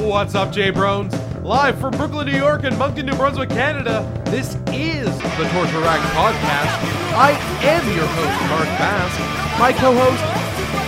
[0.00, 1.12] What's up, Jay Brones?
[1.44, 6.00] Live from Brooklyn, New York and Moncton, New Brunswick, Canada, this is the Torture Rack
[6.16, 6.72] Podcast.
[7.14, 7.32] I
[7.62, 9.60] am your host, Mark Bass.
[9.60, 10.24] My co host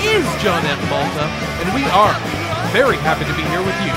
[0.03, 0.91] is John F.
[0.91, 1.27] Malta,
[1.63, 2.15] and we are
[2.73, 3.93] very happy to be here with you,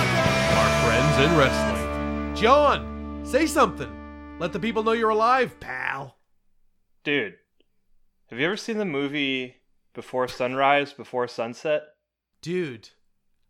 [0.57, 2.35] our friends in wrestling.
[2.35, 4.35] John, say something.
[4.37, 6.17] Let the people know you're alive, pal.
[7.03, 7.35] Dude,
[8.27, 9.55] have you ever seen the movie
[9.93, 11.83] Before Sunrise, Before Sunset?
[12.41, 12.89] Dude,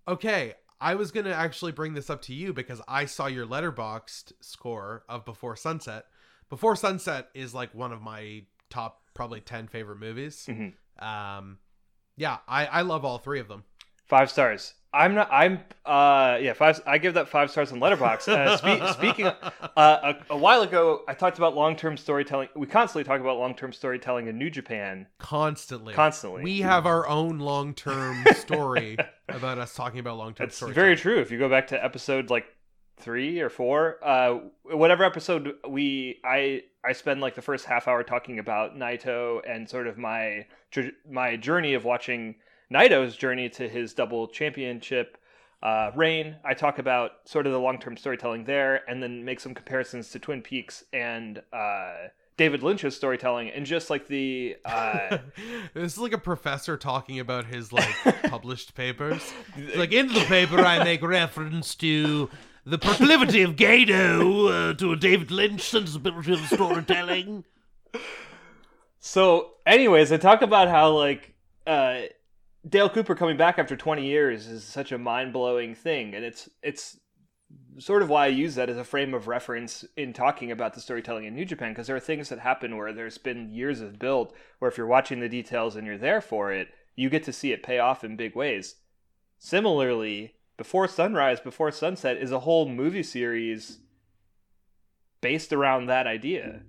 [0.07, 4.33] okay, I was gonna actually bring this up to you because I saw your Letterboxd
[4.41, 6.05] score of Before Sunset.
[6.49, 10.45] Before Sunset is like one of my top probably ten favorite movies.
[10.49, 10.73] Mhm.
[11.01, 11.59] Um,
[12.17, 13.63] yeah, I I love all three of them.
[14.05, 14.73] Five stars.
[14.93, 15.27] I'm not.
[15.31, 15.59] I'm.
[15.85, 16.37] Uh.
[16.41, 16.53] Yeah.
[16.53, 16.81] Five.
[16.87, 18.29] I give that five stars on Letterboxd.
[18.29, 18.57] Uh,
[18.93, 19.25] spe- speaking.
[19.27, 22.47] Of, uh, a, a while ago, I talked about long-term storytelling.
[22.55, 25.07] We constantly talk about long-term storytelling in New Japan.
[25.17, 26.43] Constantly, Constantly.
[26.43, 28.97] We have our own long term story
[29.27, 31.19] about us talking about long term That's very true.
[31.19, 32.45] If you go back to episode like
[32.97, 38.03] three or four, uh, whatever episode we, I, I spend like the first half hour
[38.03, 40.45] talking about Naito and sort of my
[41.09, 42.35] my journey of watching
[42.71, 45.17] Naito's journey to his double championship
[45.63, 46.35] uh, reign.
[46.43, 50.09] I talk about sort of the long term storytelling there, and then make some comparisons
[50.11, 54.57] to Twin Peaks and uh, David Lynch's storytelling, and just like the.
[54.65, 55.17] Uh,
[55.73, 59.33] this is like a professor talking about his like published papers.
[59.55, 62.29] It's like in the paper, I make reference to
[62.65, 67.45] the proclivity of Gato uh, to a David Lynch sensibility of storytelling.
[68.99, 71.33] So, anyways, I talk about how like
[71.65, 72.01] uh,
[72.67, 76.49] Dale Cooper coming back after 20 years is such a mind blowing thing, and it's
[76.63, 76.97] it's
[77.77, 80.81] sort of why I use that as a frame of reference in talking about the
[80.81, 83.99] storytelling in New Japan because there are things that happen where there's been years of
[83.99, 87.33] build where if you're watching the details and you're there for it, you get to
[87.33, 88.75] see it pay off in big ways.
[89.37, 93.79] Similarly, Before Sunrise, Before Sunset is a whole movie series
[95.21, 96.61] based around that idea.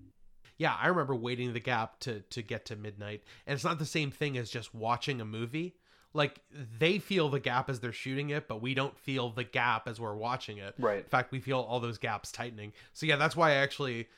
[0.59, 3.87] Yeah, I remember waiting the gap to to get to midnight, and it's not the
[3.87, 5.77] same thing as just watching a movie.
[6.17, 6.41] Like
[6.79, 10.01] they feel the gap as they're shooting it, but we don't feel the gap as
[10.01, 10.75] we're watching it.
[10.79, 10.99] Right.
[10.99, 12.73] In fact, we feel all those gaps tightening.
[12.93, 14.09] So yeah, that's why I actually,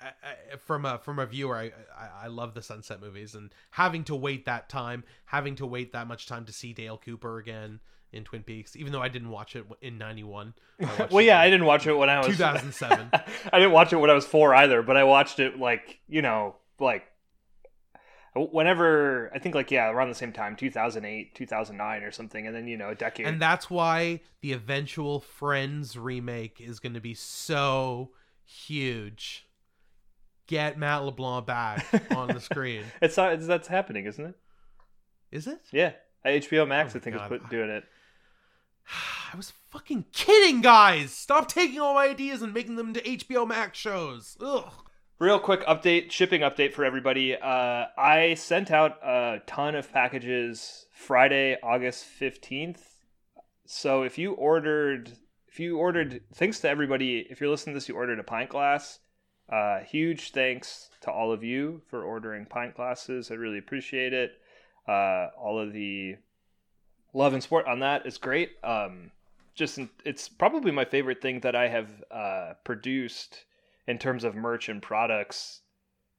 [0.00, 3.54] I, I, from a from a viewer, I, I I love the Sunset movies and
[3.70, 7.38] having to wait that time, having to wait that much time to see Dale Cooper
[7.38, 7.80] again
[8.12, 10.54] in Twin Peaks, even though I didn't watch it in '91.
[11.10, 13.10] Well, yeah, I didn't watch it when I was 2007.
[13.12, 16.22] I didn't watch it when I was four either, but I watched it like you
[16.22, 17.04] know, like
[18.34, 22.66] whenever I think like yeah, around the same time, 2008, 2009 or something, and then
[22.66, 23.26] you know, a decade.
[23.26, 28.10] And that's why the eventual Friends remake is going to be so
[28.44, 29.46] huge.
[30.46, 31.86] Get Matt LeBlanc back
[32.16, 32.84] on the screen.
[33.00, 34.34] it's not it's, that's happening, isn't it?
[35.30, 35.60] Is it?
[35.72, 35.92] Yeah,
[36.24, 37.32] HBO Max Oh I think God.
[37.32, 37.84] is put, doing it.
[39.32, 41.12] I was fucking kidding, guys.
[41.12, 44.36] Stop taking all my ideas and making them into HBO Max shows.
[44.40, 44.70] Ugh.
[45.20, 47.36] Real quick update, shipping update for everybody.
[47.36, 52.98] Uh, I sent out a ton of packages Friday, August fifteenth.
[53.64, 55.12] So if you ordered,
[55.46, 57.28] if you ordered, thanks to everybody.
[57.30, 58.98] If you're listening to this, you ordered a pint glass.
[59.48, 63.30] Uh, huge thanks to all of you for ordering pint glasses.
[63.30, 64.32] I really appreciate it.
[64.88, 66.16] Uh, all of the
[67.12, 68.50] love and support on that is great.
[68.64, 69.12] Um,
[69.54, 73.44] just it's probably my favorite thing that I have uh, produced
[73.86, 75.60] in terms of merch and products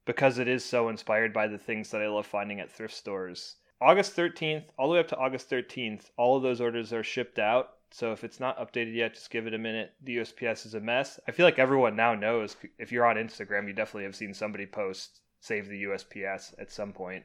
[0.04, 3.56] because it is so inspired by the things that I love finding at thrift stores.
[3.80, 7.38] August 13th, all the way up to August 13th, all of those orders are shipped
[7.38, 7.70] out.
[7.90, 9.92] So if it's not updated yet, just give it a minute.
[10.02, 11.20] The USPS is a mess.
[11.28, 12.56] I feel like everyone now knows.
[12.78, 16.92] If you're on Instagram, you definitely have seen somebody post "Save the USPS" at some
[16.92, 17.24] point.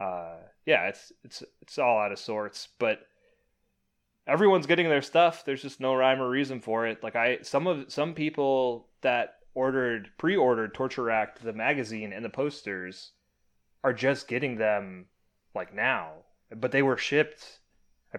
[0.00, 3.00] Uh, yeah, it's it's it's all out of sorts, but
[4.26, 5.44] everyone's getting their stuff.
[5.44, 7.02] There's just no rhyme or reason for it.
[7.02, 12.30] Like I, some of some people that ordered pre-ordered Torture Rack the magazine and the
[12.30, 13.12] posters
[13.82, 15.06] are just getting them
[15.54, 16.12] like now,
[16.54, 17.60] but they were shipped
[18.14, 18.18] a,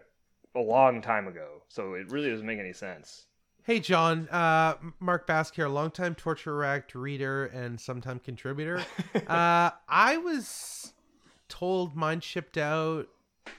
[0.55, 3.25] a long time ago, so it really doesn't make any sense.
[3.63, 4.27] Hey, John.
[4.29, 8.83] Uh, Mark Bass here, longtime Torture Racked reader and sometime contributor.
[9.27, 10.93] uh, I was
[11.47, 13.07] told mine shipped out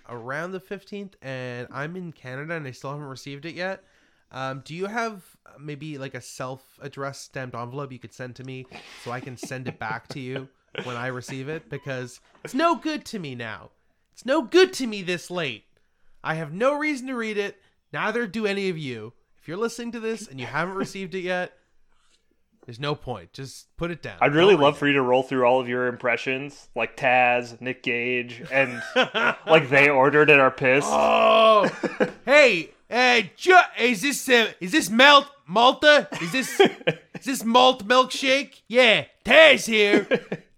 [0.09, 3.85] around the 15th, and I'm in Canada and I still haven't received it yet.
[4.33, 5.23] Um, do you have
[5.61, 8.67] maybe like a self-addressed stamped envelope you could send to me
[9.05, 10.49] so I can send it back to you
[10.85, 11.69] when I receive it?
[11.69, 13.71] Because it's no good to me now.
[14.13, 15.65] It's no good to me this late.
[16.25, 17.61] I have no reason to read it.
[17.93, 19.13] Neither do any of you.
[19.41, 21.53] If you're listening to this and you haven't received it yet,
[22.65, 23.33] there's no point.
[23.33, 24.19] Just put it down.
[24.21, 27.61] I'd really Don't love for you to roll through all of your impressions, like Taz,
[27.61, 28.81] Nick Gage, and
[29.47, 30.89] like they ordered and are pissed.
[30.93, 31.69] Oh,
[32.25, 36.09] hey, Hey, ju- is this uh, is this melt Malta?
[36.21, 36.61] Is this
[37.15, 38.61] is this malt milkshake?
[38.69, 40.07] Yeah, Taz here.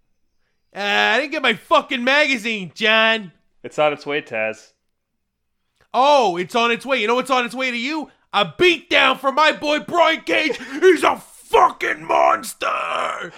[0.76, 0.80] Uh,
[1.14, 3.30] I didn't get my fucking magazine, John.
[3.62, 4.72] It's on its way, Taz.
[5.94, 7.00] Oh, it's on its way.
[7.00, 8.10] You know what's on its way to you?
[8.32, 10.58] A beatdown for my boy Brian Cage.
[10.80, 13.32] He's a fucking monster.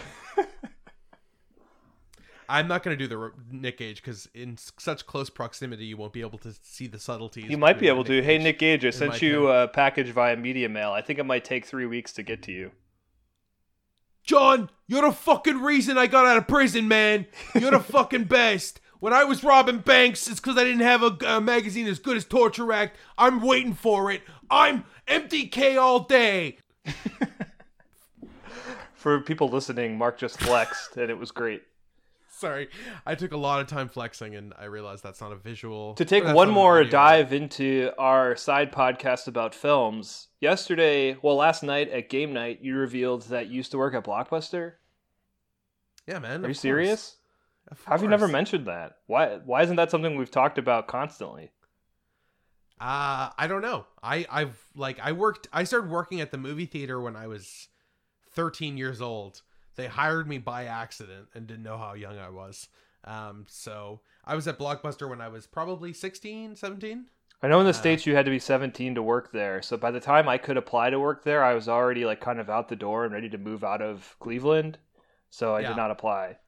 [2.48, 6.20] I'm not gonna do the Nick Gage because in such close proximity, you won't be
[6.20, 7.50] able to see the subtleties.
[7.50, 8.22] You might be able to.
[8.22, 8.42] Hey, Cage.
[8.42, 10.92] Nick Gage, I sent you a uh, package via media mail.
[10.92, 12.72] I think it might take three weeks to get to you.
[14.22, 17.26] John, you're the fucking reason I got out of prison, man.
[17.54, 18.80] You're the fucking best.
[18.98, 22.16] When I was robbing banks, it's because I didn't have a, a magazine as good
[22.16, 22.94] as Torture Rack.
[23.16, 24.22] I'm waiting for it.
[24.50, 26.58] I'm MDK all day.
[28.94, 31.62] For people listening, Mark just flexed, and it was great.
[32.36, 32.68] Sorry,
[33.06, 35.94] I took a lot of time flexing, and I realized that's not a visual.
[35.94, 41.88] To take one more dive into our side podcast about films, yesterday, well, last night
[41.88, 44.74] at game night, you revealed that you used to work at Blockbuster.
[46.06, 46.40] Yeah, man.
[46.40, 46.60] Are you course.
[46.60, 47.16] serious?
[47.86, 48.98] How have you never mentioned that?
[49.06, 49.38] Why?
[49.42, 51.52] Why isn't that something we've talked about constantly?
[52.78, 53.86] Uh, I don't know.
[54.02, 55.48] I I've like I worked.
[55.54, 57.68] I started working at the movie theater when I was
[58.32, 59.40] 13 years old.
[59.76, 62.68] They hired me by accident and didn't know how young I was.
[63.04, 67.06] Um, so I was at Blockbuster when I was probably 16, 17.
[67.42, 69.60] I know in the Uh, states you had to be 17 to work there.
[69.62, 72.40] So by the time I could apply to work there, I was already like kind
[72.40, 74.78] of out the door and ready to move out of Cleveland.
[75.30, 75.68] So I Yeah.
[75.68, 76.38] did not apply.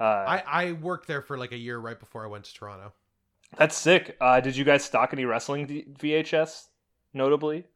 [0.00, 2.92] Uh, I I worked there for like a year right before I went to Toronto.
[3.56, 4.16] that's sick.
[4.20, 5.66] Uh, did you guys stock any wrestling
[5.98, 6.68] VHS?
[7.14, 7.66] Notably,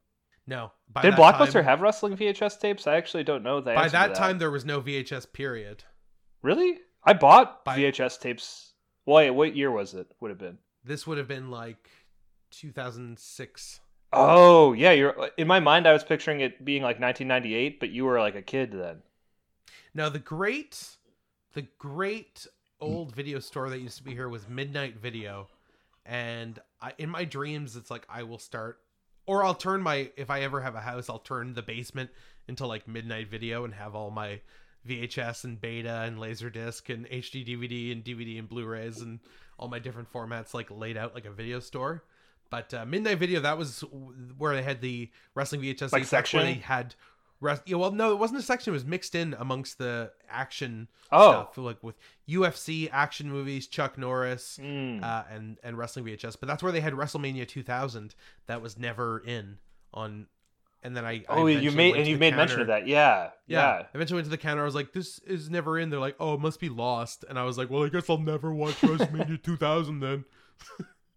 [0.47, 0.73] No,
[1.03, 2.87] did Blockbuster time, have wrestling VHS tapes?
[2.87, 3.77] I actually don't know that.
[3.77, 5.33] By to that time, there was no VHS.
[5.33, 5.85] Period.
[6.43, 8.73] really, I bought By- VHS tapes.
[9.07, 10.09] Wait, what year was it?
[10.21, 10.59] Would have been.
[10.85, 11.89] This would have been like
[12.51, 13.81] 2006.
[14.13, 15.87] Oh yeah, you're in my mind.
[15.87, 19.03] I was picturing it being like 1998, but you were like a kid then.
[19.95, 20.97] Now the great,
[21.55, 22.47] the great
[22.81, 25.49] old video store that used to be here was Midnight Video,
[26.05, 28.81] and I, in my dreams, it's like I will start,
[29.27, 32.11] or I'll turn my if I ever have a house, I'll turn the basement
[32.49, 34.41] into like Midnight Video and have all my
[34.87, 39.21] VHS and Beta and Laserdisc and HD DVD and DVD and Blu-rays and
[39.59, 42.03] all my different formats like laid out like a video store.
[42.51, 43.83] But uh, Midnight Video, that was
[44.37, 45.93] where they had the wrestling VHS.
[45.93, 46.11] Like tapes.
[46.11, 46.45] That's where section?
[46.45, 46.95] they had.
[47.43, 48.73] Rest- yeah, well, no, it wasn't a section.
[48.73, 51.31] It was mixed in amongst the action Oh.
[51.33, 51.97] stuff, like with
[52.29, 55.03] UFC action movies, Chuck Norris, Mm.
[55.03, 56.37] uh, and and wrestling VHS.
[56.39, 58.15] But that's where they had WrestleMania 2000
[58.47, 59.59] that was never in
[59.93, 60.29] on.
[60.85, 62.87] And then I, I oh, you made and you made mention of that.
[62.89, 63.61] Yeah, Yeah.
[63.61, 63.83] yeah.
[63.83, 64.63] I eventually went to the counter.
[64.63, 67.39] I was like, "This is never in." They're like, "Oh, it must be lost." And
[67.39, 70.25] I was like, "Well, I guess I'll never watch WrestleMania 2000 then,"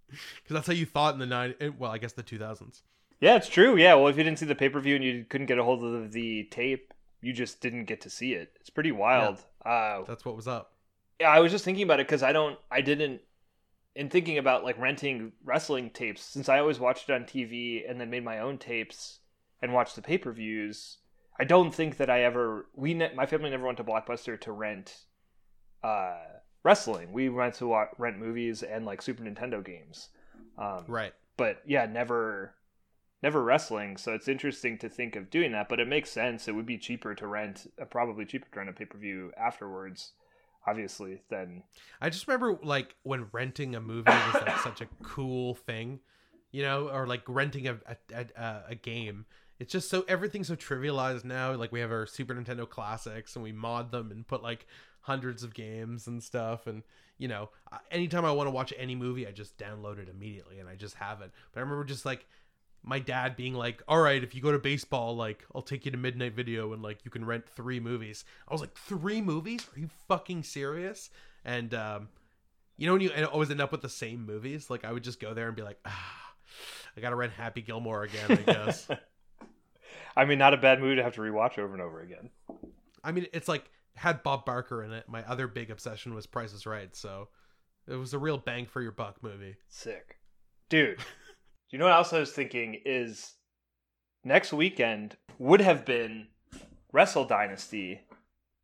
[0.09, 0.19] because
[0.49, 1.55] that's how you thought in the nine.
[1.79, 2.81] Well, I guess the 2000s.
[3.19, 3.77] Yeah, it's true.
[3.77, 5.63] Yeah, well, if you didn't see the pay per view and you couldn't get a
[5.63, 8.53] hold of the tape, you just didn't get to see it.
[8.59, 9.39] It's pretty wild.
[9.65, 10.73] Uh, That's what was up.
[11.19, 13.21] yeah, I was just thinking about it because I don't, I didn't,
[13.95, 17.99] in thinking about like renting wrestling tapes, since I always watched it on TV and
[17.99, 19.19] then made my own tapes
[19.61, 20.97] and watched the pay per views.
[21.39, 24.51] I don't think that I ever, we, ne- my family never went to Blockbuster to
[24.51, 24.93] rent
[25.83, 26.17] uh,
[26.63, 27.11] wrestling.
[27.11, 30.09] We went to rent movies and like Super Nintendo games.
[30.57, 31.13] Um, Right.
[31.37, 32.54] but yeah, never
[33.25, 33.97] never wrestling.
[33.97, 36.47] So it's interesting to think of doing that, but it makes sense.
[36.47, 39.31] It would be cheaper to rent, uh, probably cheaper to rent a pay per view
[39.35, 40.11] afterwards,
[40.67, 41.23] obviously.
[41.31, 41.63] Than
[41.99, 46.01] I just remember like when renting a movie was like such a cool thing,
[46.51, 47.79] you know, or like renting a
[48.13, 49.25] a, a a game.
[49.57, 51.51] It's just so everything's so trivialized now.
[51.55, 54.67] Like we have our Super Nintendo classics and we mod them and put like
[55.01, 56.67] hundreds of games and stuff.
[56.67, 56.83] And
[57.17, 57.49] you know,
[57.89, 60.93] anytime I want to watch any movie, I just download it immediately and I just
[60.95, 61.31] have it.
[61.51, 62.27] But I remember just like
[62.85, 65.91] my dad being like, "All right, if you go to baseball, like I'll take you
[65.91, 69.67] to Midnight Video and like you can rent three movies." I was like, three movies?
[69.75, 71.09] Are you fucking serious?"
[71.43, 72.09] And um,
[72.77, 75.19] you know when you always end up with the same movies, like I would just
[75.19, 76.33] go there and be like, "Ah,
[76.95, 78.87] I gotta rent Happy Gilmore again." I guess.
[80.17, 82.29] I mean, not a bad movie to have to rewatch over and over again.
[83.03, 85.09] I mean, it's like had Bob Barker in it.
[85.09, 87.29] My other big obsession was Price is Right, so
[87.87, 89.55] it was a real bang for your buck movie.
[89.67, 90.17] Sick,
[90.69, 90.99] dude.
[91.75, 93.33] You know what else I was thinking is
[94.23, 96.27] next weekend would have been
[96.93, 97.99] Wrestle Dynasty,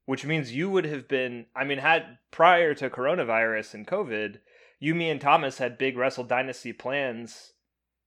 [0.06, 1.48] which means you would have been.
[1.54, 4.38] I mean, had prior to coronavirus and COVID,
[4.80, 7.52] you, me, and Thomas had big Wrestle Dynasty plans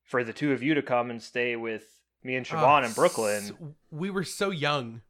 [0.04, 1.84] for the two of you to come and stay with
[2.22, 3.74] me and Siobhan Oh, in Brooklyn.
[3.90, 5.02] we were so young.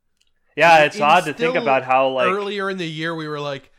[0.56, 3.38] yeah, it's it odd to think about how like Earlier in the year, we were
[3.38, 3.70] like,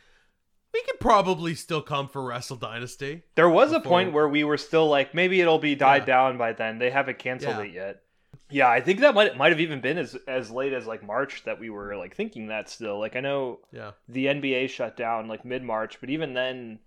[0.75, 3.24] We could probably still come for Wrestle Dynasty.
[3.36, 6.05] There was a point where we were still like, maybe it'll be died Yeah.
[6.05, 6.79] down by then.
[6.79, 7.62] They haven't canceled Yeah.
[7.63, 8.01] it yet.
[8.50, 11.44] Yeah, I think that might might have even been as as late as like March
[11.46, 13.00] that we were like thinking that still.
[13.00, 13.91] Like I know Yeah.
[14.10, 16.79] the NBA shut down like mid March, but even then,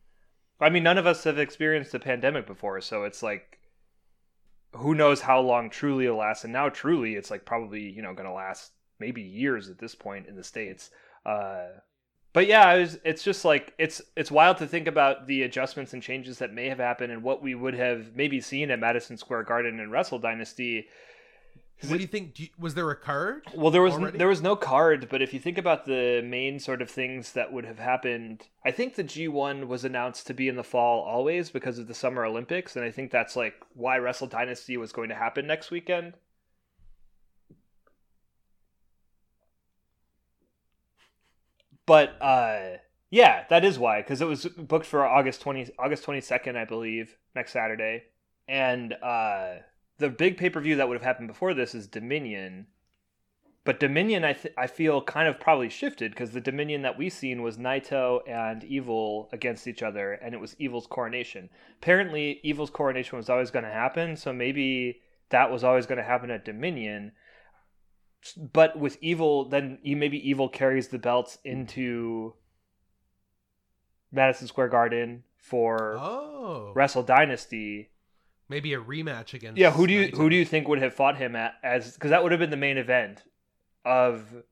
[0.60, 3.58] I mean, none of us have experienced a pandemic before, so it's like,
[4.74, 6.44] who knows how long truly it'll last?
[6.44, 9.94] And now, truly, it's like probably you know going to last maybe years at this
[9.94, 10.90] point in the states.
[11.24, 11.68] Uh,
[12.32, 15.92] but yeah, it was, it's just like it's it's wild to think about the adjustments
[15.92, 19.16] and changes that may have happened and what we would have maybe seen at Madison
[19.16, 20.88] Square Garden and Wrestle Dynasty.
[21.86, 22.34] What do you think?
[22.34, 23.44] Do you, was there a card?
[23.54, 24.18] well, there was already?
[24.18, 27.52] there was no card, but if you think about the main sort of things that
[27.52, 31.50] would have happened, I think the G1 was announced to be in the fall always
[31.50, 35.08] because of the Summer Olympics, and I think that's like why Wrestle Dynasty was going
[35.08, 36.14] to happen next weekend.
[41.88, 42.76] But uh
[43.10, 47.16] yeah, that is why because it was booked for August 20 August 22nd, I believe,
[47.34, 48.04] next Saturday.
[48.46, 49.60] And uh
[49.96, 52.66] the big pay-per-view that would have happened before this is Dominion.
[53.64, 57.08] But Dominion, I th- I feel kind of probably shifted because the Dominion that we
[57.08, 61.50] seen was Naito and Evil against each other, and it was Evil's coronation.
[61.80, 66.04] Apparently, Evil's coronation was always going to happen, so maybe that was always going to
[66.04, 67.12] happen at Dominion.
[68.36, 72.34] But with Evil, then you maybe Evil carries the belts into
[74.12, 77.90] Madison Square Garden for Oh, Wrestle Dynasty.
[78.48, 79.58] maybe a rematch against.
[79.58, 80.16] Yeah, who do you Naito.
[80.16, 82.50] who do you think would have fought him at as because that would have been
[82.50, 83.24] the main event
[83.84, 84.42] of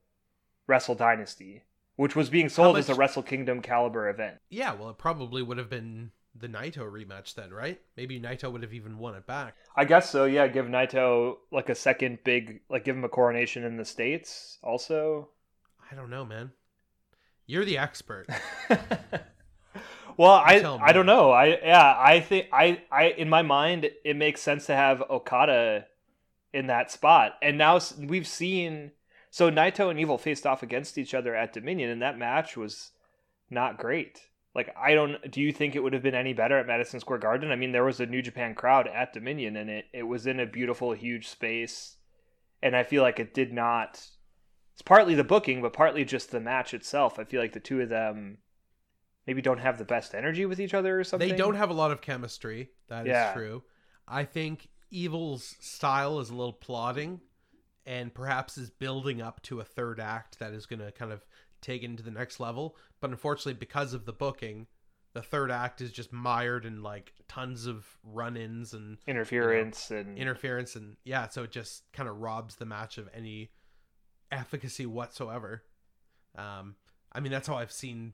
[0.67, 1.65] Wrestle Dynasty,
[1.97, 4.39] which was being sold as a Wrestle Kingdom caliber event.
[4.49, 7.81] Yeah, well, it probably would have been the Naito rematch then, right?
[7.97, 9.57] Maybe Naito would have even won it back.
[9.75, 10.25] I guess so.
[10.25, 14.59] Yeah, give Naito like a second big like give him a coronation in the states
[14.63, 15.29] also.
[15.91, 16.53] I don't know, man.
[17.47, 18.27] You're the expert.
[20.17, 20.63] well, I.
[20.83, 21.31] I don't know.
[21.31, 25.87] I yeah, I think I I in my mind it makes sense to have Okada
[26.53, 27.35] in that spot.
[27.43, 28.93] And now we've seen
[29.31, 32.93] so Naito and Evil faced off against each other at Dominion and that match was
[33.51, 34.23] not great.
[34.57, 37.19] Like I don't do you think it would have been any better at Madison Square
[37.19, 37.53] Garden?
[37.53, 40.41] I mean, there was a New Japan crowd at Dominion and it it was in
[40.41, 41.99] a beautiful huge space
[42.63, 44.05] and I feel like it did not
[44.73, 47.19] it's partly the booking, but partly just the match itself.
[47.19, 48.39] I feel like the two of them
[49.27, 51.29] maybe don't have the best energy with each other or something.
[51.29, 52.71] They don't have a lot of chemistry.
[52.89, 53.35] That is Yeah.
[53.35, 53.63] true.
[54.09, 57.21] I think Evil's style is a little plodding
[57.85, 61.27] and perhaps is building up to a third act that is going to kind of
[61.67, 62.77] take to the next level.
[63.01, 64.67] But unfortunately, because of the booking,
[65.13, 70.19] the third act is just mired in like tons of run ins and interference and
[70.19, 70.77] interference.
[70.77, 73.51] And yeah, so it just kind of robs the match of any
[74.31, 75.63] efficacy whatsoever.
[76.37, 76.77] Um,
[77.13, 78.13] I mean, that's how I've seen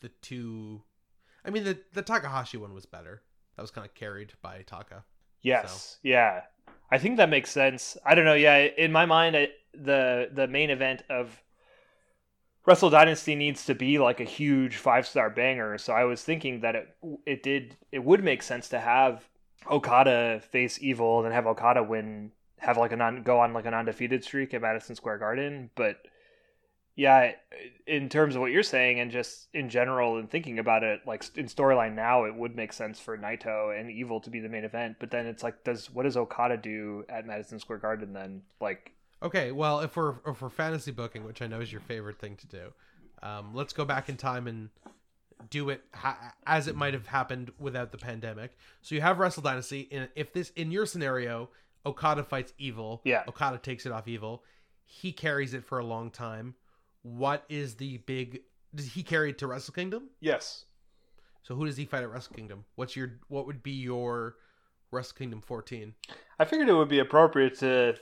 [0.00, 0.82] the two.
[1.44, 3.22] I mean, the the Takahashi one was better.
[3.56, 5.04] That was kind of carried by Taka.
[5.42, 6.42] Yes, yeah.
[6.92, 7.96] I think that makes sense.
[8.04, 8.34] I don't know.
[8.34, 11.40] Yeah, in my mind, I, the the main event of
[12.66, 15.78] Wrestle Dynasty needs to be like a huge five star banger.
[15.78, 19.28] So I was thinking that it it did it would make sense to have
[19.70, 23.74] Okada face Evil and have Okada win, have like a non go on like an
[23.74, 25.70] undefeated streak at Madison Square Garden.
[25.74, 26.02] But
[26.96, 27.32] yeah,
[27.86, 31.24] in terms of what you're saying and just in general and thinking about it, like
[31.34, 34.64] in storyline now, it would make sense for Naito and Evil to be the main
[34.64, 34.96] event.
[35.00, 38.42] But then it's like, does what does Okada do at Madison Square Garden then?
[38.60, 42.18] Like, Okay, well, if we're if we're fantasy booking, which I know is your favorite
[42.18, 42.72] thing to do,
[43.22, 44.70] um, let's go back in time and
[45.50, 48.56] do it ha- as it might have happened without the pandemic.
[48.82, 51.50] So you have Wrestle Dynasty, and if this in your scenario,
[51.84, 53.24] Okada fights Evil, Yeah.
[53.28, 54.42] Okada takes it off Evil,
[54.84, 56.54] he carries it for a long time.
[57.02, 58.42] What is the big?
[58.74, 60.08] Does he carry it to Wrestle Kingdom?
[60.20, 60.64] yes,
[61.42, 62.64] So who does he fight at Wrestle Kingdom?
[62.76, 64.36] What's your what would be your
[64.90, 65.94] Wrestle Kingdom 14?
[66.38, 67.96] I figured it would be appropriate to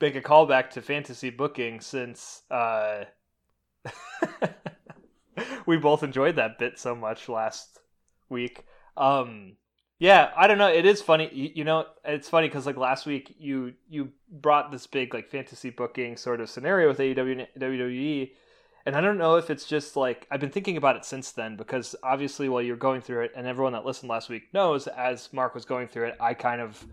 [0.00, 3.04] make a callback to fantasy booking since uh,
[5.66, 7.80] we both enjoyed that bit so much last
[8.28, 8.64] week.
[8.96, 9.56] Um,
[9.98, 10.68] yeah, I don't know.
[10.68, 11.86] It is funny, you, you know.
[12.04, 16.40] It's funny because like last week, you you brought this big like fantasy booking sort
[16.40, 18.30] of scenario with AEW WWE,
[18.84, 21.56] and I don't know if it's just like I've been thinking about it since then
[21.56, 25.32] because obviously while you're going through it, and everyone that listened last week knows, as
[25.32, 26.86] Mark was going through it, I kind of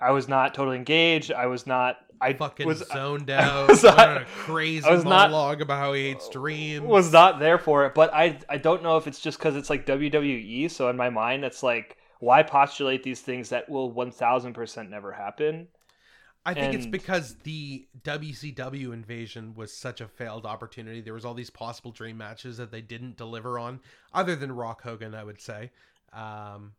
[0.00, 1.32] I was not totally engaged.
[1.32, 1.98] I was not.
[2.20, 3.68] I Fucking was zoned out.
[3.68, 6.84] was not- on a crazy I was not- monologue about how he hates dreams.
[6.86, 7.94] was not there for it.
[7.94, 10.70] But I I don't know if it's just because it's like WWE.
[10.70, 14.90] So in my mind, it's like why postulate these things that will one thousand percent
[14.90, 15.68] never happen.
[16.48, 21.00] I think it's because the WCW invasion was such a failed opportunity.
[21.00, 23.80] There was all these possible dream matches that they didn't deliver on,
[24.14, 25.72] other than Rock Hogan, I would say.
[26.12, 26.74] Um,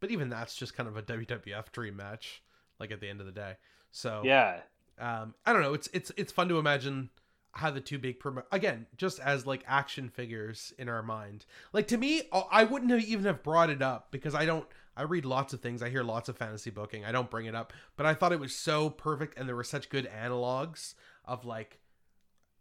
[0.00, 2.42] but even that's just kind of a WWF dream match,
[2.78, 3.54] like at the end of the day.
[3.90, 4.60] So Yeah.
[4.98, 5.74] Um, I don't know.
[5.74, 7.10] It's it's it's fun to imagine
[7.52, 11.46] how the two big promo again just as like action figures in our mind.
[11.72, 14.66] Like to me, I- I wouldn't have even have brought it up because I don't.
[14.98, 15.82] I read lots of things.
[15.82, 17.04] I hear lots of fantasy booking.
[17.04, 19.64] I don't bring it up, but I thought it was so perfect, and there were
[19.64, 20.94] such good analogs
[21.26, 21.80] of like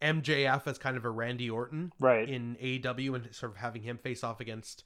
[0.02, 2.30] MJF as kind of a Randy Orton Right.
[2.30, 4.84] in AEW and sort of having him face off against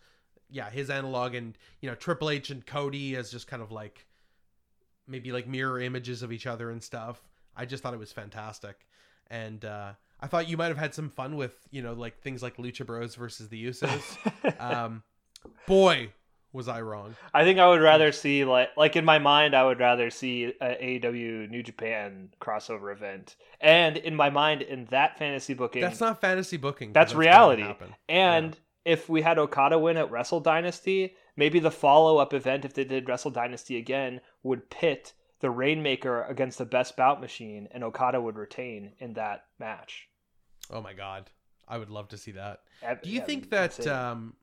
[0.51, 4.06] yeah his analog and you know Triple H and Cody as just kind of like
[5.08, 7.22] maybe like mirror images of each other and stuff.
[7.60, 8.88] I just thought it was fantastic,
[9.28, 12.42] and uh, I thought you might have had some fun with you know like things
[12.42, 14.60] like Lucha Bros versus the Usos.
[14.60, 15.04] um,
[15.68, 16.12] boy,
[16.51, 17.16] was I wrong.
[17.34, 20.54] I think I would rather see like like in my mind I would rather see
[20.62, 23.36] a AEW New Japan crossover event.
[23.62, 26.94] And in my mind in that fantasy booking That's not fantasy booking.
[26.94, 27.66] That's gonna reality.
[28.08, 32.86] and if we had Okada win at Wrestle Dynasty, maybe the follow-up event if they
[32.86, 38.19] did Wrestle Dynasty again would pit the Rainmaker against the best bout machine and Okada
[38.19, 40.08] would retain in that match.
[40.72, 41.29] Oh my god,
[41.67, 42.62] I would love to see that.
[42.81, 44.34] That- Do you that'd think that um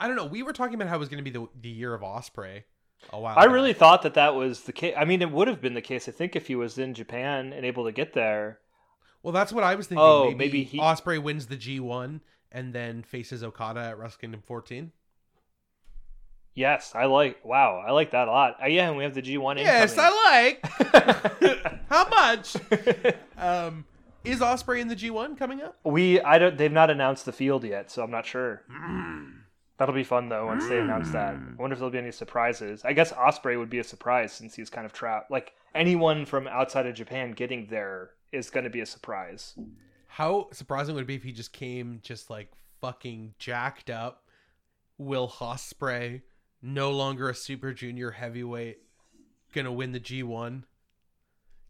[0.00, 1.68] I don't know, we were talking about how it was going to be the the
[1.68, 2.64] year of Ospreay
[3.12, 3.34] Oh wow!
[3.36, 3.52] I back.
[3.54, 4.94] really thought that that was the case.
[4.96, 6.08] I mean, it would have been the case.
[6.08, 8.60] I think if he was in Japan and able to get there.
[9.24, 10.04] Well, that's what I was thinking.
[10.04, 12.20] Oh, maybe, maybe he- Ospreay wins the G1
[12.52, 14.92] and then faces Okada at Wrestle Kingdom 14.
[16.54, 17.44] Yes, I like.
[17.44, 18.56] Wow, I like that a lot.
[18.62, 19.58] Uh, yeah, and we have the G1.
[19.58, 19.96] Yes.
[19.98, 21.82] I like.
[21.88, 22.56] How much?
[23.38, 23.86] Um
[24.24, 25.76] is Ospreay in the G1 coming up?
[25.82, 26.56] we I don't.
[26.56, 28.62] They've not announced the field yet, so I'm not sure.
[29.78, 31.34] That'll be fun though once they announce that.
[31.34, 32.82] I wonder if there'll be any surprises.
[32.84, 35.28] I guess Ospreay would be a surprise since he's kind of trapped.
[35.32, 39.54] Like anyone from outside of Japan getting there is going to be a surprise.
[40.06, 44.22] How surprising would it be if he just came just like fucking jacked up
[44.98, 46.20] Will Ospreay,
[46.62, 48.78] no longer a super junior heavyweight,
[49.52, 50.62] gonna win the G1.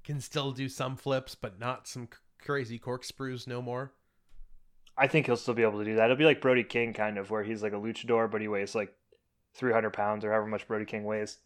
[0.04, 3.92] Can still do some flips, but not some c- crazy corkscrews no more.
[4.98, 6.05] I think he'll still be able to do that.
[6.05, 8.74] It'll be like Brody King, kind of, where he's like a luchador, but he weighs
[8.74, 8.92] like
[9.55, 11.38] 300 pounds or however much Brody King weighs.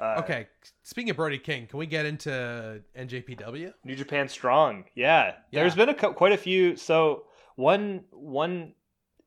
[0.00, 0.46] Uh, Okay,
[0.82, 3.74] speaking of Brody King, can we get into NJPW?
[3.84, 4.84] New Japan Strong.
[4.94, 5.34] Yeah.
[5.52, 7.24] There's been a co- quite a few so
[7.56, 8.72] one one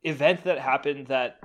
[0.04, 1.38] event that happened that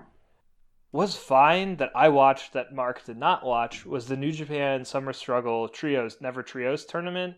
[0.90, 5.12] was fine that I watched that Mark did not watch was the New Japan Summer
[5.12, 7.37] Struggle Trios Never Trios tournament.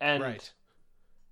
[0.00, 0.52] And right.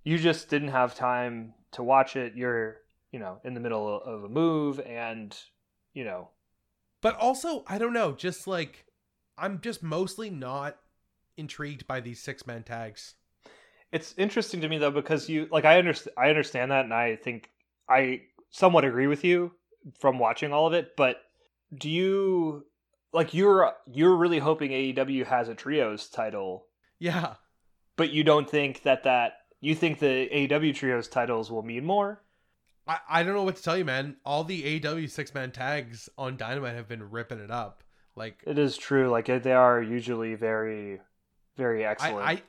[0.03, 2.33] you just didn't have time to watch it.
[2.35, 2.77] You're,
[3.11, 5.35] you know, in the middle of a move and,
[5.93, 6.29] you know,
[7.01, 8.85] But also, I don't know, just like
[9.37, 10.77] I'm just mostly not
[11.37, 13.15] intrigued by these six man tags.
[13.91, 17.15] It's interesting to me though because you like I understand I understand that and I
[17.15, 17.51] think
[17.87, 19.51] I somewhat agree with you
[19.99, 21.17] from watching all of it, but
[21.77, 22.65] do you
[23.11, 26.65] like you're you're really hoping AEW has a trios title,
[26.99, 27.35] Yeah.
[27.95, 32.21] but you don't think that that you think the AEW trios titles will mean more?
[32.87, 34.17] I, I don't know what to tell you, man.
[34.25, 37.83] All the AEW six man tags on Dynamite have been ripping it up.
[38.15, 40.99] Like It is true like they are usually very
[41.55, 42.27] very I, excellent.
[42.27, 42.41] I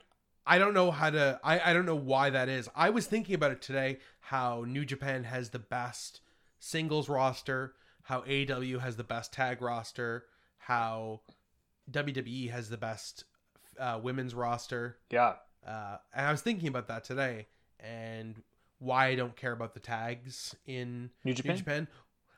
[0.47, 2.69] I don't know how to I, I don't know why that is.
[2.75, 6.21] I was thinking about it today how New Japan has the best
[6.59, 10.25] singles roster, how AEW has the best tag roster,
[10.59, 11.21] how
[11.91, 13.25] WWE has the best
[13.79, 14.99] uh, women's roster.
[15.11, 15.35] yeah.
[15.67, 17.47] Uh, and I was thinking about that today
[17.81, 18.43] and
[18.79, 21.53] why I don't care about the tags in New Japan?
[21.53, 21.89] New Japan.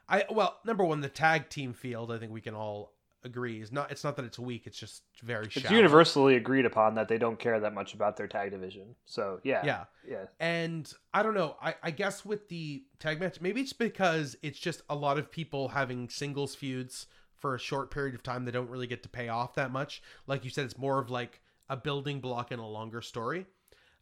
[0.08, 2.12] I well, number one, the tag team field.
[2.12, 2.92] I think we can all
[3.26, 3.90] agree is not.
[3.90, 4.66] It's not that it's weak.
[4.66, 5.46] It's just very.
[5.46, 8.94] It's universally agreed upon that they don't care that much about their tag division.
[9.04, 9.62] So, yeah.
[9.64, 10.24] Yeah, Yeah.
[10.40, 11.56] and I don't know.
[11.60, 15.30] I I guess with the tag match, maybe it's because it's just a lot of
[15.30, 19.10] people having singles feuds for a short period of time They don't really get to
[19.10, 20.02] pay off that much.
[20.26, 23.44] Like you said, it's more of like a building block in a longer story.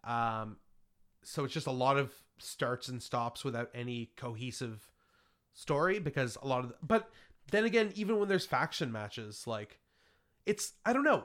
[0.04, 0.58] Um,
[1.22, 4.90] so it's just a lot of starts and stops without any cohesive
[5.52, 7.08] story because a lot of the, but
[7.50, 9.78] then again even when there's faction matches like
[10.46, 11.24] it's i don't know.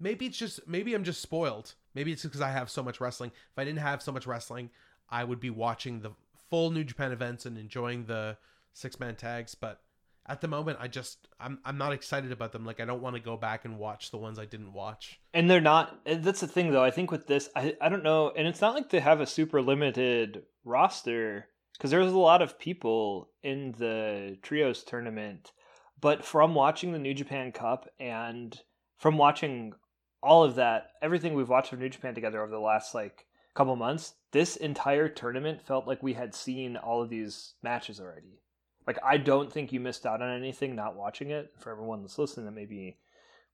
[0.00, 1.74] Maybe it's just maybe i'm just spoiled.
[1.94, 3.30] Maybe it's because i have so much wrestling.
[3.30, 4.70] If i didn't have so much wrestling
[5.10, 6.10] i would be watching the
[6.48, 8.36] full new japan events and enjoying the
[8.72, 9.80] six man tags but
[10.26, 12.64] at the moment i just i'm, I'm not excited about them.
[12.64, 15.20] Like i don't want to go back and watch the ones i didn't watch.
[15.32, 16.00] And they're not.
[16.06, 16.84] That's the thing, though.
[16.84, 19.26] I think with this, I I don't know, and it's not like they have a
[19.26, 25.52] super limited roster because there was a lot of people in the trios tournament.
[26.00, 28.58] But from watching the New Japan Cup and
[28.98, 29.74] from watching
[30.22, 33.76] all of that, everything we've watched from New Japan together over the last like couple
[33.76, 38.40] months, this entire tournament felt like we had seen all of these matches already.
[38.86, 41.52] Like I don't think you missed out on anything not watching it.
[41.58, 42.98] For everyone that's listening that maybe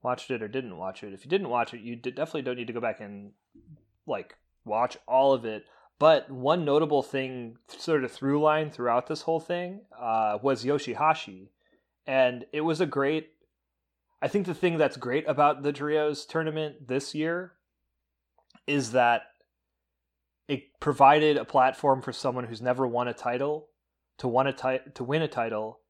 [0.03, 2.67] watched it or didn't watch it, if you didn't watch it, you definitely don't need
[2.67, 3.33] to go back and
[4.07, 5.65] like watch all of it.
[6.01, 11.51] But one notable thing, sort of through line throughout this whole thing, uh, was Yoshihashi,
[12.07, 13.29] and it was a great.
[14.23, 17.53] I think the thing that's great about the trios tournament this year
[18.67, 19.25] is that
[20.49, 23.69] it provided a platform for someone who's never won a title
[24.19, 25.81] to win a ti- to win a title,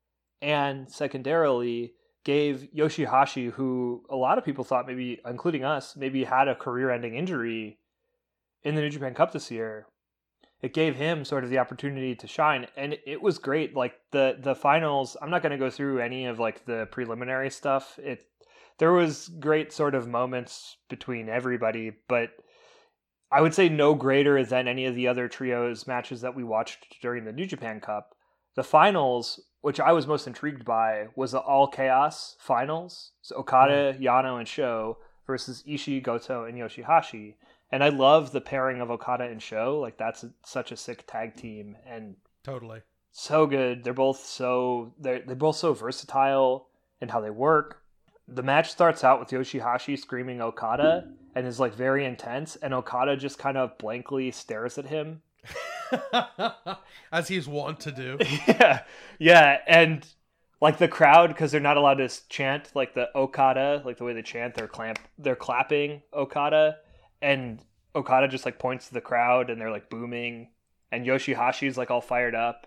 [0.42, 1.94] and secondarily
[2.24, 7.14] gave Yoshihashi, who a lot of people thought maybe, including us, maybe had a career-ending
[7.14, 7.78] injury
[8.64, 9.86] in the New Japan Cup this year,
[10.62, 13.74] it gave him sort of the opportunity to shine and it was great.
[13.74, 17.50] Like the the finals i'm not going to go through any of like the preliminary
[17.50, 17.98] stuff.
[17.98, 18.26] It
[18.78, 22.30] there was great sort of moments between everybody but
[23.30, 26.96] i would say no greater than any of the other trios matches that we watched
[27.02, 28.14] during the new japan cup.
[28.56, 33.12] The finals which i was most intrigued by was the all chaos finals.
[33.22, 34.00] So okada mm.
[34.00, 37.36] yano and sho versus ishii goto and yoshihashi
[37.72, 39.78] and I love the pairing of Okada and Sho.
[39.80, 42.80] Like that's a, such a sick tag team, and totally
[43.12, 43.84] so good.
[43.84, 46.68] They're both so they're they're both so versatile
[47.00, 47.82] in how they work.
[48.28, 53.16] The match starts out with Yoshihashi screaming Okada and is like very intense, and Okada
[53.16, 55.22] just kind of blankly stares at him,
[57.12, 58.18] as he's wont to do.
[58.46, 58.82] yeah,
[59.18, 60.06] yeah, and
[60.60, 64.12] like the crowd because they're not allowed to chant like the Okada, like the way
[64.12, 64.54] they chant.
[64.54, 66.76] They're clamp, they're clapping Okada
[67.20, 67.60] and
[67.94, 70.48] Okada just like points to the crowd and they're like booming
[70.92, 72.66] and Yoshihashi's like all fired up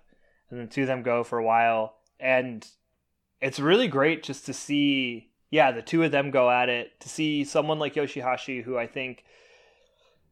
[0.49, 2.67] and the two of them go for a while and
[3.41, 7.09] it's really great just to see yeah the two of them go at it to
[7.09, 9.23] see someone like Yoshihashi who I think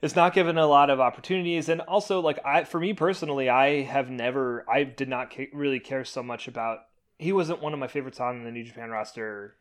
[0.01, 3.81] is not given a lot of opportunities and also like I for me personally I
[3.83, 6.79] have never I did not really care so much about
[7.17, 9.55] he wasn't one of my favorites on the New Japan roster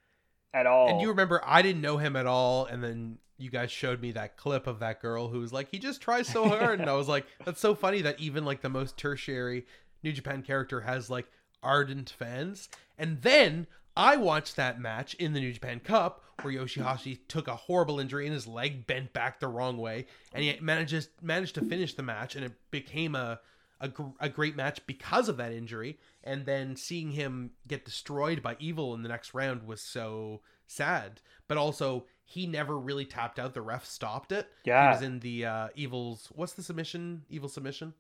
[0.54, 0.88] at all.
[0.88, 4.12] And you remember I didn't know him at all and then you guys showed me
[4.12, 6.80] that clip of that girl who was like, he just tries so hard.
[6.80, 9.66] and I was like, that's so funny that even like the most tertiary
[10.02, 11.26] New Japan character has like
[11.62, 12.68] ardent fans.
[12.98, 17.56] And then I watched that match in the New Japan Cup where Yoshihashi took a
[17.56, 21.60] horrible injury and his leg bent back the wrong way, and he manages managed to
[21.60, 23.40] finish the match, and it became a
[23.80, 25.98] a, a great match because of that injury.
[26.22, 31.20] And then seeing him get destroyed by Evil in the next round was so sad.
[31.48, 33.54] But also, he never really tapped out.
[33.54, 34.46] The ref stopped it.
[34.64, 36.28] Yeah, he was in the uh, Evil's.
[36.32, 37.22] What's the submission?
[37.28, 37.92] Evil submission.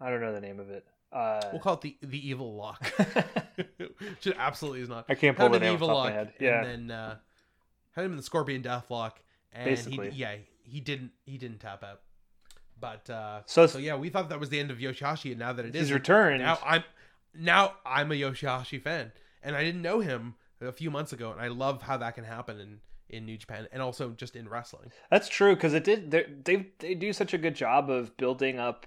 [0.00, 0.86] I don't know the name of it.
[1.12, 2.90] Uh, we'll call it the the evil lock.
[4.20, 5.04] Should absolutely is not.
[5.10, 6.10] I can't pull the name evil lock.
[6.40, 7.16] Yeah, and then uh,
[7.92, 9.20] had him in the scorpion death lock,
[9.52, 10.10] and Basically.
[10.10, 12.00] he yeah he didn't he didn't tap out.
[12.80, 15.52] But uh, so so yeah, we thought that was the end of Yoshihashi, and now
[15.52, 16.84] that it is his return, now I'm
[17.34, 21.42] now I'm a Yoshihashi fan, and I didn't know him a few months ago, and
[21.42, 22.80] I love how that can happen in
[23.14, 24.90] in New Japan and also just in wrestling.
[25.10, 26.10] That's true because it did
[26.44, 28.86] they they do such a good job of building up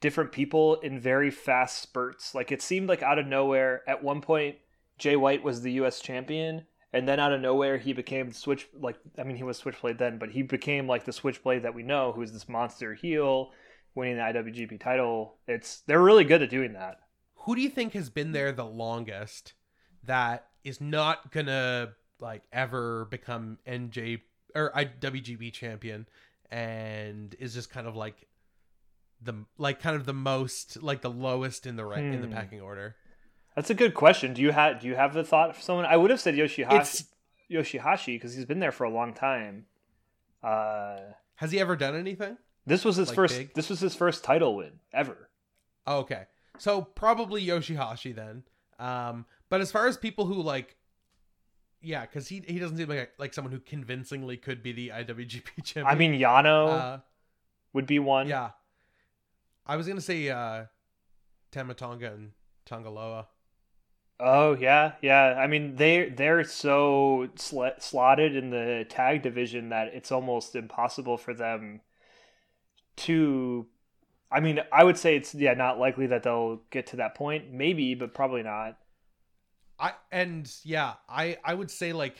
[0.00, 2.34] different people in very fast spurts.
[2.34, 4.56] Like it seemed like out of nowhere at one point
[4.98, 8.96] Jay White was the US champion and then out of nowhere he became switch like
[9.18, 12.12] I mean he was switchblade then, but he became like the switchblade that we know
[12.12, 13.52] who's this monster heel
[13.94, 15.38] winning the IWGP title.
[15.46, 16.98] It's they're really good at doing that.
[17.44, 19.54] Who do you think has been there the longest
[20.04, 24.20] that is not gonna like ever become NJ
[24.54, 26.06] or IWGP champion
[26.50, 28.26] and is just kind of like
[29.20, 32.12] the like kind of the most like the lowest in the right hmm.
[32.12, 32.34] in the hmm.
[32.34, 32.96] packing order.
[33.54, 34.34] That's a good question.
[34.34, 35.84] Do you have do you have the thought for someone?
[35.84, 37.04] I would have said Yoshihashi it's,
[37.50, 39.66] Yoshihashi because he's been there for a long time.
[40.42, 40.98] Uh,
[41.36, 42.36] has he ever done anything?
[42.66, 43.36] This was his like first.
[43.36, 43.54] Big?
[43.54, 45.30] This was his first title win ever.
[45.86, 46.24] Oh, okay,
[46.58, 48.44] so probably Yoshihashi then.
[48.78, 50.76] Um, but as far as people who like
[51.80, 55.46] yeah, because he he doesn't seem like like someone who convincingly could be the IWGP
[55.64, 55.86] champion.
[55.86, 56.98] I mean, Yano uh,
[57.72, 58.28] would be one.
[58.28, 58.50] Yeah,
[59.66, 60.64] I was gonna say uh,
[61.52, 62.32] Tama Tonga and
[62.64, 63.28] Tanga Loa.
[64.20, 65.36] Oh yeah, yeah.
[65.38, 71.16] I mean, they they're so sl- slotted in the tag division that it's almost impossible
[71.16, 71.80] for them
[72.96, 73.66] to.
[74.30, 77.52] I mean, I would say it's yeah not likely that they'll get to that point.
[77.52, 78.76] Maybe, but probably not.
[79.78, 82.16] I and yeah, I I would say like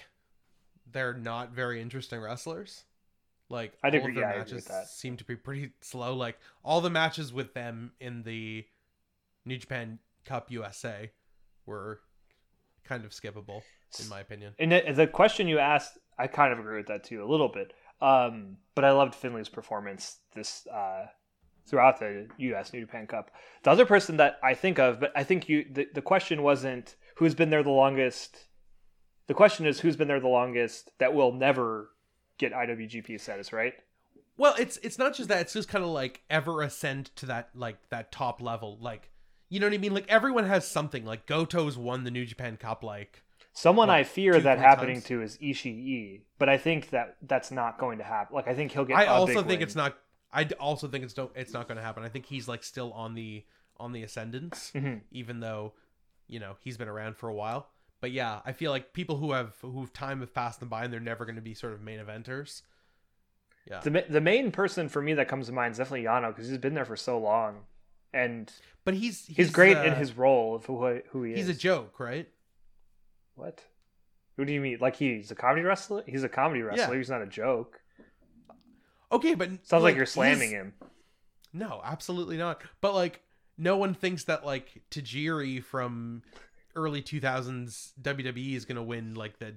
[0.91, 2.85] they're not very interesting wrestlers.
[3.51, 6.15] Like I'd all agree, of their yeah, matches seem to be pretty slow.
[6.15, 8.65] Like all the matches with them in the
[9.45, 11.11] New Japan Cup USA
[11.67, 12.01] were
[12.85, 13.63] kind of skippable
[14.01, 14.55] in my opinion.
[14.59, 17.73] And the, question you asked, I kind of agree with that too a little bit.
[18.01, 21.07] Um, but I loved Finlay's performance this uh,
[21.67, 22.73] throughout the U.S.
[22.73, 23.31] New Japan Cup.
[23.65, 26.95] The other person that I think of, but I think you the, the question wasn't
[27.19, 28.47] who's been there the longest.
[29.27, 31.91] The question is who's been there the longest that will never
[32.39, 33.75] get IWGP status, right?
[34.37, 37.51] Well, it's it's not just that; it's just kind of like ever ascend to that
[37.55, 38.79] like that top level.
[38.81, 39.11] Like,
[39.49, 39.93] you know what I mean?
[39.95, 41.05] Like everyone has something.
[41.05, 42.83] Like Goto's won the New Japan Cup.
[42.85, 45.05] Like Someone What, I fear that happening times?
[45.07, 48.37] to is Ishii, but I think that that's not going to happen.
[48.37, 48.97] Like I think he'll get.
[48.97, 49.63] I also think win.
[49.63, 49.99] it's not.
[50.33, 51.33] I also think it's don't.
[51.35, 52.05] It's not going to happen.
[52.05, 53.45] I think he's like still on the
[53.79, 55.01] on the ascendance, Mhm.
[55.11, 55.73] even though,
[56.29, 57.69] you know, he's been around for a while.
[58.01, 60.93] But yeah, I feel like people who have who time have passed them by and
[60.93, 62.63] they're never going to be sort of main eventers.
[63.69, 66.49] Yeah, The the main person for me that comes to mind is definitely Yano because
[66.49, 67.63] he's been there for so long,
[68.15, 68.51] and
[68.85, 71.47] but he's he's, great in uh, his role of who, who he He's is.
[71.49, 72.29] He's a joke, right?
[73.35, 73.63] What?
[74.37, 74.79] Who do you mean?
[74.81, 76.05] Like he's a comedy wrestler?
[76.07, 76.95] He's a comedy wrestler.
[76.95, 76.99] Yeah.
[76.99, 77.81] He's not a joke.
[79.11, 80.75] Okay, but Sounds like, you're slamming him.
[81.53, 82.63] No, absolutely not.
[82.81, 83.21] But like,
[83.59, 86.23] no one thinks that like Tajiri from
[86.77, 89.55] early 2000s WWE is gonna win like the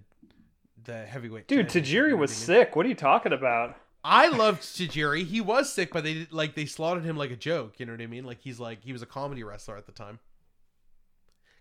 [0.84, 1.48] the heavyweight.
[1.48, 2.66] Dude, Tajiri was what I mean?
[2.68, 2.76] sick.
[2.76, 3.76] What are you talking about?
[4.04, 5.26] I loved Tajiri.
[5.28, 7.80] He was sick, but they like they slaughtered him like a joke.
[7.80, 8.24] You know what I mean?
[8.26, 10.20] Like he's like he was a comedy wrestler at the time.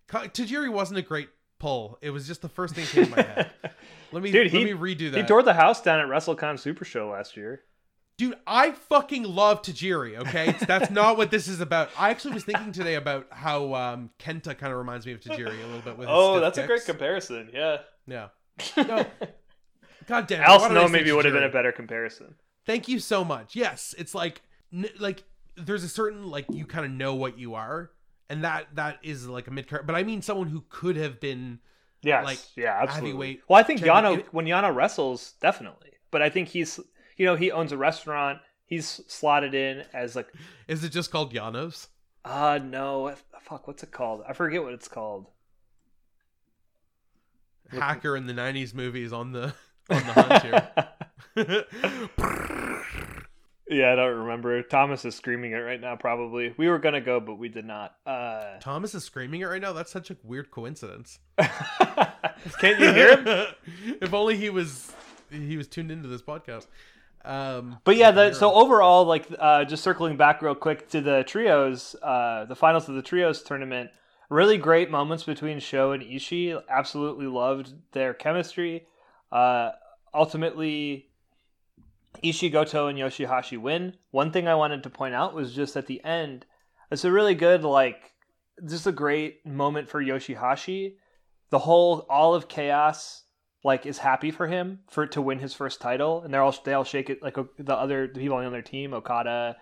[0.08, 1.98] Tajiri wasn't a great pull.
[2.00, 3.50] It was just the first thing came to my head.
[4.12, 5.18] Let me Dude, let he- me redo that.
[5.20, 7.62] he tore the house down at WrestleCon Super Show last year.
[8.20, 10.54] Dude, I fucking love Tajiri, okay?
[10.66, 11.88] That's not what this is about.
[11.96, 15.58] I actually was thinking today about how um, Kenta kind of reminds me of Tajiri
[15.64, 17.48] a little bit with Oh, that's a great comparison.
[17.50, 17.78] Yeah.
[18.06, 18.28] Yeah.
[18.76, 19.06] No.
[20.06, 20.46] God damn it.
[20.46, 22.34] Al Snow maybe would have been a better comparison.
[22.66, 23.56] Thank you so much.
[23.56, 25.24] Yes, it's like n- like
[25.56, 27.90] there's a certain like you kind of know what you are
[28.28, 31.20] and that that is like a mid card but I mean someone who could have
[31.20, 31.60] been
[32.02, 32.26] Yes.
[32.26, 33.08] Like, yeah, absolutely.
[33.08, 35.92] heavyweight Well, I think Yano when Yano wrestles, definitely.
[36.10, 36.78] But I think he's
[37.20, 38.38] you know, he owns a restaurant.
[38.64, 40.28] He's slotted in as like
[40.68, 41.88] is it just called Janos?
[42.24, 44.22] uh no, fuck, what's it called?
[44.26, 45.26] I forget what it's called.
[47.68, 49.52] Hacker in the 90s movies on the
[49.90, 50.70] on the hunt here.
[53.68, 54.62] yeah, I don't remember.
[54.62, 56.54] Thomas is screaming it right now probably.
[56.56, 57.96] We were going to go but we did not.
[58.06, 59.74] Uh Thomas is screaming it right now.
[59.74, 61.18] That's such a weird coincidence.
[61.38, 63.46] Can't you hear him?
[64.00, 64.90] if only he was
[65.30, 66.66] he was tuned into this podcast.
[67.24, 71.24] Um, But yeah, the, so overall, like uh, just circling back real quick to the
[71.24, 73.90] trios, uh, the finals of the trios tournament,
[74.28, 76.60] really great moments between Sho and Ishii.
[76.68, 78.86] Absolutely loved their chemistry.
[79.30, 79.70] Uh,
[80.14, 81.08] ultimately,
[82.24, 83.96] Ishii, Goto, and Yoshihashi win.
[84.10, 86.46] One thing I wanted to point out was just at the end,
[86.90, 88.12] it's a really good like,
[88.66, 90.94] just a great moment for Yoshihashi.
[91.50, 93.24] The whole all of chaos
[93.62, 96.72] like is happy for him for to win his first title, and they're all they
[96.72, 99.56] all shake it like the other the people on the other team, Okada,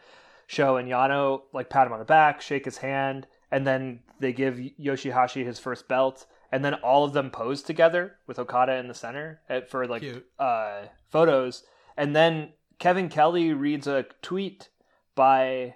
[0.46, 4.32] Sho, and Yano, like pat him on the back, shake his hand, and then they
[4.32, 8.88] give Yoshihashi his first belt, and then all of them pose together with Okada in
[8.88, 10.04] the center at, for like
[10.38, 11.64] uh, photos,
[11.96, 14.68] and then Kevin Kelly reads a tweet
[15.16, 15.74] by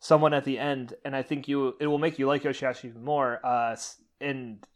[0.00, 3.04] someone at the end, and I think you it will make you like Yoshihashi even
[3.04, 3.40] more.
[3.44, 3.76] Uh,
[4.20, 4.66] and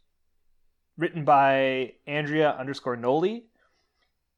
[1.01, 3.47] written by Andrea underscore Noli,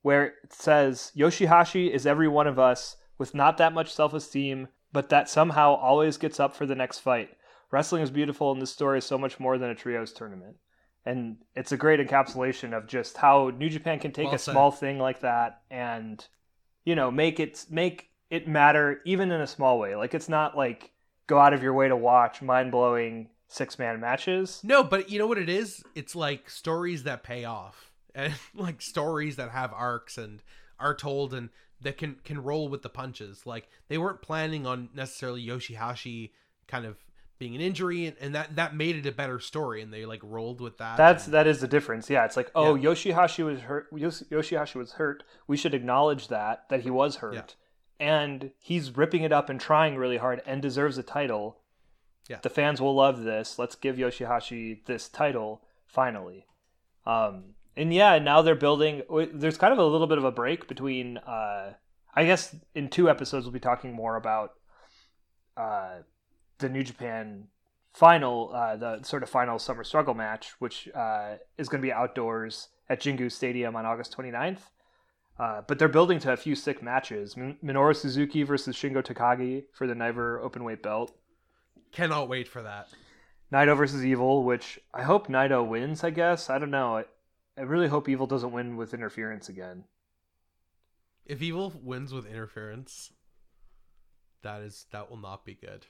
[0.01, 4.69] where it says Yoshihashi is every one of us with not that much self esteem,
[4.93, 7.31] but that somehow always gets up for the next fight.
[7.69, 10.55] Wrestling is beautiful, and this story is so much more than a trios tournament.
[11.05, 14.53] And it's a great encapsulation of just how New Japan can take Well a said.
[14.53, 16.25] small thing like that and,
[16.85, 19.97] you know, make it make it matter even in a small way.
[19.97, 20.91] Like it's not like
[21.27, 24.61] go out of your way to watch mind blowing six man matches.
[24.63, 25.83] No, but you know what it is?
[25.95, 30.41] It's like stories that pay off, and like stories that have arcs and
[30.79, 31.49] are told and
[31.81, 33.45] that can can roll with the punches.
[33.45, 36.31] Like they weren't planning on necessarily Yoshihashi
[36.67, 36.97] kind of
[37.39, 40.21] being an injury, and, and that that made it a better story, and they like
[40.23, 40.97] rolled with that.
[40.97, 42.09] That's and- that is the difference.
[42.09, 43.91] Yeah, it's like, oh, Yoshihashi was hurt.
[43.93, 45.23] Yoshihashi was hurt.
[45.47, 47.43] We should acknowledge that that he was hurt, Yeah.
[47.99, 51.59] and he's ripping it up and trying really hard and deserves a title.
[52.29, 52.39] Yeah.
[52.41, 53.59] the fans will love this.
[53.59, 56.45] Let's give Yoshihashi this title finally.
[57.05, 59.01] Um, and yeah, now they're building.
[59.33, 61.17] There's kind of a little bit of a break between.
[61.17, 61.73] Uh,
[62.15, 64.51] I guess in two episodes we'll be talking more about
[65.57, 66.01] uh,
[66.59, 67.47] the New Japan
[67.93, 71.91] final, uh, the sort of final summer struggle match, which uh, is going to be
[71.91, 74.59] outdoors at Jingu Stadium on August 29th.
[75.39, 77.35] Uh, but they're building to a few sick matches.
[77.35, 81.15] Min- Minoru Suzuki versus Shingo Takagi for the NEVER Openweight belt.
[81.93, 82.89] Cannot wait for that.
[83.51, 86.03] Naito versus Evil, which I hope Naito wins.
[86.03, 87.03] I guess I don't know.
[87.57, 89.85] I really hope Evil doesn't win with interference again.
[91.25, 93.13] If Evil wins with interference,
[94.41, 95.85] that is that will not be good.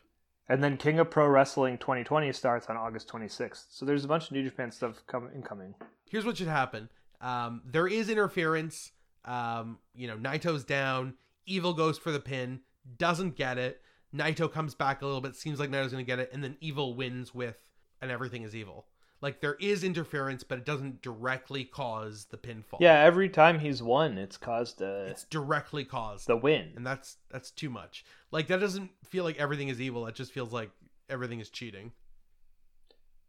[0.50, 3.66] And then King of Pro Wrestling 2020 starts on August 26th.
[3.70, 5.74] So there's a bunch of New Japan stuff coming incoming.
[6.10, 6.90] Here's what should happen.
[7.22, 8.92] Um, there is interference.
[9.24, 11.14] Um, you know, Naito's down.
[11.46, 12.60] Evil goes for the pin,
[12.98, 13.82] doesn't get it.
[14.16, 16.58] Naito comes back a little bit, seems like Naito's going to get it, and then
[16.62, 17.58] Evil wins with,
[18.02, 18.86] and everything is evil.
[19.22, 22.82] Like there is interference, but it doesn't directly cause the pinfall.
[22.82, 27.16] Yeah, every time he's won, it's caused a, it's directly caused the win, and that's
[27.32, 28.04] that's too much.
[28.32, 30.08] Like that doesn't feel like everything is evil.
[30.08, 30.72] It just feels like
[31.10, 31.94] everything is cheating.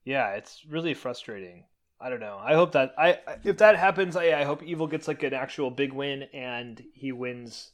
[0.04, 1.64] Yeah, it's really frustrating.
[2.00, 2.40] I don't know.
[2.42, 5.70] I hope that I if that happens, I, I hope Evil gets like an actual
[5.70, 7.70] big win and he wins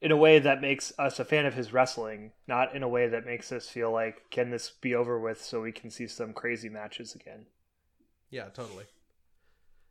[0.00, 3.08] in a way that makes us a fan of his wrestling, not in a way
[3.08, 6.32] that makes us feel like, can this be over with so we can see some
[6.32, 7.46] crazy matches again?
[8.30, 8.84] Yeah, totally.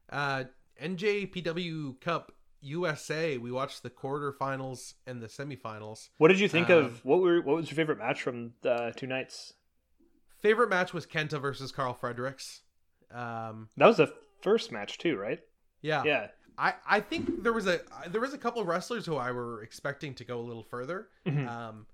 [0.10, 0.46] Uh,
[0.82, 6.10] NJPW Cup USA, we watched the quarterfinals and the semifinals.
[6.17, 8.93] What did you think um, of what were what was your favorite match from the
[8.96, 9.54] two nights?
[10.41, 12.62] Favorite match was Kenta versus Karl Fredericks.
[13.12, 15.39] Um, that was the first match too, right?
[15.82, 16.04] Yeah.
[16.04, 16.28] Yeah.
[16.58, 19.62] I, I think there was a there was a couple of wrestlers who I were
[19.62, 21.08] expecting to go a little further.
[21.26, 21.48] Mm-hmm.
[21.48, 21.86] Um,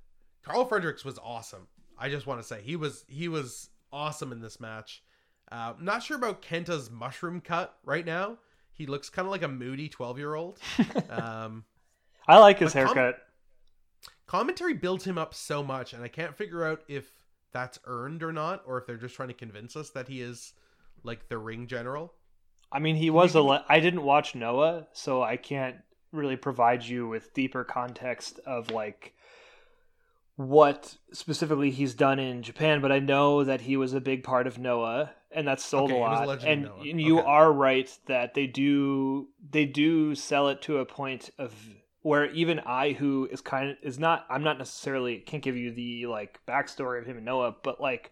[0.43, 1.67] Karl Fredericks was awesome.
[1.97, 5.03] I just want to say he was he was awesome in this match.
[5.51, 8.37] Uh, not sure about Kenta's mushroom cut right now.
[8.71, 10.59] He looks kind of like a moody twelve year old.
[11.09, 11.65] Um,
[12.27, 12.95] I like his haircut.
[12.95, 17.11] Com- commentary builds him up so much, and I can't figure out if
[17.51, 20.53] that's earned or not, or if they're just trying to convince us that he is
[21.03, 22.13] like the ring general.
[22.73, 23.41] I mean, he was a.
[23.41, 25.77] Le- I didn't watch Noah, so I can't
[26.11, 29.13] really provide you with deeper context of like
[30.35, 34.47] what specifically he's done in Japan, but I know that he was a big part
[34.47, 36.43] of Noah, and that's sold okay, a lot.
[36.43, 37.27] And, and you okay.
[37.27, 41.53] are right that they do they do sell it to a point of
[42.01, 45.71] where even I, who is kind of is not, I'm not necessarily can't give you
[45.71, 48.11] the like backstory of him and Noah, but like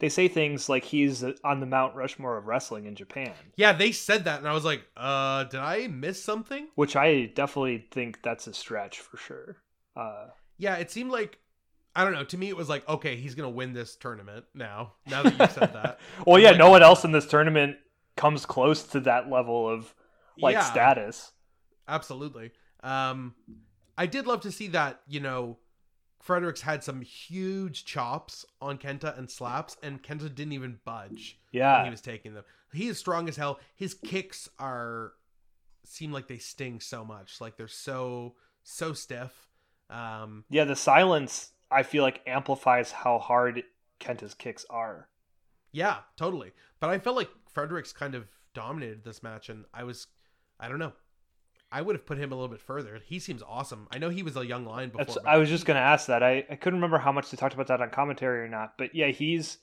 [0.00, 3.32] they say things like he's on the Mount Rushmore of wrestling in Japan.
[3.56, 6.68] Yeah, they said that, and I was like, uh, did I miss something?
[6.74, 9.56] Which I definitely think that's a stretch for sure.
[9.94, 11.38] Uh, yeah, it seemed like
[11.94, 12.24] I don't know.
[12.24, 14.94] To me, it was like, okay, he's gonna win this tournament now.
[15.06, 16.00] Now that you said that.
[16.26, 17.76] well, I'm yeah, like, no one else in this tournament
[18.16, 19.94] comes close to that level of
[20.38, 21.32] like yeah, status.
[21.86, 22.52] Absolutely.
[22.82, 23.34] Um,
[23.98, 25.00] I did love to see that.
[25.08, 25.58] You know,
[26.20, 31.38] Fredericks had some huge chops on Kenta and slaps, and Kenta didn't even budge.
[31.50, 32.44] Yeah, when he was taking them.
[32.72, 33.58] He is strong as hell.
[33.74, 35.12] His kicks are
[35.84, 37.40] seem like they sting so much.
[37.40, 39.48] Like they're so so stiff.
[39.88, 43.62] Um, yeah, the silence I feel like amplifies how hard
[44.00, 45.08] Kenta's kicks are.
[45.72, 46.52] Yeah, totally.
[46.80, 50.08] But I felt like Fredericks kind of dominated this match, and I was,
[50.58, 50.92] I don't know,
[51.72, 53.00] I would have put him a little bit further.
[53.04, 53.86] He seems awesome.
[53.92, 55.16] I know he was a young lion before.
[55.26, 56.22] I was just going to ask that.
[56.22, 58.74] I, I couldn't remember how much they talked about that on commentary or not.
[58.76, 59.58] But yeah, he's.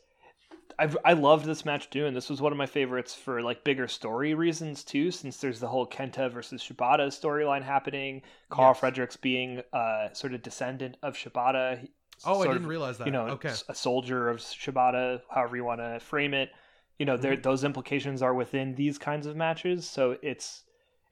[0.80, 3.64] I I loved this match too, and this was one of my favorites for like
[3.64, 5.12] bigger story reasons too.
[5.12, 8.80] Since there's the whole Kenta versus Shibata storyline happening, Karl yes.
[8.80, 11.88] Fredericks being a sort of descendant of Shibata.
[12.26, 13.08] Oh, I didn't of, realize that.
[13.08, 13.54] You know, okay.
[13.68, 16.52] a soldier of Shibata, however you want to frame it.
[17.00, 17.42] You know, mm-hmm.
[17.42, 20.64] those implications are within these kinds of matches, so it's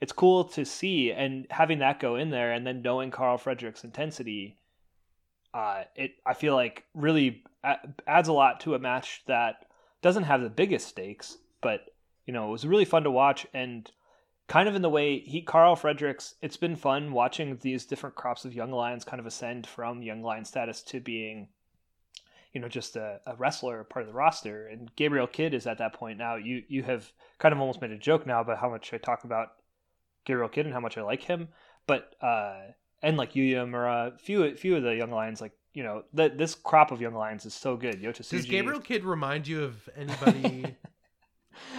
[0.01, 3.83] it's cool to see and having that go in there and then knowing Karl Fredericks
[3.83, 4.57] intensity
[5.53, 7.43] uh it I feel like really
[8.07, 9.65] adds a lot to a match that
[10.01, 11.85] doesn't have the biggest stakes but
[12.25, 13.89] you know it was really fun to watch and
[14.47, 18.45] kind of in the way he Karl Fredericks it's been fun watching these different crops
[18.45, 21.47] of young lions kind of ascend from young lion status to being
[22.55, 24.67] you know just a, a, wrestler part of the roster.
[24.67, 26.35] And gabriel kidd is at that point now.
[26.35, 29.25] You you have kind of almost made a joke now about how much i talk
[29.25, 29.49] about
[30.25, 31.49] Gabriel Kidd and how much I like him.
[31.87, 32.55] But uh,
[33.01, 36.55] and like Yuya Uemura, few few of the young lions, like you know, that this
[36.55, 38.01] crop of young lions is so good.
[38.01, 40.75] Yota Does Gabriel Kidd remind you of anybody?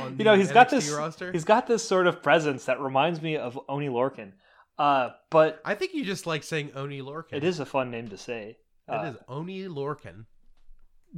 [0.18, 0.90] you know, he's NXT got this.
[0.90, 1.32] Roster?
[1.32, 4.32] He's got this sort of presence that reminds me of Oni Lorcan.
[4.78, 7.32] Uh, but I think you just like saying Oni Lorcan.
[7.32, 8.58] It is a fun name to say.
[8.88, 10.26] It uh, is Oni Lorcan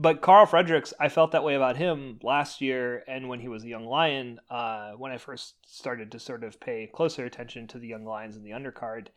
[0.01, 3.65] but Karl Fredericks, I felt that way about him last year, and when he was
[3.65, 7.81] a young lion, uh, when I first started to sort of pay closer attention to
[7.81, 9.09] the young lions in the undercard,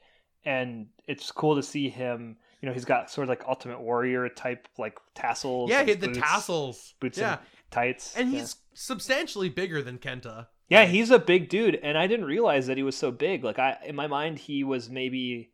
[0.43, 2.35] and it's cool to see him.
[2.61, 5.69] You know, he's got sort of like Ultimate Warrior type like tassels.
[5.69, 7.39] Yeah, he had the tassels, boots, yeah, and
[7.69, 8.71] tights, and he's yeah.
[8.73, 10.47] substantially bigger than Kenta.
[10.67, 13.43] Yeah, he's a big dude, and I didn't realize that he was so big.
[13.43, 15.51] Like I, in my mind, he was maybe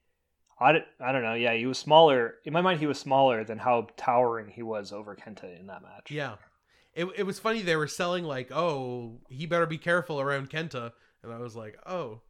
[0.59, 1.33] I don't, I don't know.
[1.35, 2.35] Yeah, he was smaller.
[2.45, 5.83] In my mind, he was smaller than how towering he was over Kenta in that
[5.83, 6.09] match.
[6.09, 6.35] Yeah.
[6.95, 10.91] it, it was funny they were selling like, oh, he better be careful around Kenta,
[11.23, 12.21] and I was like, oh,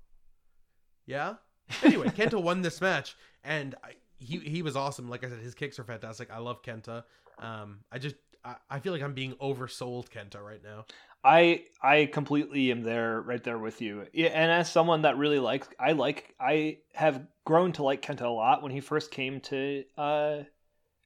[1.05, 1.35] yeah.
[1.83, 5.09] Anyway, Kenta won this match, and I, he he was awesome.
[5.09, 6.29] Like I said, his kicks are fantastic.
[6.31, 7.03] I love Kenta.
[7.39, 10.85] Um, I just I, I feel like I'm being oversold Kenta right now.
[11.23, 14.05] I I completely am there right there with you.
[14.13, 18.29] And as someone that really likes I like I have grown to like Kenta a
[18.29, 20.37] lot when he first came to uh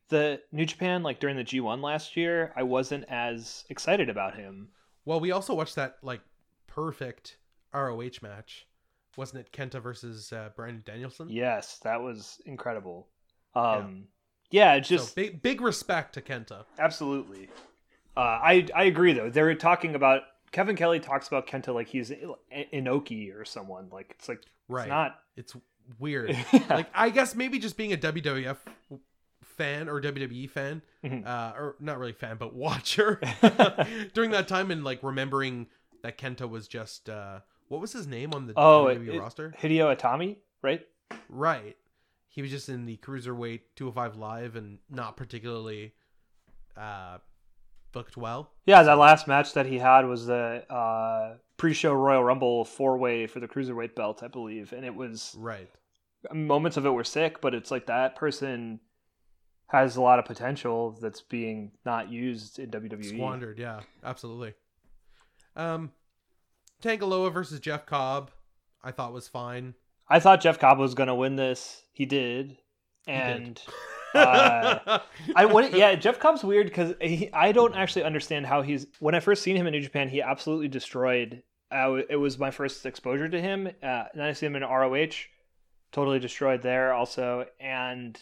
[0.09, 4.69] the New Japan like during the G1 last year, I wasn't as excited about him.
[5.05, 6.21] Well, we also watched that like
[6.67, 7.37] perfect
[7.73, 8.67] ROH match.
[9.17, 11.29] Wasn't it Kenta versus uh, Bryan Danielson?
[11.29, 13.07] Yes, that was incredible.
[13.55, 14.07] Um
[14.51, 16.65] yeah, it's just so big big respect to Kenta.
[16.77, 17.49] Absolutely.
[18.15, 19.29] Uh, I I agree though.
[19.29, 22.11] They're talking about Kevin Kelly talks about Kenta like he's
[22.73, 23.89] Inoki or someone.
[23.91, 24.83] Like it's like right.
[24.83, 25.19] It's not.
[25.37, 25.55] It's
[25.99, 26.35] weird.
[26.69, 28.57] like I guess maybe just being a WWF
[29.43, 31.25] fan or WWE fan, Mhm.
[31.25, 33.19] uh, or not really fan, but watcher
[34.13, 35.67] during that time, and like remembering
[36.03, 39.53] that Kenta was just uh, what was his name on the Oh, WWE it- roster?
[39.61, 40.85] Hideo Itami, right?
[41.29, 41.77] Right.
[42.29, 45.93] He was just in the cruiserweight 205 live and not particularly
[46.77, 47.17] uh,
[47.91, 48.51] booked well.
[48.65, 53.39] Yeah, that last match that he had was the uh, pre-show Royal Rumble four-way for
[53.39, 55.69] the cruiserweight belt, I believe, and it was Right.
[56.33, 58.79] moments of it were sick, but it's like that person
[59.67, 63.05] has a lot of potential that's being not used in WWE.
[63.05, 64.53] Squandered, yeah, absolutely.
[65.55, 65.91] Um,
[66.81, 68.31] Tanga Loa versus Jeff Cobb,
[68.83, 69.75] I thought was fine.
[70.09, 71.83] I thought Jeff Cobb was going to win this.
[71.93, 72.57] He did,
[73.05, 73.61] did.
[74.13, 74.99] and Uh,
[75.35, 75.73] I wouldn't.
[75.73, 78.87] Yeah, Jeff Cobb's weird because I don't actually understand how he's.
[78.99, 81.43] When I first seen him in New Japan, he absolutely destroyed.
[81.71, 83.67] Uh, it was my first exposure to him.
[83.67, 85.27] Uh, then I see him in ROH,
[85.91, 87.45] totally destroyed there also.
[87.59, 88.19] And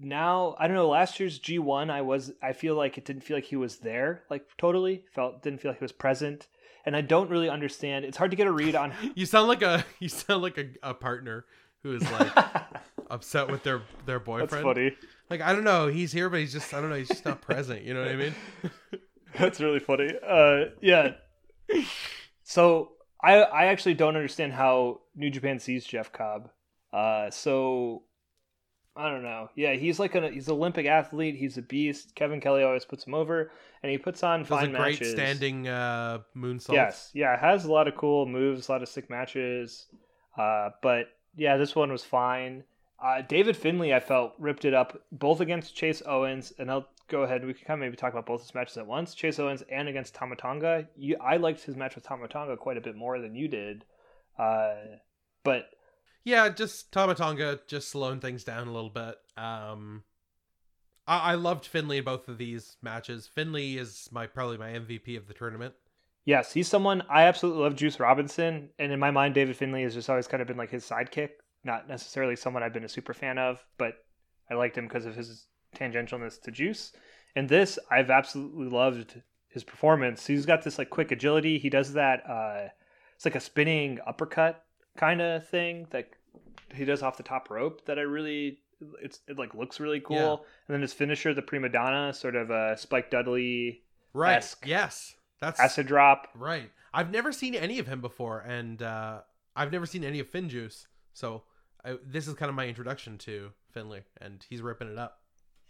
[0.00, 0.88] now I don't know.
[0.88, 2.32] Last year's G one, I was.
[2.42, 4.22] I feel like it didn't feel like he was there.
[4.30, 6.48] Like totally felt didn't feel like he was present.
[6.84, 8.04] And I don't really understand.
[8.04, 8.92] It's hard to get a read on.
[9.14, 11.44] you sound like a you sound like a, a partner
[11.82, 12.32] who is like
[13.10, 14.50] upset with their their boyfriend.
[14.50, 14.96] That's funny.
[15.30, 17.40] Like I don't know, he's here, but he's just I don't know, he's just not
[17.42, 17.82] present.
[17.82, 18.34] You know what I mean?
[19.38, 20.10] That's really funny.
[20.26, 21.12] Uh, yeah.
[22.42, 22.92] So
[23.22, 26.50] I I actually don't understand how New Japan sees Jeff Cobb.
[26.92, 28.04] Uh, so
[28.96, 29.50] I don't know.
[29.54, 31.36] Yeah, he's like a he's an Olympic athlete.
[31.36, 32.14] He's a beast.
[32.14, 33.50] Kevin Kelly always puts him over,
[33.82, 35.12] and he puts on Does fine a great matches.
[35.12, 36.72] standing uh, moonsault.
[36.72, 39.86] Yes, yeah, has a lot of cool moves, a lot of sick matches.
[40.38, 42.64] Uh, but yeah, this one was fine.
[43.02, 47.22] Uh, David Finlay, I felt ripped it up both against Chase Owens, and I'll go
[47.22, 47.44] ahead.
[47.44, 49.14] We can kind of maybe talk about both his matches at once.
[49.14, 50.88] Chase Owens and against Tama Tonga.
[50.96, 53.84] You, I liked his match with Tama Tonga quite a bit more than you did.
[54.38, 54.74] Uh,
[55.44, 55.66] but
[56.24, 59.16] Yeah, just Tama Tonga just slowing things down a little bit.
[59.36, 60.02] Um,
[61.06, 63.26] I, I loved Finlay in both of these matches.
[63.26, 65.74] Finlay is my probably my MVP of the tournament.
[66.24, 67.76] yes, he's someone I absolutely love.
[67.76, 70.70] Juice Robinson, and in my mind, David Finlay has just always kind of been like
[70.70, 71.30] his sidekick.
[71.66, 73.94] Not necessarily someone I've been a super fan of, but
[74.48, 76.92] I liked him because of his tangentialness to Juice.
[77.34, 80.26] And this, I've absolutely loved his performance.
[80.26, 81.58] He's got this like quick agility.
[81.58, 82.22] He does that.
[82.28, 82.68] Uh,
[83.16, 84.64] it's like a spinning uppercut
[84.96, 86.08] kind of thing that
[86.72, 87.84] he does off the top rope.
[87.86, 88.60] That I really,
[89.02, 90.16] it's it like looks really cool.
[90.16, 90.32] Yeah.
[90.68, 93.82] And then his finisher, the Prima Nocta, sort of a Spike Dudley
[94.14, 94.54] Right.
[94.64, 95.14] Yes.
[95.40, 96.28] That's acid drop.
[96.34, 96.70] right.
[96.94, 99.20] I've never seen any of him before, and uh,
[99.54, 100.86] I've never seen any of Finjuice.
[101.12, 101.42] So
[101.86, 105.20] I, this is kind of my introduction to Finlay, and he's ripping it up.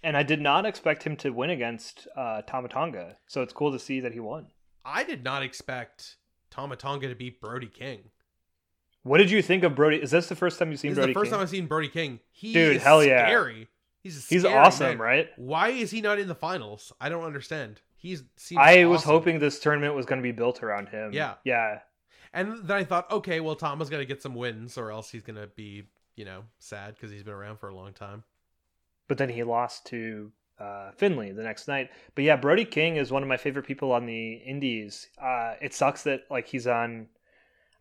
[0.03, 3.17] And I did not expect him to win against uh, Tama Tonga.
[3.27, 4.47] So it's cool to see that he won.
[4.85, 6.17] I did not expect
[6.51, 8.11] Tama Tonga to beat Brody King.
[9.03, 9.97] What did you think of Brody?
[10.03, 11.33] Is this the first time you've seen This is Brody the first King?
[11.35, 12.21] time I've seen Brody King.
[12.31, 13.25] He Dude, is hell yeah.
[13.27, 13.69] scary.
[14.03, 14.99] He's He's awesome, man.
[14.99, 15.29] right?
[15.37, 16.93] Why is he not in the finals?
[17.01, 17.81] I don't understand.
[17.97, 21.13] He's seems I was hoping this tournament was going to be built around him.
[21.13, 21.35] Yeah.
[21.45, 21.81] Yeah.
[22.33, 25.47] and then I thought, okay, well, Tama's gonna get some wins, or else he's gonna
[25.47, 25.85] be,
[26.17, 28.25] you know, sad because he's been around for a long time.
[29.09, 31.91] But then he lost to uh, Finlay the next night.
[32.15, 35.09] But yeah, Brody King is one of my favorite people on the Indies.
[35.23, 37.07] Uh, it sucks that like he's on.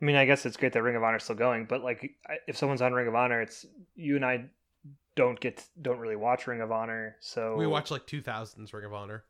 [0.01, 2.15] I mean, I guess it's great that Ring of Honor is still going, but like
[2.47, 3.65] if someone's on Ring of Honor, it's
[3.95, 4.45] you and I
[5.15, 8.93] don't get don't really watch Ring of Honor, so We watch like 2000s Ring of
[8.93, 9.23] Honor.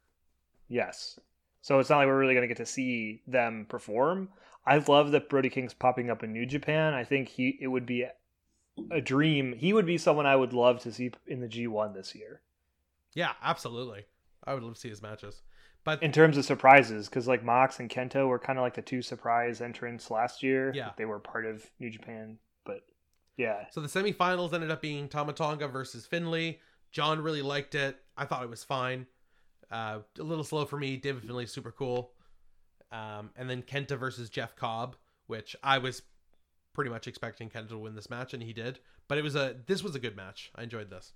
[0.68, 1.20] Yes.
[1.62, 4.30] So it's not like we're really going to get to see them perform.
[4.66, 6.94] I love that Brody King's popping up in New Japan.
[6.94, 8.06] I think he it would be
[8.92, 9.54] a dream.
[9.54, 12.42] He would be someone I would love to see in the G1 this year.
[13.14, 14.06] Yeah, absolutely.
[14.46, 15.42] I would love to see his matches,
[15.84, 18.82] but In terms of surprises cuz like Mox and Kenta were kind of like the
[18.82, 20.72] two surprise entrants last year.
[20.76, 20.92] Yeah.
[20.98, 22.82] They were part of New Japan, but
[23.38, 23.66] yeah.
[23.72, 26.60] So the semifinals ended up being Tama Tonga versus Finlay.
[26.92, 27.98] John really liked it.
[28.16, 29.08] I thought it was fine.
[29.72, 30.98] Uh, a little slow for me.
[30.98, 32.14] David Finlay super cool.
[32.92, 34.96] Um, and then Kenta versus Jeff Cobb,
[35.28, 36.04] which I was
[36.76, 38.80] pretty much expecting Kenta to win this match, and he did.
[39.08, 40.52] But it was a this was a good match.
[40.56, 41.14] I enjoyed this.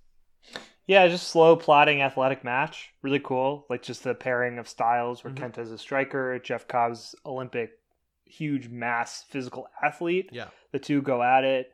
[0.86, 2.90] Yeah, just slow plotting athletic match.
[3.02, 3.66] Really cool.
[3.70, 5.52] Like just the pairing of styles where Mhm.
[5.52, 7.70] Kenta's a striker, Jeff Cobb's Olympic
[8.24, 10.30] huge mass physical athlete.
[10.32, 10.48] Yeah.
[10.72, 11.72] The two go at it.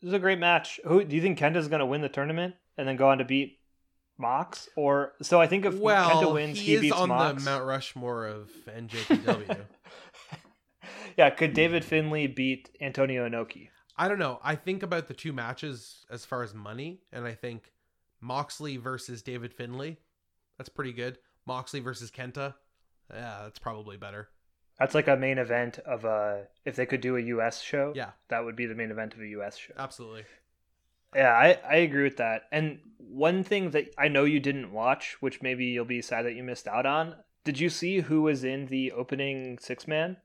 [0.00, 0.80] This is a great match.
[0.86, 3.24] Who do you think Kenta's going to win the tournament and then go on to
[3.24, 3.58] beat
[4.18, 4.68] Mox?
[4.76, 7.42] Or so I think if well, Kenta wins, he, he, is beats on Mox.
[7.42, 9.56] the Mount Rushmore of NJPW.
[11.16, 13.68] yeah, could David Finlay beat Antonio Inoki?
[13.96, 14.40] I don't know.
[14.42, 17.72] I think about the two matches as far as money, and I think
[18.20, 19.98] Moxley versus David Finlay.
[20.58, 21.18] That's pretty good.
[21.46, 22.54] Moxley versus Kenta.
[23.12, 24.28] Yeah, that's probably better.
[24.78, 26.44] That's like a main event of a.
[26.64, 27.60] If they could do a U.S.
[27.60, 29.56] show, Yeah, that would be the main event of a U.S.
[29.56, 29.74] show.
[29.78, 30.24] absolutely.
[31.14, 32.42] Yeah, I, I agree with that.
[32.50, 36.34] And one thing that I know you didn't watch, which maybe you'll be sad that
[36.34, 40.16] you missed out on, did you see who was in the opening six man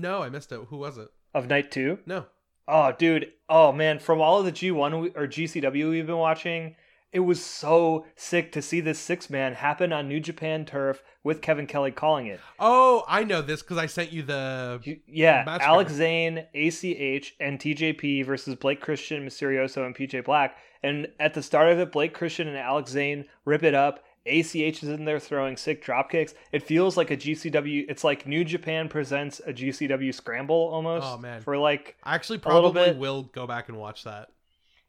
[0.00, 0.60] No, I missed it.
[0.68, 1.08] Who was it?
[1.34, 1.98] of night two?
[2.06, 2.26] No.
[2.66, 3.32] Oh, dude.
[3.48, 3.98] Oh, man.
[3.98, 6.74] From all of the G1 or GCW we've been watching,
[7.12, 11.40] it was so sick to see this six man happen on New Japan turf with
[11.42, 12.40] Kevin Kelly calling it.
[12.58, 14.80] Oh, I know this because I sent you the.
[14.84, 15.96] You- Yeah, Alex card.
[15.98, 20.56] Zayne, ACH, and TJP versus Blake Christian, Mysterioso, and PJ Black.
[20.82, 24.04] And at the start of it, Blake Christian and Alex Zayne rip it up.
[24.28, 26.34] ACH is in there throwing sick drop kicks.
[26.52, 27.86] It feels like a GCW.
[27.88, 31.06] It's like New Japan presents a GCW scramble almost.
[31.06, 31.40] Oh, man.
[31.40, 34.28] For like, I actually A probably will go back and watch that.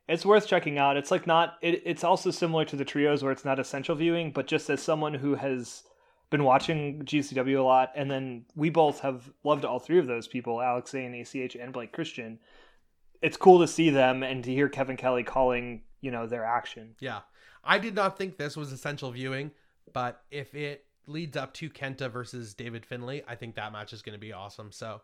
[0.07, 0.97] it's worth checking out.
[0.97, 1.55] It's like not.
[1.61, 4.81] It, it's also similar to the trios where it's not essential viewing, but just as
[4.81, 5.83] someone who has
[6.29, 10.27] been watching GCW a lot, and then we both have loved all three of those
[10.27, 12.39] people, Alex Zayne, ACH, and Blake Christian.
[13.21, 16.95] It's cool to see them and to hear Kevin Kelly calling, you know, their action.
[16.99, 17.21] Yeah.
[17.63, 19.51] I did not think this was essential viewing,
[19.93, 24.01] but if it leads up to Kenta versus David Finlay, I think that match is
[24.01, 24.71] going to be awesome.
[24.71, 25.01] So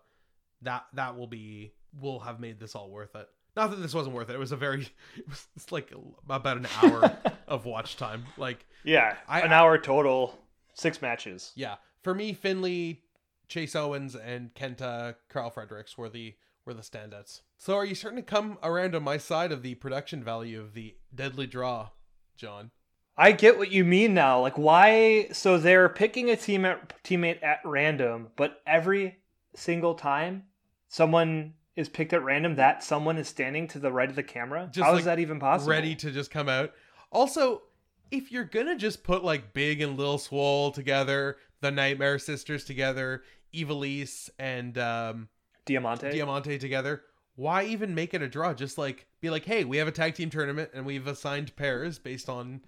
[0.62, 3.28] that that will be will have made this all worth it.
[3.56, 4.36] Not that this wasn't worth it.
[4.36, 4.82] It was a very
[5.18, 5.91] it was it's like
[6.30, 7.16] about an hour
[7.47, 8.26] of watch time.
[8.38, 10.38] Like Yeah, I- an hour total,
[10.74, 11.51] six matches.
[11.56, 13.01] yeah, for me Finlay,
[13.47, 16.36] Chase Owens and Kenta Karl Fredericks were the
[16.66, 17.41] were the standouts.
[17.58, 20.74] So are you starting to come around on my side of the production value of
[20.74, 21.89] the deadly draw,
[22.36, 22.72] John?
[23.18, 24.42] I get what you mean now.
[24.42, 25.30] Like, why?
[25.32, 29.18] So they're picking a team at, teammate at random, but every
[29.56, 30.44] single time
[30.90, 34.70] someone is picked at random, that someone is standing to the right of the camera.
[34.72, 35.72] Just, How is like, that even possible?
[35.72, 36.72] ready to just come out.
[37.12, 37.64] Also,
[38.12, 43.24] if you're gonna just put like Big and Lil Swole together, the Nightmare Sisters together,
[43.54, 45.30] Ivelisse and um,
[45.66, 46.12] Diamante.
[46.12, 47.04] Diamante together,
[47.36, 48.54] why even make it a draw?
[48.54, 51.99] Just like be like, hey, we have a tag team tournament and we've assigned pairs
[51.99, 52.61] based on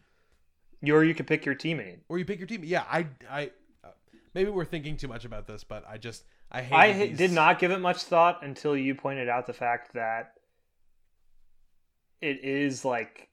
[0.81, 1.99] You or you could pick your teammate.
[2.09, 2.61] or you pick your team.
[2.63, 3.51] Yeah, I, I,
[3.83, 3.89] uh,
[4.33, 6.75] maybe we're thinking too much about this, but I just I hate.
[6.75, 10.33] I ha- did not give it much thought until you pointed out the fact that
[12.21, 13.29] it is like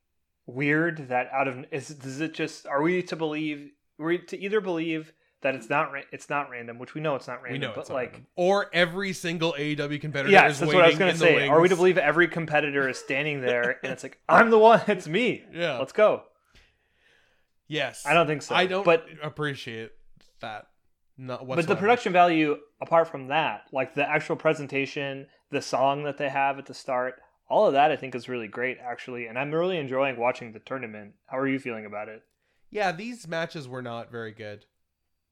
[0.47, 4.61] weird that out of is does it just are we to believe we to either
[4.61, 5.13] believe
[5.45, 7.73] that it's not ra- it's not random, which we know it's not random, We know
[7.75, 8.27] but it's not like random.
[8.35, 10.31] or every single AEW competitor.
[10.33, 11.47] yes, is that's what I was gonna say.
[11.47, 14.83] Are we to believe every competitor is standing there and it's like I'm the one,
[14.89, 15.45] it's me.
[15.55, 15.79] Yeah.
[15.79, 16.25] Let's go.
[17.67, 18.55] Yes, I don't think so.
[18.55, 19.93] I don't But appreciate
[20.41, 20.67] that.
[21.17, 26.19] Not but the production value apart from that like the actual presentation the song that
[26.19, 29.39] they have at the start all of that i think is really great actually and
[29.39, 32.23] i'm really enjoying watching the tournament how are you feeling about it
[32.73, 34.65] Yeah, these matches were not very good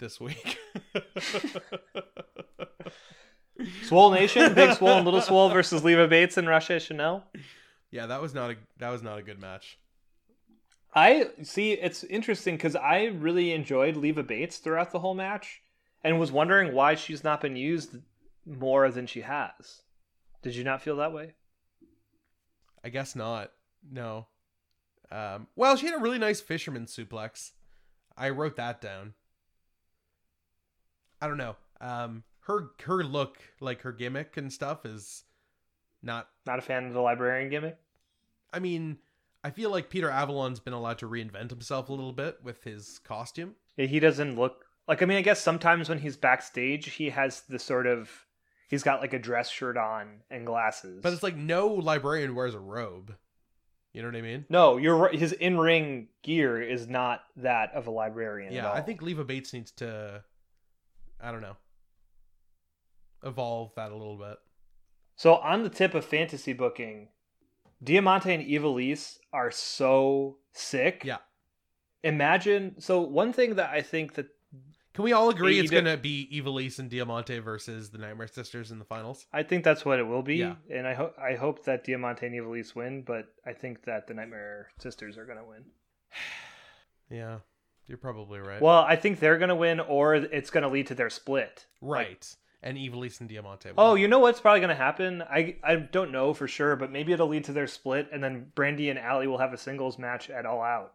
[0.03, 0.59] this week.
[3.85, 7.25] swole nation big swole and little swole versus leva bates and rache chanel
[7.93, 9.79] yeah, that was not a that was not a good match.
[10.95, 15.63] i see it's interesting because i really enjoyed leva bates throughout the whole match
[16.03, 17.99] and was wondering why she's not been used
[18.45, 19.83] more than she has
[20.43, 21.35] did you not feel that way
[22.85, 23.53] I guess not.
[23.89, 24.27] No.
[25.11, 27.53] Um, well, she had a really nice fisherman suplex.
[28.17, 29.15] I wrote that down.
[31.23, 31.57] I don't know.
[31.81, 35.25] Um, her her look, like her gimmick and stuff, is
[36.03, 36.29] not.
[36.45, 37.79] not a fan of the librarian gimmick
[38.53, 38.99] I mean,
[39.43, 43.01] I feel like Peter Avalon's been allowed to reinvent himself a little bit with his
[43.05, 43.55] costume.
[43.77, 47.43] Yeah, he doesn't look like I mean I guess sometimes when he's backstage he has
[47.49, 48.27] the sort of
[48.68, 51.01] he's got like a dress shirt on and glasses.
[51.03, 53.14] But it's like no librarian wears a robe.
[53.93, 54.47] You know what I mean?
[54.49, 55.11] no, you're.
[55.11, 58.49] His in-ring gear is not that of a librarian.
[58.49, 60.25] at Yeah, I think Leva Bates needs to.
[61.23, 61.57] I don't know.
[63.25, 64.37] Evolve that a little bit.
[65.16, 65.37] so.
[65.37, 67.09] On the tip of fantasy booking,
[67.83, 71.03] Diamante and Ivelisse are so sick.
[71.05, 71.18] Yeah.
[72.03, 72.75] imagine.
[72.81, 74.27] So one thing that I think that
[74.93, 78.73] Can we all agree it's going to be Ivelisse and Diamante versus the Nightmare Sisters
[78.73, 79.25] in the finals?
[79.33, 80.57] I think that's what it will be, Yeah.
[80.70, 84.14] and I hope I hope that Diamante and Ivelisse win, but I think that the
[84.14, 85.64] Nightmare Sisters are gonna win.
[87.11, 87.39] Yeah,
[87.87, 88.61] you're probably right.
[88.62, 91.66] Well, I think they're gonna win, or it's gonna lead to their split.
[91.80, 92.35] right.
[92.62, 93.70] and Ivelisse and Diamante.
[93.76, 95.22] Oh, you know what's probably gonna happen?
[95.22, 98.53] I I don't know for sure, but maybe it'll lead to their split, and then
[98.55, 100.93] Brandi and Allie will have a singles match at All Out.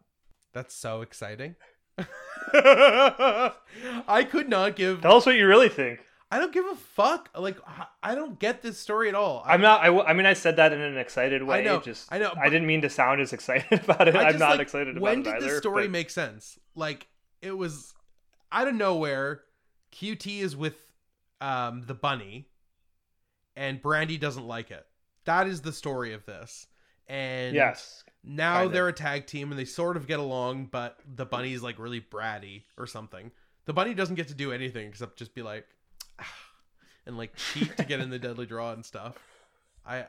[0.53, 1.55] that's so exciting.
[2.53, 5.01] I could not give.
[5.01, 5.99] Tell us what you really think.
[6.29, 7.29] I don't give a fuck.
[7.37, 7.57] Like
[8.03, 9.43] I- don't get this story at all.
[9.45, 9.81] I, I'm not.
[9.81, 11.59] I, w- I mean, I said that in an excited way.
[11.59, 14.15] I know, Just I know, I didn't mean to sound as excited about it.
[14.15, 15.21] I I'm not like, excited about either.
[15.21, 16.59] when did this story but- make sense?
[16.75, 17.07] Like
[17.41, 17.93] it was
[18.51, 19.41] out of nowhere.
[19.93, 20.75] QT is with
[21.39, 22.49] um the bunny,
[23.55, 24.85] and Brandi doesn't like it.
[25.25, 26.67] That is the story of this.
[27.07, 28.03] And Yes.
[28.23, 28.73] now kinda.
[28.73, 32.01] they're a tag team and they sort of get along, but the bunny's like really
[32.01, 33.31] bratty or something.
[33.65, 35.65] The bunny doesn't get to do anything except just be like
[37.07, 39.15] and like cheat to get in the deadly draw and stuff.
[39.85, 40.05] I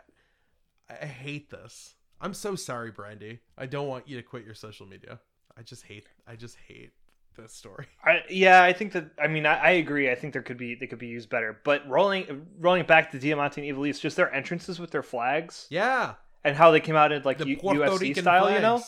[0.90, 1.94] I hate this.
[2.20, 3.38] I'm so sorry, Brandi.
[3.56, 5.20] I don't want you to quit your social media.
[5.56, 6.92] I just hate I just hate
[7.36, 7.86] this story.
[8.04, 9.10] I, yeah, I think that.
[9.22, 10.10] I mean, I, I agree.
[10.10, 11.58] I think there could be they could be used better.
[11.64, 16.14] But rolling rolling back to Diamante and Ivelisse, just their entrances with their flags Yeah.
[16.44, 18.50] and how they came out in like The U- UFC Rican style.
[18.52, 18.82] You know.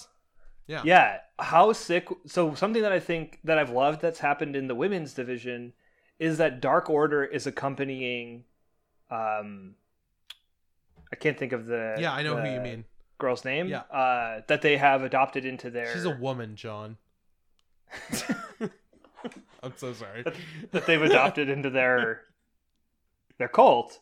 [0.67, 0.83] Yeah.
[0.85, 2.09] Yeah, how sick.
[2.27, 5.73] So something that I think that I've loved that's happened in the women's division
[6.21, 8.45] is that Dark Order is accompanying.
[9.11, 9.75] Um,
[11.13, 11.97] I can't think of the.
[11.99, 12.85] Yeah, I know who you mean.
[13.19, 13.67] Girl's name.
[13.67, 13.81] Yeah.
[13.81, 15.93] Uh, that they have adopted into their.
[15.93, 16.97] She's a woman, John.
[19.63, 20.25] I'm so sorry.
[20.71, 22.23] that they've adopted into their
[23.39, 23.99] their cult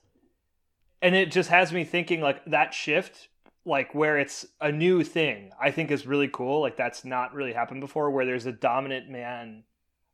[1.00, 3.28] and it just has me thinking like that shift
[3.64, 7.52] like where it's a new thing i think is really cool like that's not really
[7.52, 9.62] happened before where there's a dominant man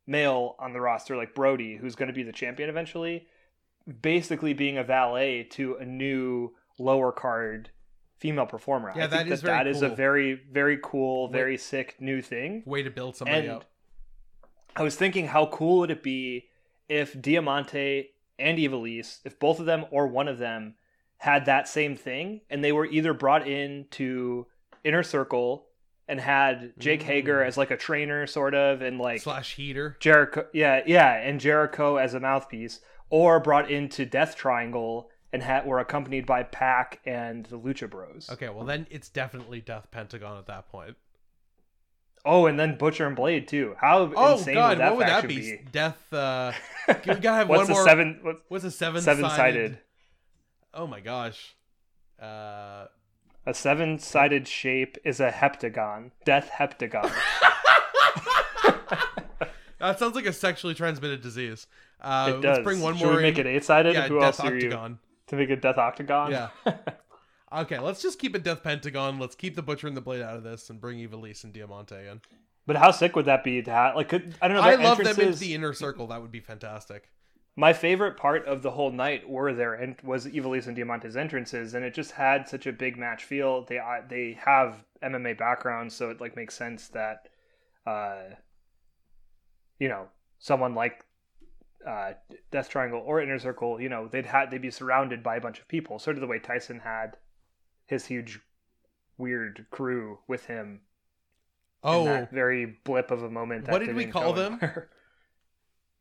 [0.07, 3.27] male on the roster like brody who's going to be the champion eventually
[4.01, 7.69] basically being a valet to a new lower card
[8.17, 8.91] female performer.
[8.95, 12.21] Yeah, I that think is that, that is a very very cool very sick new
[12.21, 12.63] thing.
[12.65, 13.65] Way to build somebody and up.
[14.75, 16.49] I was thinking, how cool would it be
[16.89, 20.75] if Diamante and Ivelisse, if both of them or one of them
[21.17, 24.47] had that same thing, and they were either brought in to
[24.83, 25.65] Inner Circle
[26.07, 27.05] and had Jake Mm.
[27.05, 29.97] Hager as like a trainer, sort of, and like Slash heater.
[29.99, 32.79] Jericho, yeah, yeah, and Jericho as a mouthpiece,
[33.09, 38.29] or brought into Death Triangle and had were accompanied by Pac and the Lucha Bros.
[38.31, 40.95] Okay, well then it's definitely Death Pentagon at that point.
[42.27, 43.75] Oh, and then Butcher and Blade too.
[43.79, 45.35] How Oh insane god, would that what would that be?
[45.35, 45.59] be?
[45.71, 46.53] Death uh
[46.87, 48.19] we gotta have What's one more seven?
[48.21, 49.77] What's what's a seven seven sided?
[50.73, 51.55] Oh my gosh.
[52.19, 52.85] Uh
[53.45, 56.11] A seven sided shape is a heptagon.
[56.25, 57.11] Death heptagon.
[59.79, 61.67] that sounds like a sexually transmitted disease.
[62.01, 62.57] Uh it does.
[62.57, 63.93] let's bring one Should more we make it eight sided?
[63.93, 64.99] Yeah, Who Death else are you Octagon.
[65.27, 66.31] to make a death octagon?
[66.31, 66.49] Yeah.
[67.53, 69.17] Okay, let's just keep it Death Pentagon.
[69.17, 71.95] Let's keep the Butcher and the Blade out of this and bring Ivelisse and Diamante
[71.95, 72.19] in.
[72.65, 73.95] but how sick would that be to have?
[73.95, 74.63] Like, could, I don't know.
[74.63, 76.07] I love them into the inner circle.
[76.07, 77.11] That would be fantastic.
[77.57, 81.73] My favorite part of the whole night were their and was Ivelisse and Diamante's entrances,
[81.73, 83.63] and it just had such a big match feel.
[83.63, 87.29] They uh, they have MMA backgrounds, so it like makes sense that,
[87.87, 88.35] uh,
[89.79, 91.05] you know, someone like
[91.87, 92.13] uh,
[92.51, 95.59] Death Triangle or Inner Circle, you know, they'd had they'd be surrounded by a bunch
[95.59, 97.15] of people, sort of the way Tyson had
[97.85, 98.41] his huge,
[99.17, 100.81] weird crew with him.
[101.85, 103.69] in Oh, that very blip of a moment.
[103.69, 104.59] What did we call them?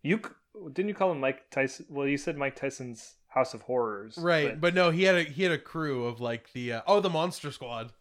[0.02, 0.20] You
[0.72, 1.86] didn't you call him Mike Tyson?
[1.88, 4.60] Well, you said Mike Tyson's House of Horrors, right.
[4.60, 7.10] But no, he had a he had a crew of like the uh, oh the
[7.10, 7.92] Monster Squad.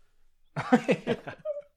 [0.56, 1.20] But,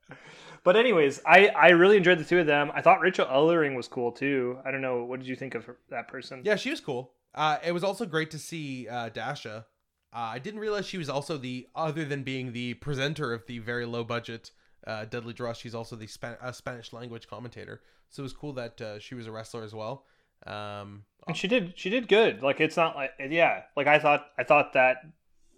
[0.65, 2.71] but anyways, I I really enjoyed the two of them.
[2.75, 4.59] I thought Rachel Ellering was cool too.
[4.65, 5.05] I don't know.
[5.05, 6.43] What did you think of her, that person?
[6.45, 7.13] Yeah, she was cool.
[7.35, 9.67] Uh, it was also great to see uh, Dasha.
[10.13, 13.59] Uh, I didn't realize she was also the other than being the presenter of the
[13.59, 14.51] very low budget
[14.87, 15.53] uh, Deadly Draw.
[15.53, 17.83] She's also the Span- uh, Spanish language commentator.
[18.09, 20.07] So it was cool that uh, she was a wrestler as well.
[20.45, 22.43] Um, and she did she did good.
[22.43, 23.63] Like it's not like yeah.
[23.77, 24.99] Like I thought I thought that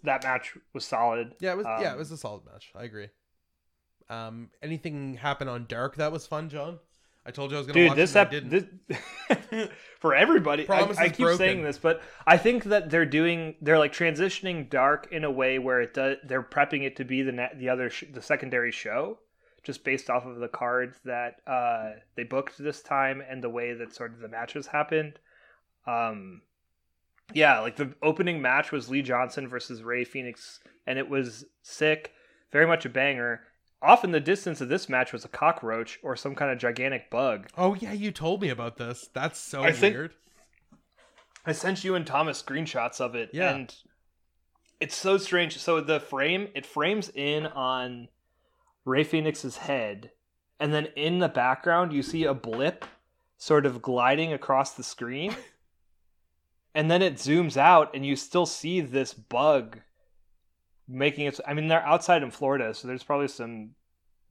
[0.03, 1.33] that match was solid.
[1.39, 2.71] yeah, it was yeah, it Um, was a solid match.
[2.75, 3.07] I agree.
[4.09, 6.79] Um, anything happen on Dark that was fun, John?
[7.25, 8.81] I told you I was gonna dude watch this ep- I didn't.
[8.87, 9.69] this
[9.99, 11.37] for everybody I, Promise I is keep broken.
[11.37, 15.59] saying this but i think that they're doing they're like transitioning dark in a way
[15.59, 18.71] where it does they're prepping it to be the net, the other sh- the secondary
[18.71, 19.19] show
[19.63, 23.73] just based off of the cards that uh they booked this time and the way
[23.73, 25.19] that sort of the matches happened
[25.87, 26.41] um
[27.33, 32.13] yeah like the opening match was lee johnson versus ray phoenix and it was sick
[32.51, 33.41] very much a banger
[33.81, 37.09] off in the distance of this match was a cockroach or some kind of gigantic
[37.09, 37.47] bug.
[37.57, 39.09] Oh yeah, you told me about this.
[39.13, 40.13] That's so I think- weird.
[41.45, 43.51] I sent you and Thomas screenshots of it, Yeah.
[43.55, 43.73] and
[44.81, 45.57] it's so strange.
[45.59, 48.09] So the frame it frames in on
[48.89, 50.11] Ray Phoenix's head,
[50.59, 52.85] and then in the background you see a blip
[53.37, 55.35] sort of gliding across the screen,
[56.75, 59.79] and then it zooms out, and you still see this bug
[60.87, 61.39] making its.
[61.47, 63.71] I mean, they're outside in Florida, so there's probably some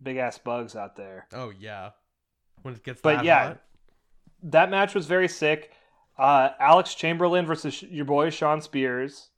[0.03, 1.29] big ass bugs out there.
[1.33, 1.91] Oh yeah,
[2.63, 3.63] when it gets But yeah, hot.
[4.43, 5.73] that match was very sick.
[6.19, 9.31] Uh, Alex Chamberlain versus your boy Shawn Spears.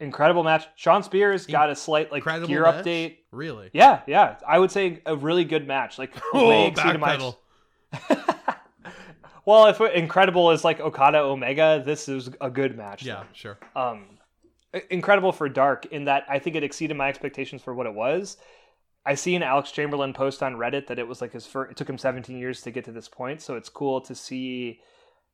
[0.00, 0.66] Incredible match.
[0.76, 2.84] Shawn Spears got a slight like Incredible gear match?
[2.84, 3.16] update.
[3.30, 3.70] really.
[3.72, 4.36] Yeah, yeah.
[4.46, 5.98] I would say a really good match.
[5.98, 7.32] Like Oh, way exceeded my-
[9.44, 13.04] well, if incredible is like Okada Omega, this is a good match.
[13.04, 13.58] Yeah, sure.
[13.74, 14.04] um
[14.90, 18.36] incredible for dark in that i think it exceeded my expectations for what it was
[19.06, 21.76] i see an alex chamberlain post on reddit that it was like his first it
[21.78, 24.80] took him 17 years to get to this point so it's cool to see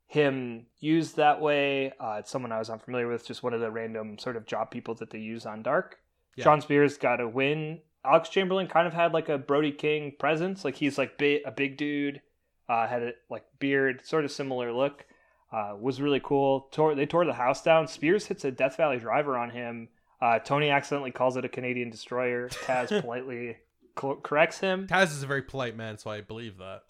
[0.06, 3.70] him used that way uh, it's someone i was unfamiliar with just one of the
[3.70, 5.98] random sort of job people that they use on dark
[6.36, 6.44] Yeah.
[6.44, 10.64] shawn spears got a win alex chamberlain kind of had like a brody king presence
[10.64, 12.20] like he's like big, a big dude
[12.68, 15.04] uh, had a like beard sort of similar look
[15.52, 16.68] uh, was really cool.
[16.72, 17.86] Tore, they tore the house down.
[17.86, 19.88] Spears hits a Death Valley driver on him.
[20.18, 22.48] Uh, Tony accidentally calls it a Canadian destroyer.
[22.48, 23.58] Taz politely
[23.94, 24.86] co- corrects him.
[24.86, 26.84] Taz is a very polite man, so I believe that.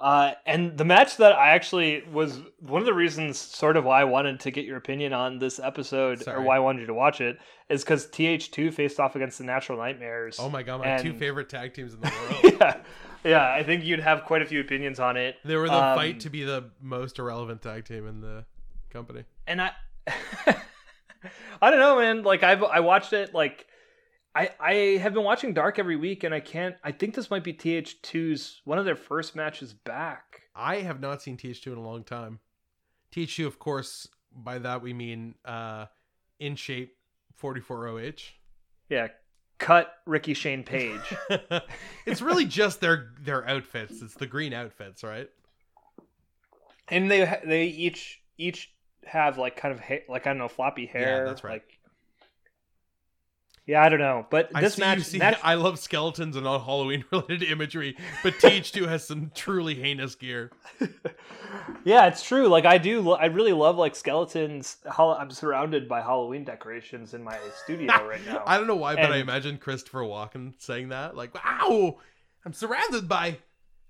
[0.00, 4.00] Uh, and the match that I actually was one of the reasons, sort of, why
[4.00, 6.38] I wanted to get your opinion on this episode Sorry.
[6.38, 7.38] or why I wanted you to watch it
[7.68, 10.38] is because TH2 faced off against the Natural Nightmares.
[10.40, 12.10] Oh my god, my two favorite tag teams in the
[12.42, 12.54] world.
[12.60, 12.76] yeah,
[13.24, 13.52] yeah.
[13.52, 15.36] I think you'd have quite a few opinions on it.
[15.44, 18.44] they were the Um, fight to be the most irrelevant tag team in the
[18.90, 19.24] company.
[19.46, 19.72] and I
[21.62, 22.22] I don't know, man.
[22.22, 23.66] Like I've I watched it like
[24.34, 27.44] I I have been watching Dark every week and I can't I think this might
[27.44, 30.42] be TH2's one of their first matches back.
[30.54, 32.40] I have not seen TH2 in a long time.
[33.14, 35.86] TH2, of course, by that we mean uh,
[36.38, 36.96] in shape
[37.42, 38.22] 44OH.
[38.88, 39.08] Yeah.
[39.58, 41.00] Cut Ricky Shane Page.
[42.06, 44.00] it's really just their their outfits.
[44.00, 45.28] It's the green outfits, right?
[46.90, 48.72] and they they each each
[49.06, 51.18] have like kind of ha- like I don't know floppy hair.
[51.18, 51.52] Yeah, that's right.
[51.52, 51.78] Like,
[53.70, 56.44] yeah, I don't know, but I this see match, see, match, I love skeletons and
[56.44, 60.50] all Halloween related imagery, but TH2 has some truly heinous gear.
[61.84, 62.48] yeah, it's true.
[62.48, 64.78] Like I do, lo- I really love like skeletons.
[64.98, 68.42] I'm surrounded by Halloween decorations in my studio right now.
[68.44, 71.14] I don't know why, but I imagine Christopher Walken saying that.
[71.14, 71.98] Like, wow,
[72.44, 73.38] I'm surrounded by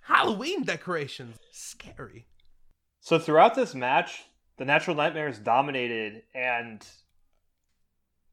[0.03, 1.39] Halloween decorations.
[1.53, 2.27] Scary.
[3.01, 4.25] So throughout this match,
[4.59, 6.87] the Natural Nightmares dominated, and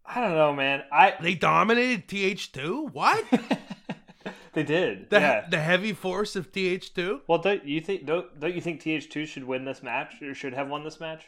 [0.07, 0.83] I don't know, man.
[0.91, 2.93] I They dominated TH2?
[2.93, 3.25] What?
[4.53, 5.47] they did, The, yeah.
[5.49, 7.21] the heavy force of TH2?
[7.27, 10.53] Well, don't you think don't don't you think TH2 should win this match or should
[10.53, 11.25] have won this match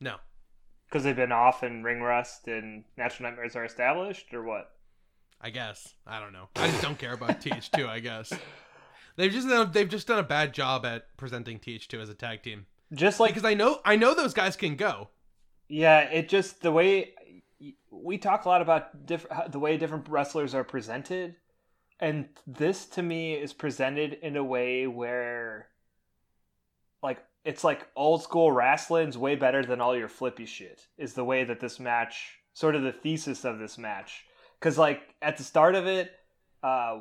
[0.00, 0.16] No.
[0.88, 4.72] because they've been off and ring rust and Natural Nightmares are established or what?
[5.40, 5.94] I guess.
[6.06, 6.48] I don't know.
[6.56, 8.32] I just don't care about TH2, I guess.
[9.16, 12.42] They've just done, they've just done a bad job at presenting TH2 as a tag
[12.42, 12.66] team.
[12.92, 15.08] Just like Because I know I know those guys can go.
[15.68, 17.12] Yeah, it just the way
[18.02, 21.36] we talk a lot about diff- the way different wrestlers are presented,
[21.98, 25.68] and this to me is presented in a way where,
[27.02, 30.86] like, it's like old school wrestling's way better than all your flippy shit.
[30.98, 34.24] Is the way that this match, sort of the thesis of this match,
[34.60, 36.12] because like at the start of it,
[36.62, 37.00] uh,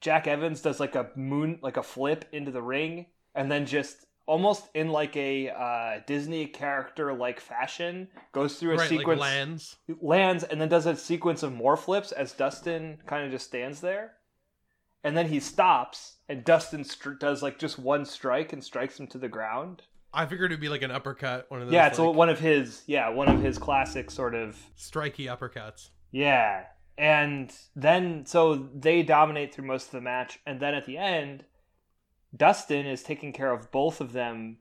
[0.00, 4.05] Jack Evans does like a moon, like a flip into the ring, and then just
[4.26, 9.30] almost in like a uh, Disney character like fashion goes through a right, sequence like
[9.30, 9.76] lands.
[10.00, 13.80] lands and then does a sequence of more flips as Dustin kind of just stands
[13.80, 14.14] there.
[15.04, 19.06] And then he stops and Dustin str- does like just one strike and strikes him
[19.08, 19.82] to the ground.
[20.12, 22.40] I figured it'd be like an uppercut, one of those yeah, it's like, one of
[22.40, 25.90] his yeah, one of his classic sort of striky uppercuts.
[26.10, 26.64] yeah.
[26.98, 31.44] And then so they dominate through most of the match and then at the end
[32.36, 34.58] Dustin is taking care of both of them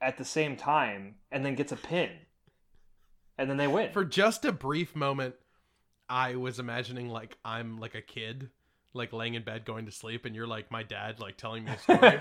[0.00, 2.10] at the same time and then gets a pin.
[3.38, 3.92] And then they win.
[3.92, 5.34] For just a brief moment,
[6.08, 8.50] I was imagining like I'm like a kid,
[8.92, 11.72] like laying in bed going to sleep, and you're like my dad, like telling me
[11.72, 12.18] a story.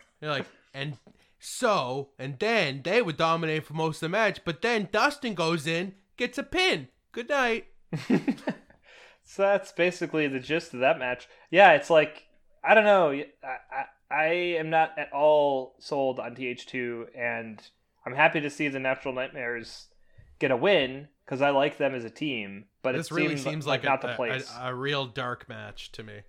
[0.20, 0.98] you're like, and
[1.40, 5.66] so, and then they would dominate for most of the match, but then Dustin goes
[5.66, 6.88] in, gets a pin.
[7.10, 7.66] Good night.
[9.24, 11.26] so that's basically the gist of that match.
[11.50, 12.26] Yeah, it's like
[12.62, 13.10] I don't know.
[13.10, 14.26] I, I I
[14.58, 17.60] am not at all sold on TH2, and
[18.04, 19.86] I'm happy to see the Natural Nightmares
[20.38, 22.66] get a win because I like them as a team.
[22.82, 24.52] But this it really seems seems like, like, not a, the place.
[24.58, 26.20] A, a real dark match to me.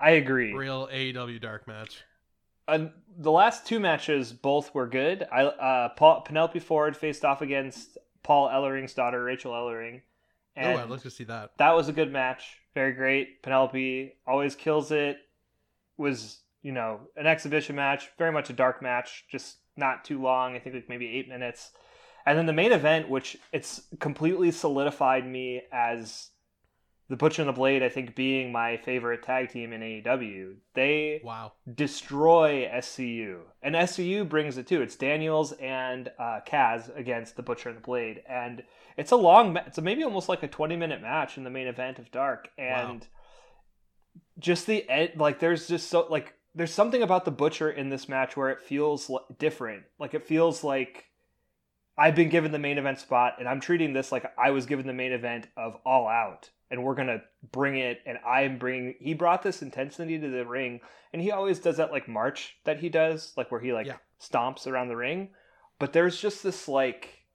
[0.00, 0.52] I agree.
[0.52, 2.02] Real AEW dark match.
[2.68, 2.86] Uh,
[3.18, 5.26] the last two matches both were good.
[5.32, 10.02] I uh, Paul, Penelope Ford faced off against Paul Ellering's daughter, Rachel Ellering.
[10.54, 11.52] And oh, I'd like to see that.
[11.58, 12.58] That was a good match.
[12.74, 13.42] Very great.
[13.42, 15.16] Penelope always kills it.
[15.96, 20.54] Was you know an exhibition match, very much a dark match, just not too long.
[20.54, 21.72] I think like maybe eight minutes.
[22.24, 26.28] And then the main event, which it's completely solidified me as
[27.08, 30.54] the Butcher and the Blade, I think, being my favorite tag team in AEW.
[30.74, 34.80] They wow destroy SCU, and SCU brings it too.
[34.80, 38.62] It's Daniels and uh, Kaz against the Butcher and the Blade, and
[38.96, 39.56] it's a long.
[39.66, 42.48] It's a maybe almost like a twenty minute match in the main event of Dark,
[42.56, 43.06] and wow.
[44.38, 44.86] just the
[45.16, 45.38] like.
[45.38, 49.10] There's just so like there's something about the Butcher in this match where it feels
[49.38, 49.84] different.
[49.98, 51.06] Like it feels like
[51.96, 54.86] I've been given the main event spot, and I'm treating this like I was given
[54.86, 58.00] the main event of All Out, and we're gonna bring it.
[58.06, 58.94] And I'm bringing.
[59.00, 60.80] He brought this intensity to the ring,
[61.12, 63.96] and he always does that like march that he does, like where he like yeah.
[64.20, 65.30] stomps around the ring.
[65.78, 67.26] But there's just this like,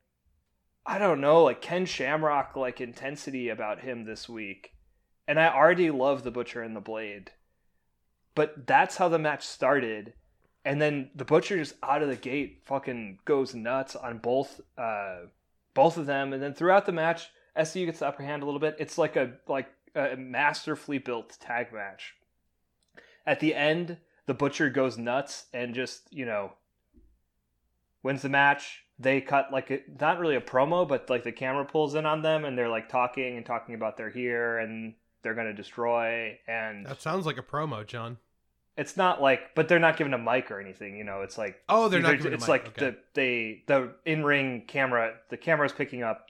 [0.86, 4.74] I don't know, like Ken Shamrock like intensity about him this week,
[5.28, 7.32] and I already love the Butcher and the Blade,
[8.38, 10.14] but that's how the match started
[10.68, 15.20] and then the butcher just out of the gate fucking goes nuts on both uh,
[15.74, 18.60] both of them, and then throughout the match, SCU gets the upper hand a little
[18.60, 18.76] bit.
[18.78, 22.16] It's like a like a masterfully built tag match.
[23.26, 26.52] At the end, the butcher goes nuts and just you know
[28.04, 28.84] wins the match.
[29.00, 32.24] They cut like a, not really a promo, but like the camera pulls in on
[32.24, 36.38] them, and they're like talking and talking about they're here and they're gonna destroy.
[36.46, 38.18] And that sounds like a promo, John
[38.78, 41.58] it's not like but they're not given a mic or anything you know it's like
[41.68, 42.86] oh they're, not it's like okay.
[42.86, 46.28] the they the in-ring camera the camera's picking up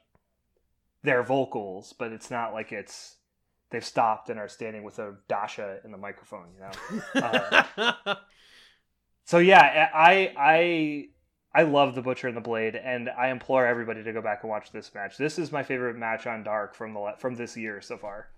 [1.04, 3.18] their vocals but it's not like it's
[3.70, 7.22] they've stopped and are standing with a dasha in the microphone you know?
[7.22, 8.16] Uh,
[9.26, 11.08] so yeah i i
[11.54, 14.50] i love the butcher and the blade and i implore everybody to go back and
[14.50, 15.18] watch this match.
[15.18, 18.30] This is my favorite match on dark from the from this year so far.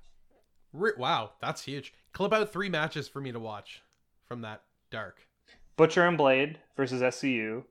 [0.73, 1.93] Wow that's huge.
[2.11, 3.83] Clip out three matches for me to watch
[4.29, 4.61] from that
[4.91, 5.27] dark.
[5.75, 7.63] Butcher and Blade versus SCU,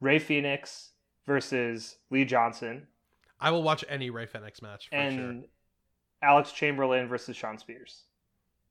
[0.00, 0.92] Ray Phoenix
[1.26, 2.86] versus Lee Johnson.
[3.40, 5.48] I will watch any Ray Phoenix match and sure.
[6.22, 8.04] Alex Chamberlain versus Shawn Spears.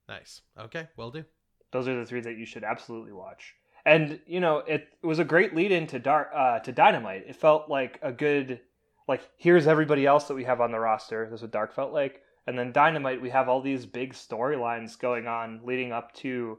[0.08, 0.42] Nice.
[0.58, 1.26] Okay, will do.
[1.72, 3.56] Those are the three that you should absolutely watch.
[3.86, 7.26] And you know, it, it was a great lead into dark uh, to Dynamite.
[7.28, 8.62] It felt like a good
[9.08, 11.28] like here's everybody else that we have on the roster.
[11.30, 12.22] That's what Dark felt like.
[12.48, 16.58] And then Dynamite, we have all these big storylines going on leading up to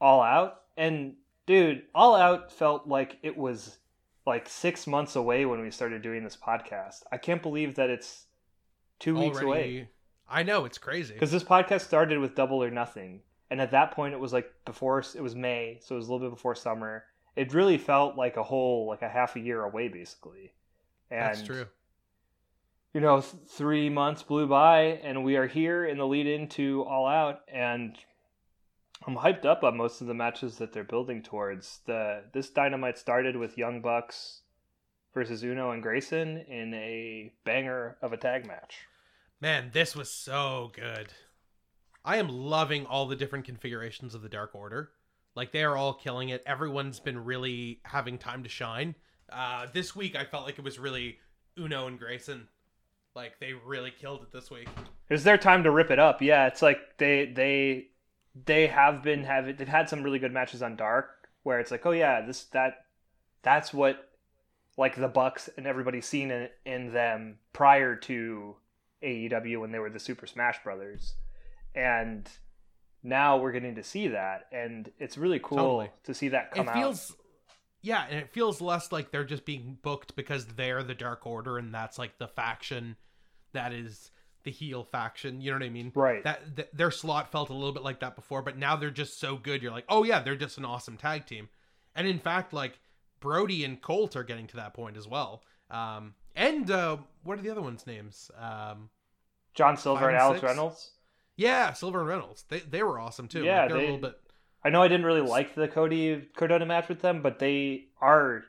[0.00, 1.14] all Out, and
[1.46, 3.78] dude, All Out felt like it was
[4.26, 7.02] like six months away when we started doing this podcast.
[7.12, 8.24] I can't believe that it's
[8.98, 9.88] two Already, weeks away.
[10.28, 13.20] I know it's crazy because this podcast started with Double or Nothing,
[13.50, 16.12] and at that point it was like before it was May, so it was a
[16.12, 17.04] little bit before summer.
[17.36, 20.52] It really felt like a whole like a half a year away, basically.
[21.10, 21.66] And, That's true.
[22.92, 26.82] You know, th- three months blew by, and we are here in the lead into
[26.84, 27.96] All Out, and
[29.04, 31.80] I'm hyped up on most of the matches that they're building towards.
[31.86, 34.42] The this dynamite started with Young Bucks
[35.12, 38.86] versus Uno and Grayson in a banger of a tag match.
[39.40, 41.12] Man, this was so good.
[42.04, 44.90] I am loving all the different configurations of the Dark Order.
[45.34, 46.42] Like they are all killing it.
[46.46, 48.94] Everyone's been really having time to shine.
[49.30, 51.18] Uh, this week I felt like it was really
[51.58, 52.48] Uno and Grayson.
[53.14, 54.68] Like they really killed it this week.
[55.08, 56.22] It was their time to rip it up.
[56.22, 57.88] Yeah, it's like they they
[58.44, 61.86] they have been having they've had some really good matches on Dark where it's like,
[61.86, 62.84] oh yeah, this that
[63.42, 64.10] that's what
[64.76, 68.56] like the Bucks and everybody's seen in, in them prior to
[69.02, 71.14] AEW when they were the Super Smash Brothers,
[71.74, 72.28] and
[73.02, 75.90] now we're getting to see that, and it's really cool totally.
[76.04, 77.16] to see that come it feels, out.
[77.82, 81.56] Yeah, and it feels less like they're just being booked because they're the Dark Order
[81.56, 82.96] and that's like the faction
[83.52, 84.10] that is
[84.46, 85.42] the heel faction.
[85.42, 85.92] You know what I mean?
[85.94, 86.24] Right.
[86.24, 89.20] That, that, their slot felt a little bit like that before, but now they're just
[89.20, 89.62] so good.
[89.62, 91.50] You're like, oh yeah, they're just an awesome tag team.
[91.94, 92.78] And in fact, like
[93.20, 95.42] Brody and Colt are getting to that point as well.
[95.70, 98.30] Um, and uh, what are the other ones' names?
[98.38, 98.88] Um,
[99.52, 100.92] John Silver and, and Alex Reynolds.
[101.36, 102.44] Yeah, Silver and Reynolds.
[102.48, 103.42] They they were awesome too.
[103.42, 104.20] Yeah, like, they, a little bit.
[104.64, 108.44] I know I didn't really like the Cody Cardona match with them, but they are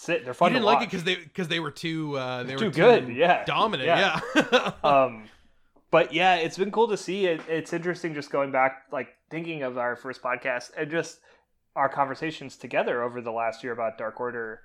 [0.00, 0.24] sit.
[0.24, 0.50] They're fun.
[0.50, 3.06] You didn't like it because they because they were too uh, they too were good.
[3.06, 3.86] Too yeah, dominant.
[3.86, 4.20] Yeah.
[4.34, 4.72] yeah.
[4.84, 5.24] um,
[5.90, 7.26] but yeah, it's been cool to see.
[7.26, 11.20] It, it's interesting just going back, like thinking of our first podcast and just
[11.76, 14.60] our conversations together over the last year about Dark Order.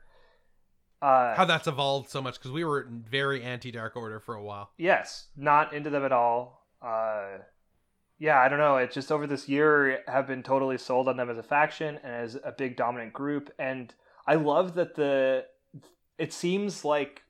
[1.01, 4.43] Uh, How that's evolved so much because we were very anti Dark Order for a
[4.43, 4.71] while.
[4.77, 6.65] Yes, not into them at all.
[6.81, 7.39] Uh,
[8.17, 8.77] yeah, I don't know.
[8.77, 12.13] It's just over this year have been totally sold on them as a faction and
[12.13, 13.51] as a big dominant group.
[13.59, 13.93] And
[14.27, 15.45] I love that the
[16.17, 17.23] it seems like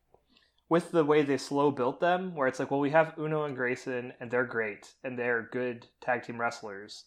[0.70, 3.56] with the way they slow built them, where it's like, well, we have Uno and
[3.56, 7.06] Grayson and they're great and they're good tag team wrestlers.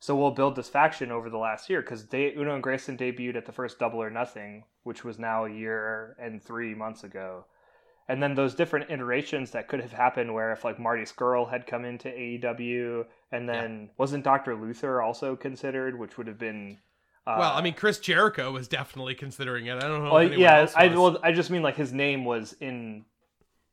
[0.00, 3.46] So we'll build this faction over the last year because Uno and Grayson debuted at
[3.46, 7.44] the first Double or Nothing, which was now a year and three months ago
[8.08, 11.66] and then those different iterations that could have happened where if like Marty Scurll had
[11.66, 13.92] come into AEW and then yeah.
[13.98, 14.56] wasn't Dr.
[14.56, 16.78] Luther also considered which would have been
[17.28, 19.76] uh, well, I mean, Chris Jericho was definitely considering it.
[19.76, 20.12] I don't know.
[20.12, 23.04] Well, yeah, I well, I just mean like his name was in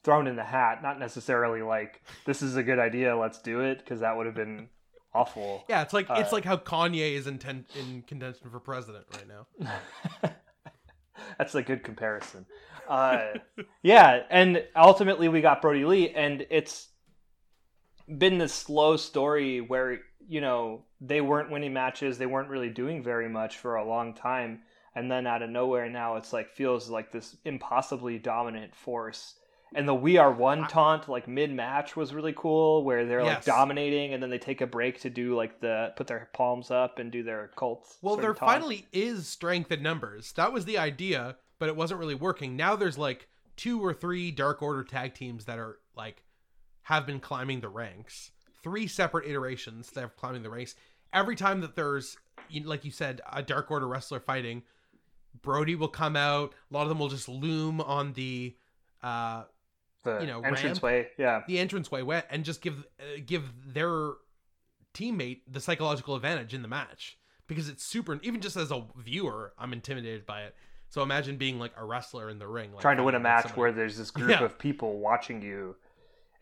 [0.03, 3.79] thrown in the hat, not necessarily like this is a good idea, let's do it,
[3.79, 4.67] because that would have been
[5.13, 5.63] awful.
[5.67, 9.05] Yeah, it's like uh, it's like how Kanye is in ten, in contention for president
[9.13, 10.31] right now.
[11.37, 12.45] That's a good comparison
[12.87, 13.33] uh,
[13.83, 16.89] yeah, and ultimately we got Brodie Lee, and it's
[18.07, 23.03] been this slow story where you know they weren't winning matches, they weren't really doing
[23.03, 24.61] very much for a long time,
[24.95, 29.36] and then out of nowhere now it's like feels like this impossibly dominant force.
[29.73, 33.36] And the "We Are One" taunt, like mid match, was really cool, where they're yes.
[33.36, 36.71] like dominating, and then they take a break to do like the put their palms
[36.71, 37.97] up and do their cults.
[38.01, 40.32] Well, there finally is strength in numbers.
[40.34, 42.55] That was the idea but it wasn't really working.
[42.55, 46.23] Now there's like two or three Dark Order tag teams that are like
[46.84, 48.32] have been climbing the ranks.
[48.66, 50.74] Three separate iterations that have climbing the ranks.
[51.13, 52.18] Every time that there's
[52.63, 54.63] like you said, a Dark Order wrestler fighting,
[55.43, 56.55] Brodie will come out.
[56.72, 58.55] A lot of them will just loom on the
[59.03, 59.43] uh
[60.03, 64.13] the you know entranceway, yeah, the entranceway, and just give uh, give their
[64.95, 68.20] teammate the psychological advantage in the match because it's super.
[68.24, 70.55] Even just as a viewer, I'm intimidated by it.
[70.89, 73.43] So imagine being like a wrestler in the ring, like, trying to win a match
[73.43, 73.61] somebody.
[73.61, 74.43] where there's this group yeah.
[74.43, 75.76] of people watching you.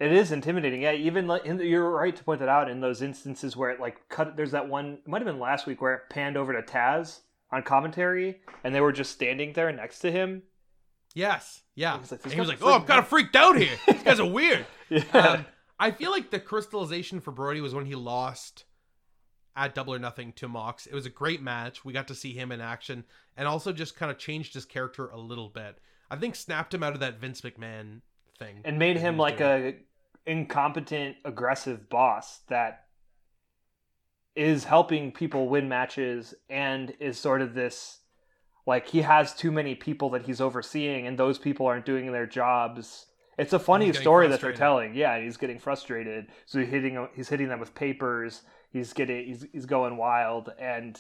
[0.04, 0.82] It is intimidating.
[0.82, 4.10] Yeah, even like you're right to point that out in those instances where it like
[4.10, 4.36] cut.
[4.36, 4.96] There's that one.
[4.96, 7.22] It might have been last week where it panned over to Taz
[7.54, 10.44] on commentary, and they were just standing there next to him.
[11.14, 11.62] Yes.
[11.76, 11.94] Yeah.
[11.94, 13.78] He was like, he was like "Oh, I'm kind of freaked out here.
[13.88, 15.04] These guys are weird." yeah.
[15.14, 15.46] Um,
[15.80, 18.66] I feel like the crystallization for Brodie was when he lost
[19.56, 20.86] at Double or Nothing to Mox.
[20.86, 21.86] It was a great match.
[21.86, 23.06] We got to see him in action
[23.38, 25.80] and also just kind of changed his character a little bit.
[26.12, 28.02] I think snapped him out of that Vince McMahon
[28.38, 29.50] thing and made him like doing.
[29.50, 29.76] a
[30.26, 32.86] incompetent aggressive boss that
[34.36, 38.00] is helping people win matches and is sort of this
[38.66, 42.26] like he has too many people that he's overseeing and those people aren't doing their
[42.26, 43.08] jobs.
[43.38, 44.96] It's a funny story that they're telling.
[44.96, 46.28] Yeah he's getting frustrated.
[46.46, 48.42] So he's hitting he's hitting them with papers.
[48.72, 50.52] He's getting he's he's going wild.
[50.60, 51.00] And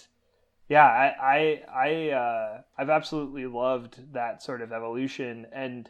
[0.69, 5.47] yeah i i i uh i've absolutely loved that sort of evolution.
[5.53, 5.89] And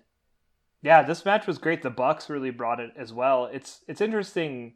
[0.83, 4.73] yeah this match was great the bucks really brought it as well it's it's interesting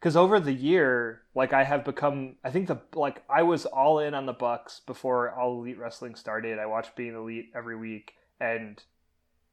[0.00, 4.00] because over the year like i have become i think the like i was all
[4.00, 8.14] in on the bucks before all elite wrestling started i watched being elite every week
[8.40, 8.82] and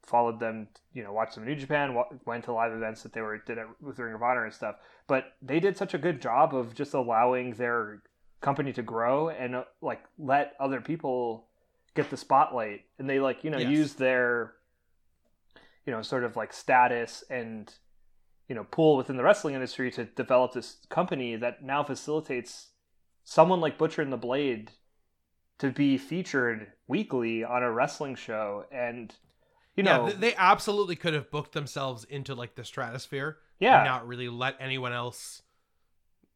[0.04, 3.22] followed them, you know, watched them in New Japan, went to live events that they
[3.22, 4.76] were did it with Ring of Honor and stuff.
[5.08, 8.02] But they did such a good job of just allowing their
[8.42, 11.48] company to grow and uh, like let other people
[11.96, 13.70] get the spotlight, and they like you know yes.
[13.70, 14.54] use their
[15.86, 17.74] you know sort of like status and
[18.48, 22.70] you know pull within the wrestling industry to develop this company that now facilitates
[23.24, 24.72] someone like Butcher and the Blade
[25.60, 29.14] to be featured weekly on a wrestling show and
[29.76, 33.38] you know, yeah, they absolutely could have booked themselves into like the stratosphere.
[33.60, 35.42] Yeah, and not really let anyone else.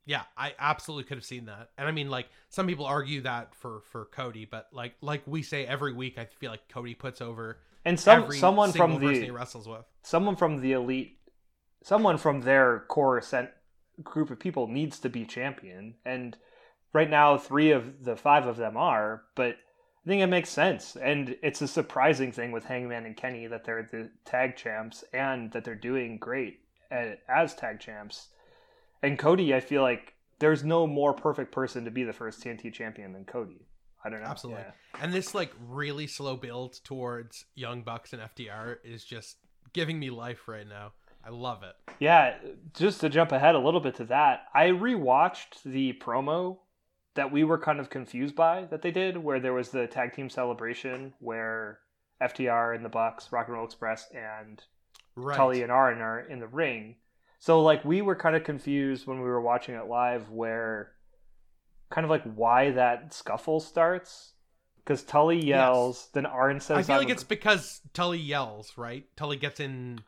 [0.06, 3.54] Yeah, I absolutely could have seen that, and I mean, like some people argue that
[3.56, 7.22] for for Cody, but like like we say every week, I feel like Cody puts
[7.22, 11.20] over and some someone from the he wrestles with someone from the elite,
[11.84, 13.50] someone from their core sent
[14.04, 16.38] group of people needs to be champion, and
[16.94, 19.56] right now three of the five of them are, but
[20.06, 20.96] I think it makes sense.
[20.96, 25.52] And it's a surprising thing with Hangman and Kenny that they're the tag champs and
[25.52, 26.60] that they're doing great
[26.92, 28.30] at, as tag champs.
[29.02, 32.72] And Cody, I feel like there's no more perfect person to be the first TNT
[32.72, 33.68] champion than Cody.
[34.06, 34.28] I don't know.
[34.28, 34.62] Absolutely.
[34.62, 35.02] Yeah.
[35.02, 39.38] And this like really slow build towards Young Bucks and FTR is just
[39.74, 40.94] giving me life right now.
[41.26, 41.74] I love it.
[42.00, 42.36] Yeah,
[42.78, 46.60] just to jump ahead a little bit to that, I rewatched the promo
[47.16, 50.14] that we were kind of confused by that they did, where there was the tag
[50.14, 51.80] team celebration where
[52.22, 54.62] FTR and the Bucks, Rock and Roll Express, and
[55.16, 55.36] right.
[55.36, 56.98] Tully and Arn are in the ring.
[57.40, 60.92] So like we were kind of confused when we were watching it live, where
[61.90, 64.34] kind of like why that scuffle starts.
[64.78, 66.10] Because Tully yells, yes.
[66.14, 66.78] then Arn says.
[66.78, 69.06] I feel like it's because Tully yells, right?
[69.18, 70.02] Tully gets in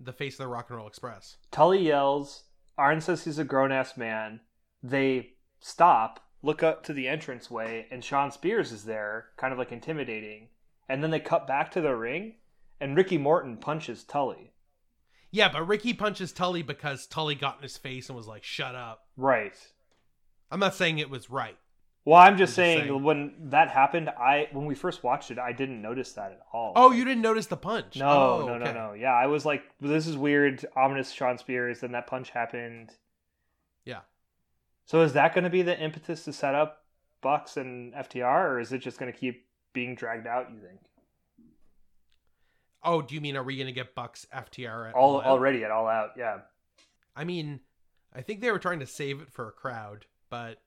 [0.00, 1.36] the face of the Rock and Roll Express.
[1.52, 2.44] Tully yells,
[2.76, 4.40] Arn says he's a grown ass man.
[4.82, 9.72] They stop, look up to the entranceway, and Shawn Spears is there, kind of like
[9.72, 10.48] intimidating.
[10.88, 12.34] And then they cut back to the ring,
[12.80, 14.52] and Ricky Morton punches Tully.
[15.30, 18.74] Yeah, but Ricky punches Tully because Tully got in his face and was like, "Shut
[18.74, 19.56] up." Right.
[20.50, 21.56] I'm not saying it was right.
[22.04, 23.02] Well, I'm just, I'm just saying, saying.
[23.02, 26.72] when that happened, I when we first watched it, I didn't notice that at all.
[26.76, 27.96] Oh, you didn't notice the punch?
[27.96, 28.64] No, Oh, no, okay.
[28.64, 28.92] no, no.
[28.92, 31.80] Yeah, I was like, this is weird, ominous Shawn Spears.
[31.80, 32.92] Then that punch happened.
[33.84, 34.00] Yeah.
[34.84, 36.84] So is that going to be the impetus to set up
[37.22, 40.48] Bucks and FTR, or is it just going to keep being dragged out?
[40.52, 40.78] You think
[42.84, 45.72] Oh, do you mean are we gonna get Bucks FTR at all All already at
[45.72, 46.10] all out?
[46.16, 46.38] Yeah.
[47.16, 47.60] I mean,
[48.14, 50.58] I think they were trying to save it for a crowd, but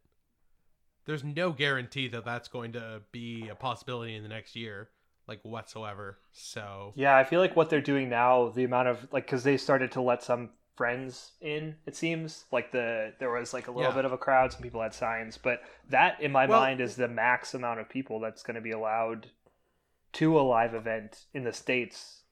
[1.05, 4.89] there's no guarantee that that's going to be a possibility in the next year,
[5.27, 6.17] like whatsoever.
[6.31, 9.57] So Yeah, I feel like what they're doing now, the amount of like, because they
[9.57, 11.75] started to let some friends in.
[11.85, 13.95] It seems like the there was like a little Yeah.
[13.95, 14.51] bit of a crowd.
[14.53, 17.89] Some people had signs, but that in my Well- mind is the max amount of
[17.89, 19.29] people that's going to be allowed
[20.13, 22.23] to a live event in the states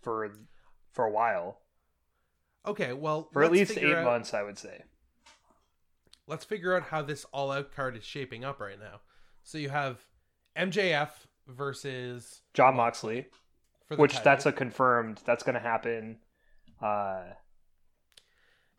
[0.00, 0.32] for
[0.92, 1.60] for a while,
[2.66, 4.84] okay, well, for at least eight out- months, I would say.
[6.28, 9.00] Let's figure out how this All Out card is shaping up right now.
[9.42, 10.04] So you have
[10.56, 11.08] MJF
[11.46, 13.26] versus Jon Moxley,
[13.96, 14.24] which title.
[14.24, 15.20] that's a confirmed.
[15.24, 16.18] That's going to happen.
[16.82, 17.22] Uh,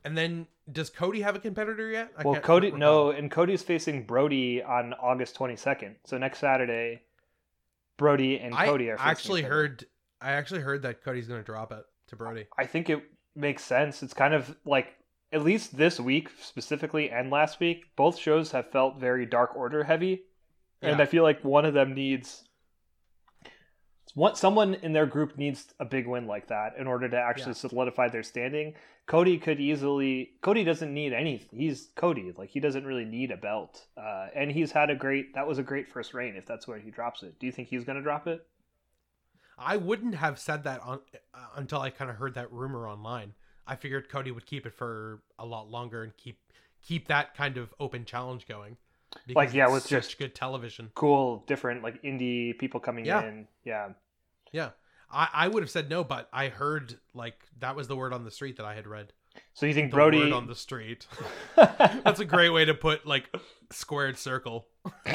[0.06, 2.12] and then does Cody have a competitor yet?
[2.18, 5.95] I well, Cody, no, and Cody's facing Brodie on August twenty second.
[6.06, 7.02] So next Saturday,
[7.97, 8.97] Brodie and I Cody are.
[8.97, 9.56] Facing actually each other.
[9.56, 9.86] heard.
[10.22, 12.45] I actually heard that Cody's going to drop it to Brodie.
[12.58, 13.02] I think it
[13.36, 14.04] makes sense.
[14.04, 14.99] It's kind of like
[15.32, 19.84] at least this week specifically and last week, both shows have felt very Dark Order
[19.84, 20.24] heavy,
[20.82, 22.44] and I feel like one of them needs.
[24.16, 27.52] What someone in their group needs a big win like that in order to actually
[27.52, 27.70] Yeah.
[27.70, 28.74] solidify their standing.
[29.06, 30.32] Cody could easily.
[30.42, 31.60] Cody doesn't need anything.
[31.60, 32.32] He's Cody.
[32.32, 35.36] Like he doesn't really need a belt, uh, and he's had a great.
[35.36, 36.36] That was a great first reign.
[36.36, 38.46] If that's where he drops it, do you think he's going to drop it?
[39.58, 41.02] I wouldn't have said that on,
[41.34, 43.34] uh, until I kind of heard that rumor online.
[43.70, 46.40] I figured Cody would keep it for a lot longer and keep
[46.82, 48.78] keep that kind of open challenge going.
[49.34, 50.92] Like, yeah, it's with just- good television.
[50.96, 53.24] Cool, different like indie people coming Yeah.
[53.28, 53.48] in.
[53.64, 53.90] Yeah.
[54.52, 54.70] Yeah,
[55.12, 58.24] I, I would have said no, but I heard like that was the word on
[58.24, 59.14] the street that I had read.
[59.54, 61.06] So you think The Brodie word on the street.
[61.56, 63.30] That's a great way to put like
[63.72, 64.66] squared circle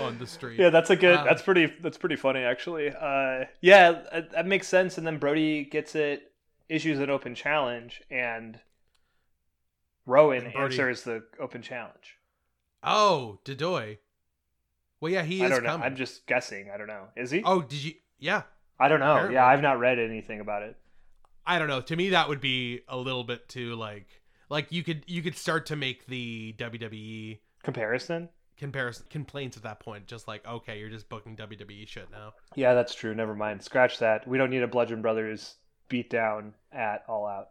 [0.00, 0.58] on the street.
[0.58, 1.16] yeah, that's a good.
[1.16, 1.66] Um, that's pretty.
[1.80, 2.90] That's pretty funny, actually.
[2.90, 4.98] Uh, yeah, that, that makes sense.
[4.98, 6.27] And then Brodie gets it,
[6.68, 8.58] issues an open challenge, and
[10.06, 12.16] Rowan And answers the open challenge.
[12.82, 13.98] Oh, Dedoy.
[15.00, 15.70] Well, yeah, he I don't know.
[15.70, 15.86] coming.
[15.86, 16.70] I'm just guessing.
[16.72, 17.04] I don't know.
[17.16, 17.42] Is he?
[17.44, 17.92] Oh, did you?
[18.18, 18.42] Yeah,
[18.80, 19.12] I don't know.
[19.12, 19.34] apparently.
[19.34, 20.76] Yeah, I've not read anything about it.
[21.46, 21.80] I don't know.
[21.80, 24.06] To me, that would be a little bit too like
[24.48, 28.28] like you could you could start to make the WWE Comparison.
[28.56, 30.06] comparison complaints at that point.
[30.06, 32.32] Just like okay, you're just booking WWE shit now.
[32.56, 33.14] Yeah, that's true.
[33.14, 33.62] Never mind.
[33.62, 34.26] Scratch that.
[34.26, 35.54] We don't need a Bludgeon Brothers
[35.88, 37.48] beat down at All Out.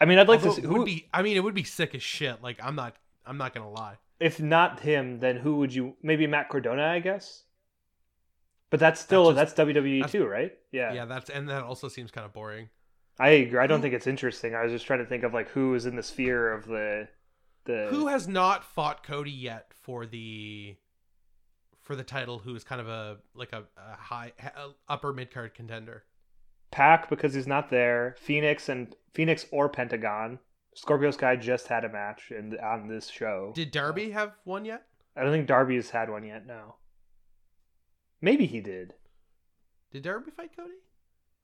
[0.00, 1.08] I mean, I'd like Although to see who, would be.
[1.14, 2.42] I mean, it would be sick as shit.
[2.42, 2.96] Like I'm not.
[3.26, 3.96] I'm not gonna lie.
[4.20, 5.96] if not him, then who would you?
[6.02, 7.44] Maybe Matt Cardona, I guess.
[8.70, 10.52] But that's still That's that's, WWE that's- too, right?
[10.72, 10.92] Yeah.
[10.92, 11.04] Yeah.
[11.04, 12.68] that's and that also seems kind of boring.
[13.18, 13.60] I agree.
[13.60, 14.56] I don't think it's interesting.
[14.56, 17.06] I was just trying to think of like who is in the sphere of the
[17.64, 20.74] the Who has not fought Cody yet for the
[21.80, 22.40] for the title?
[22.40, 26.02] Who is kind of a like a, a high a upper mid card contender?
[26.74, 28.16] Pac because he's not there.
[28.18, 30.40] Fenix and Fenix or Pentagon.
[30.74, 33.52] Scorpio Sky just had a match in, on this show.
[33.54, 34.82] Did Darby have one yet?
[35.16, 36.48] I don't think Darby's had one yet.
[36.48, 36.74] No.
[38.20, 38.94] Maybe he did.
[39.92, 40.74] Did Darby fight Cody?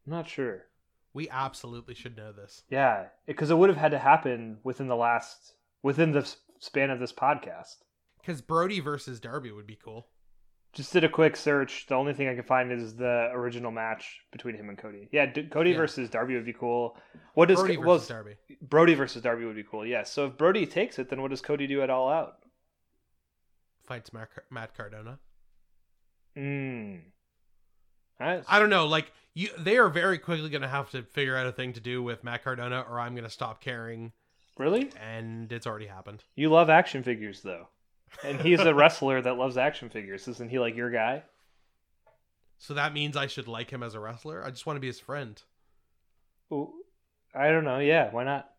[0.05, 0.65] I'm not sure.
[1.15, 2.65] We absolutely should know this.
[2.69, 6.29] Yeah, because it would have had to happen within the last within the
[6.59, 7.77] span of this podcast.
[8.21, 10.09] Because Brodie versus Darby would be cool.
[10.73, 11.87] Just did a quick search.
[11.89, 15.09] The only thing I can find is the original match between him and Cody.
[15.11, 15.77] Yeah, D- Cody Yeah.
[15.79, 16.97] versus Darby would be cool.
[17.35, 18.37] What does Brodie well, versus Darby.
[18.63, 19.85] Brodie versus Darby would be cool.
[19.85, 20.13] Yes.
[20.13, 22.35] So if Brodie takes it, then what does Cody do at All Out?
[23.85, 25.19] Fights Matt, Matt Cardona.
[26.37, 27.01] Mm.
[28.21, 28.87] I don't know.
[28.87, 31.81] Like you, they are very quickly going to have to figure out a thing to
[31.81, 34.13] do with Matt Cardona, or I'm going to stop caring.
[34.59, 34.91] really?
[35.01, 36.23] And it's already happened.
[36.37, 37.69] You love action figures though,
[38.25, 40.27] and he's a wrestler that loves action figures.
[40.29, 41.23] Isn't he like your guy?
[42.59, 44.45] So that means I should like him as a wrestler.
[44.45, 45.41] I just want to be his friend.
[46.53, 46.73] Ooh,
[47.35, 47.79] I don't know.
[47.79, 48.51] Yeah, why not?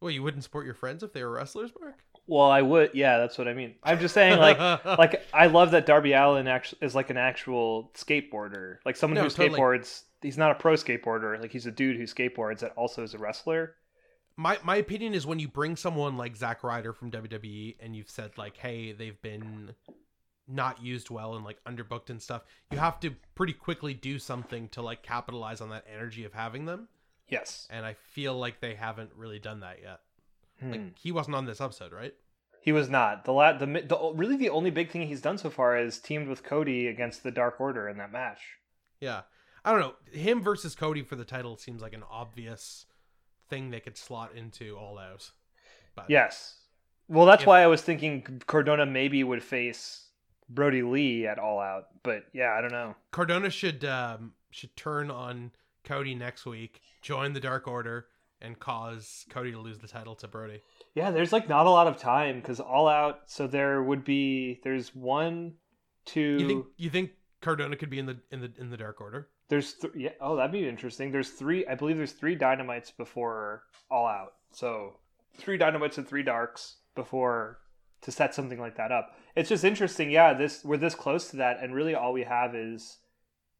[0.00, 1.96] Well, you wouldn't support your friends if they were wrestlers, Mark?
[2.26, 2.90] Well, I would.
[2.92, 3.76] Yeah, that's what I mean.
[3.82, 7.90] I'm just saying, like, like I love that Darby Allin actually is like an actual
[7.94, 9.58] skateboarder, like someone No, who totally.
[9.58, 10.02] skateboards.
[10.20, 11.40] He's not a pro skateboarder.
[11.40, 13.76] Like he's a dude who skateboards that also is a wrestler.
[14.38, 18.08] My my opinion is when you bring someone like Zack Ryder from WWE and you've
[18.08, 19.74] said like, hey, they've been
[20.46, 24.68] not used well and like underbooked and stuff, you have to pretty quickly do something
[24.68, 26.86] to like capitalize on that energy of having them.
[27.26, 27.66] Yes.
[27.68, 30.00] And I feel like they haven't really done that yet.
[30.60, 30.70] Hmm.
[30.70, 32.14] Like he wasn't on this episode, right?
[32.60, 35.50] He was not the la- the, the really the only big thing he's done so
[35.50, 38.40] far is teamed with Cody against the Dark Order in that match.
[39.00, 39.22] Yeah.
[39.64, 39.94] I don't know.
[40.12, 42.86] Him versus Cody for the title seems like an obvious
[43.48, 45.30] thing they could slot into all out.
[45.94, 46.54] But Yes.
[47.08, 50.10] Well, that's If- why I was thinking Cardona maybe would face
[50.50, 52.94] Brodie Lee at All Out, but yeah, I don't know.
[53.10, 55.52] Cardona should um should turn on
[55.84, 58.06] Cody next week, join the Dark Order,
[58.40, 60.62] and cause Cody to lose the title to Brodie.
[60.94, 63.22] Yeah, there's like not a lot of time because All Out.
[63.26, 65.54] So there would be there's one,
[66.04, 66.36] two.
[66.40, 67.10] You think you think
[67.40, 69.28] Cardona could be in the in the in the Dark Order?
[69.48, 70.10] There's th- yeah.
[70.20, 71.10] Oh, that'd be interesting.
[71.10, 71.66] There's three.
[71.66, 74.34] I believe there's three dynamites before All Out.
[74.52, 74.96] So
[75.38, 77.58] three dynamites and three darks before
[78.02, 79.16] to set something like that up.
[79.34, 80.10] It's just interesting.
[80.10, 82.98] Yeah, this we're this close to that, and really all we have is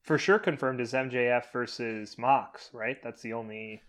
[0.03, 2.71] for sure confirmed is MJF versus Mox.
[2.73, 3.03] Right.
[3.03, 3.83] That's the only.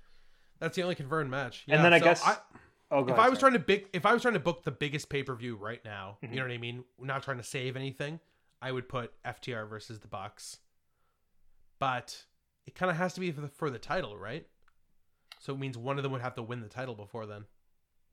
[0.60, 1.64] That's the only confirmed match.
[1.70, 2.38] And then I guess- I,
[2.92, 3.52] Oh, if ahead, I was sorry.
[3.52, 5.80] trying to big, if I was trying to book the biggest pay per view right
[5.86, 6.30] now, Mhm.
[6.32, 6.84] you know what I mean.
[7.00, 8.20] Not trying to save anything,
[8.64, 10.58] I would put FTR versus the Bucks.
[11.80, 12.26] But
[12.68, 14.46] it kind of has to be for the for the title, right?
[15.40, 17.46] So it means one of them would have to win the title before then.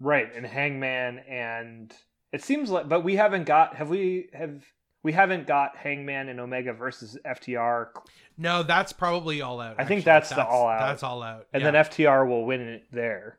[0.00, 1.92] Right, and Hangman and
[2.32, 4.64] it seems like but we haven't got have we have
[5.02, 7.88] we haven't got Hangman and Omega versus FTR
[8.36, 9.76] No, that's probably all out.
[9.78, 10.04] I think actually.
[10.04, 10.80] that's the all out.
[10.80, 11.46] That's all out.
[11.52, 11.70] and Yeah.
[11.72, 13.38] then FTR will win it there.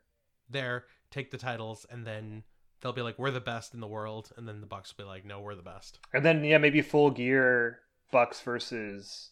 [0.50, 2.44] there, take the titles, and then
[2.82, 5.08] they'll be like, "We're the best in the world," and then the Bucks will be
[5.10, 7.80] like, "No, we're the best." And then yeah, maybe full gear
[8.12, 9.32] Bucks versus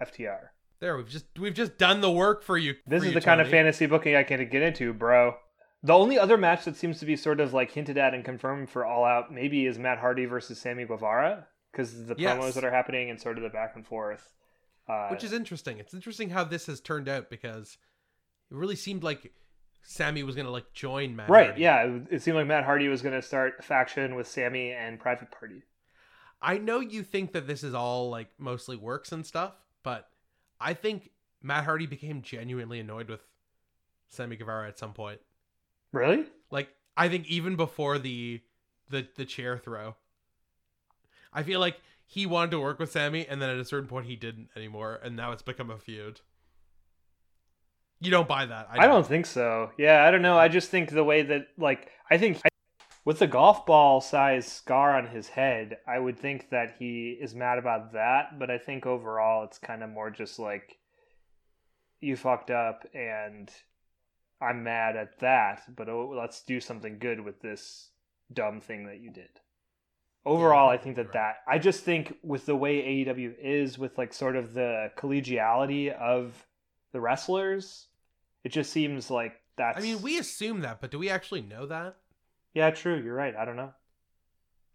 [0.00, 0.48] FTR.
[0.80, 2.74] There, we've just we've just done the work for you.
[2.86, 5.36] This for is you, the kind of fantasy booking I can get into, bro.
[5.82, 8.68] The only other match that seems to be sort of like hinted at and confirmed
[8.70, 12.36] for All Out maybe is Matt Hardy versus Sammy Guevara because the Yes.
[12.36, 14.32] promos that are happening and sort of the back and forth.
[14.88, 15.78] Uh, which is interesting.
[15.78, 17.78] It's interesting how this has turned out because
[18.50, 19.32] it really seemed like
[19.82, 21.30] Sammy was gonna like join Matt.
[21.30, 21.62] right, Hardy.
[21.62, 21.82] yeah.
[21.84, 24.98] It, it seemed like Matt Hardy was going to start a faction with Sammy and
[25.00, 25.62] Private Party.
[26.42, 29.54] I know you think that this is all like mostly works and stuff,
[29.86, 30.08] but
[30.60, 33.20] I think Matt Hardy became genuinely annoyed with
[34.08, 35.20] Sammy Guevara at some point.
[35.92, 36.24] Really?
[36.50, 38.40] Like I think even before the
[38.90, 39.94] the the chair throw.
[41.32, 44.06] I feel like he wanted to work with Sammy and then at a certain point
[44.06, 46.20] he didn't anymore and now it's become a feud.
[48.00, 48.66] You don't buy that.
[48.68, 49.70] I don't think so.
[49.78, 50.36] Yeah, I don't know.
[50.36, 52.40] I just think the way that like I think
[53.06, 57.36] with the golf ball size scar on his head, I would think that he is
[57.36, 60.76] mad about that, but I think overall it's kind of more just like
[62.00, 63.48] you fucked up and
[64.42, 67.90] I'm mad at that, but oh, let's do something good with this
[68.32, 69.30] dumb thing that you did.
[70.26, 74.12] Overall, I think that that I just think with the way AEW is with like
[74.12, 76.44] sort of the collegiality of
[76.90, 77.86] the wrestlers,
[78.42, 81.66] it just seems like that's I mean, we assume that, but do we actually know
[81.66, 81.98] that?
[82.56, 82.96] Yeah, true.
[83.02, 83.36] You're right.
[83.36, 83.74] I don't know.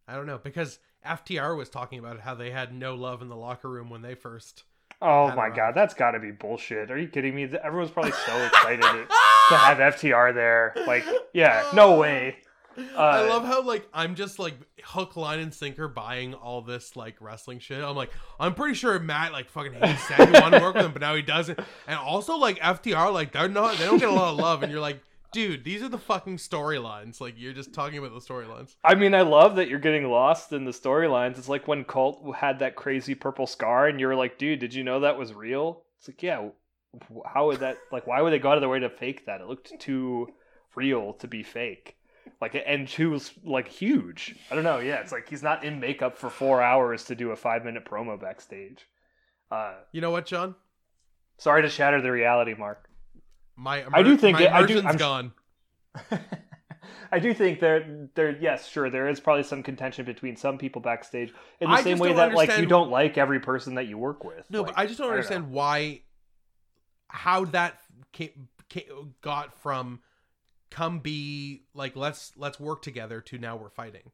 [0.07, 3.35] I don't know because FTR was talking about how they had no love in the
[3.35, 4.65] locker room when they first.
[5.01, 5.55] Oh my know.
[5.55, 6.91] god, that's got to be bullshit.
[6.91, 7.45] Are you kidding me?
[7.63, 9.07] Everyone's probably so excited to,
[9.55, 10.75] have FTR there.
[10.85, 11.03] Like,
[11.33, 12.35] yeah, no way.
[12.77, 12.81] I
[13.23, 14.53] Uh, love how like I'm just like
[14.83, 17.83] hook, line, and sinker buying all this like wrestling shit.
[17.83, 20.91] I'm like, I'm pretty sure Matt like fucking hates Sammy wanted to work with him,
[20.93, 21.59] but now he doesn't.
[21.87, 24.71] And also like FTR, like they're not, they don't get a lot of love, and
[24.71, 25.01] you're like,
[25.31, 27.19] dude, these are the fucking storylines.
[27.21, 28.75] Like you're just talking about the storylines.
[28.83, 31.37] I mean, I love that you're getting lost in the storylines.
[31.37, 34.83] It's like when Colt had that crazy purple scar, and you're like, dude, did you
[34.83, 35.83] know that was real?
[35.99, 36.49] It's like, yeah.
[37.25, 39.39] How would that, like, why would they go out of their way to fake that?
[39.39, 40.27] It looked too
[40.75, 41.95] real to be fake.
[42.41, 44.35] Like, and was like, huge.
[44.49, 44.79] I don't know.
[44.79, 47.85] Yeah, it's like he's not in makeup for four hours to do a five minute
[47.85, 48.87] promo backstage.
[49.49, 50.55] Uh, You know what, John?
[51.37, 52.89] sorry to shatter the reality, Mark.
[53.56, 55.32] My I do think my it- I do- I'm- gone.
[57.11, 60.82] I do think there, there, yes, sure, there is probably some contention between some people
[60.82, 63.88] backstage in the I same way don't that, like, you don't like every person that
[63.88, 64.49] you work with.
[64.49, 66.03] No, Like, but I just don't don't understand why,
[67.10, 67.82] how that
[68.14, 69.99] came, came, got from
[70.69, 74.10] come be like let's let's work together to now we're fighting,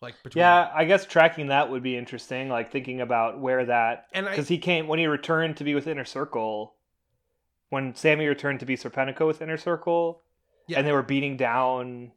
[0.00, 2.48] like between Yeah, I guess tracking that would be interesting.
[2.48, 5.74] Like thinking about where that and I because he came when he returned to be
[5.74, 6.75] with Inner Circle.
[7.70, 10.22] When Sammy returned to be Serpentico with Inner Circle,
[10.68, 10.78] Yeah.
[10.78, 12.12] and they were beating down.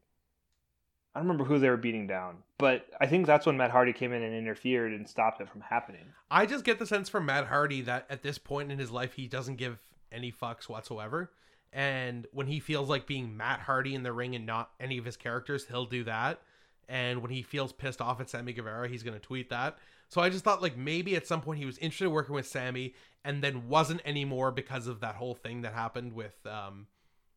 [1.16, 3.94] I don't remember who they were beating down, but I think that's when Matt Hardy
[3.94, 6.06] came in and interfered and stopped it from happening.
[6.30, 9.14] I just get the sense from Matt Hardy that at this point in his life
[9.14, 9.80] he doesn't give
[10.12, 11.32] any fucks whatsoever,
[11.72, 15.06] And when he feels like being Matt Hardy in the ring and not any of
[15.06, 16.42] his characters, he'll do that.
[16.90, 19.78] And when he feels pissed off at Sammy Guevara, he's going to tweet that.
[20.10, 22.48] So I just thought like maybe at some point he was interested in working with
[22.48, 26.88] Sammy and then wasn't anymore because of that whole thing that happened with um,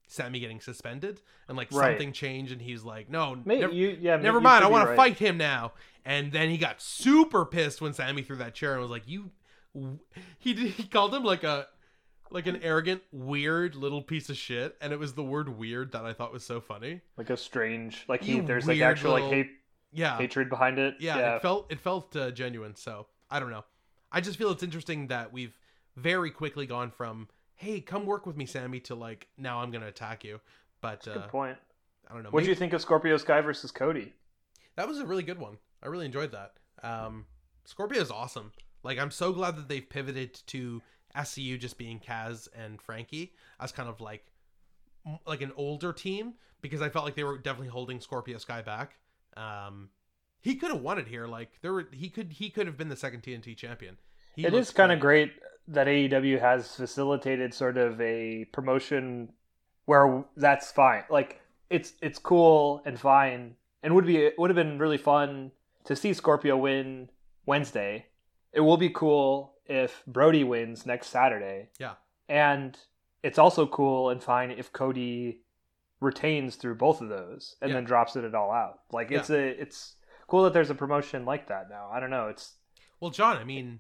[0.06, 1.90] Sammy getting suspended and like Right.
[1.92, 4.90] something changed and he's like, no, Maybe never, you, yeah, never mind, I want to
[4.90, 4.96] right.
[4.96, 5.72] fight him now.
[6.06, 9.30] And then he got super pissed when Sammy threw that chair and was like, you,
[10.38, 11.66] he he called him like a
[12.32, 16.04] like an arrogant, weird little piece of shit, and it was the word weird that
[16.04, 17.00] I thought was so funny.
[17.16, 19.50] Like a strange, like he, You there's like actual like hate,
[19.92, 20.96] Yeah, hatred behind it.
[21.00, 22.74] yeah, it felt it felt uh, genuine.
[22.76, 23.64] So I don't know.
[24.10, 25.56] I just feel it's interesting that we've
[25.96, 29.86] very quickly gone from "Hey, come work with me, Sammy" to like now I'm gonna
[29.88, 30.40] attack you.
[30.80, 31.56] But Good uh, point.
[32.10, 32.30] I don't know.
[32.30, 34.12] What do Maybe- you think of Scorpio Sky versus Cody?
[34.76, 35.59] That was a really good one.
[35.82, 36.54] I really enjoyed that.
[36.82, 37.26] Um,
[37.64, 38.52] Scorpio is awesome.
[38.82, 40.82] Like I'm so glad that they've pivoted to
[41.16, 44.26] SCU just being Kaz and Frankie as kind of like
[45.26, 48.97] like an older team because I felt like they were definitely holding Scorpio Sky back.
[49.36, 49.90] Um,
[50.40, 51.26] he could have won it here.
[51.26, 53.98] Like there were he could he could have been the second TNT champion.
[54.34, 55.32] He it is kind of great
[55.68, 59.32] that AEW has facilitated sort of a promotion
[59.84, 61.05] where that's fine.
[61.10, 61.40] Like
[61.70, 65.52] it's it's cool and fine, and would be it would have been really fun
[65.84, 67.09] to see Scorpio win
[67.47, 68.06] Wednesday.
[68.52, 71.68] It will be cool if Brodie wins next Saturday.
[71.78, 71.94] Yeah.
[72.28, 72.76] and
[73.22, 75.39] it's also cool and fine if Cody
[76.01, 77.76] retains through both of those and Yeah.
[77.76, 78.80] then drops it all out.
[78.90, 79.94] Like it's a it's
[80.26, 81.89] cool that there's a promotion like that now.
[81.93, 82.26] I don't know.
[82.28, 82.55] It's
[82.98, 83.78] Well, John, I mean,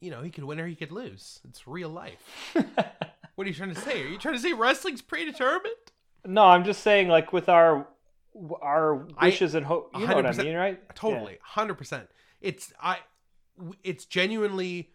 [0.00, 1.40] you know, he could win or he could lose.
[1.48, 2.54] It's real life.
[3.36, 4.00] What are you trying to say?
[4.00, 5.74] Are you trying to say wrestling's predetermined?
[6.24, 7.88] No, I'm just saying, like with our
[8.62, 9.90] our I- wishes and hope.
[9.98, 10.80] You know what I mean, right?
[10.94, 12.08] Totally, hundred percent.
[12.40, 12.98] It's I,
[13.82, 14.90] it's genuinely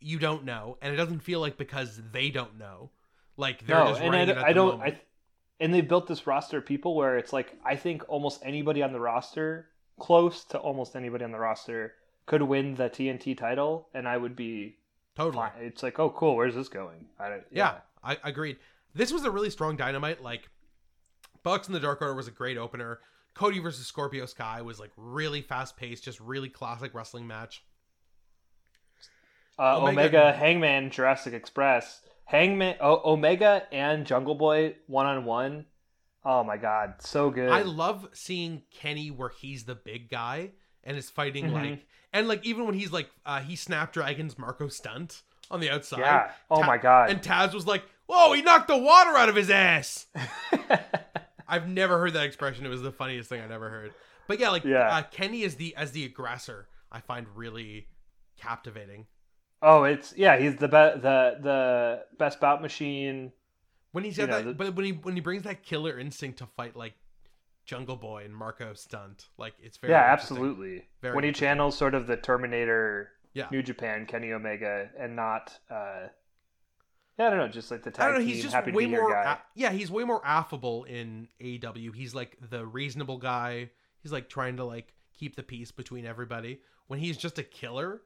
[0.00, 2.90] you don't know, and it doesn't feel like because they don't know,
[3.36, 4.82] like they're No, just and I, it don't- at I don't.
[4.82, 5.00] I,
[5.60, 8.92] and they built this roster of people where it's like I think almost anybody on
[8.92, 9.68] the roster,
[10.00, 11.94] close to almost anybody on the roster,
[12.26, 14.76] could win the TNT title, and I would be
[15.14, 15.36] totally.
[15.36, 15.52] fine.
[15.60, 16.34] It's like, oh, cool.
[16.34, 17.06] Where's this going?
[17.20, 17.44] I don't.
[17.52, 18.56] Yeah, I agreed.
[18.94, 20.20] This was a really strong dynamite.
[20.20, 20.48] Like
[21.44, 23.00] Bucks in the Dark Order was a great opener.
[23.34, 27.62] Cody versus Scorpio Sky was like really fast paced, just really classic wrestling match.
[29.58, 35.66] Uh, Omega- Omega, Hangman, Jurassic Express, Hangman, o- Omega, and Jungle Boy one on one.
[36.24, 37.50] Oh my god, so good!
[37.50, 40.50] I love seeing Kenny where he's the big guy
[40.84, 41.52] and is fighting Mhm.
[41.52, 45.98] like and like even when he's like uh he snapdragons Marko Stunt on the outside.
[46.00, 46.30] yeah.
[46.50, 47.10] Oh Ta- my god.
[47.10, 50.06] And Taz was like, "Whoa, he knocked the water out of his ass."
[51.48, 52.64] I've never heard that expression.
[52.64, 53.92] It was the funniest thing I'd ever heard.
[54.26, 54.88] But yeah, like Yeah.
[54.96, 57.88] Uh, Kenny is the as the aggressor, I find really
[58.38, 59.06] captivating.
[59.62, 60.36] Oh, it's yeah.
[60.38, 63.32] He's the be- the the best bout machine.
[63.92, 66.46] When he's got that, the- but when he when he brings that killer instinct to
[66.46, 66.94] fight like
[67.64, 70.86] Jungle Boy and Marko Stunt, like it's very yeah, absolutely.
[71.00, 73.46] Very when he channels sort of the Terminator, Yeah.
[73.52, 75.56] New Japan, Kenny Omega, and not.
[75.70, 76.08] uh
[77.18, 78.18] Yeah, I don't know, just like the I tag don't know.
[78.20, 79.12] team, He's just happy to way more.
[79.12, 81.92] a- yeah, he's way more affable in AW.
[81.94, 83.70] He's like the reasonable guy.
[84.02, 86.60] He's like trying to like keep the peace between everybody.
[86.88, 88.02] When he's just a killer,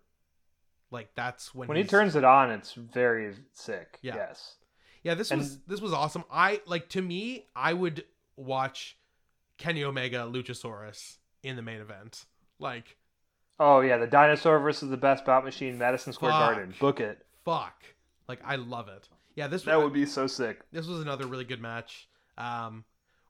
[0.90, 3.98] like that's when when he turns it on, it's very sick.
[4.02, 4.16] Yeah.
[4.16, 4.54] Yes.
[5.02, 6.24] Yeah, this and- was this was awesome.
[6.30, 8.04] I like to me, I would
[8.36, 8.96] watch
[9.58, 12.24] Kenny Omega Luchasaurus in the main event.
[12.58, 12.96] Like
[13.58, 16.40] Oh yeah, the dinosaur versus the best bout machine, Madison Square Fuck.
[16.40, 16.74] Garden.
[16.78, 17.24] Book it.
[17.44, 17.84] fuck,
[18.28, 19.08] like I love it.
[19.34, 20.60] Yeah, this That would be so sick.
[20.72, 22.08] this was another really good match.
[22.38, 22.84] Um,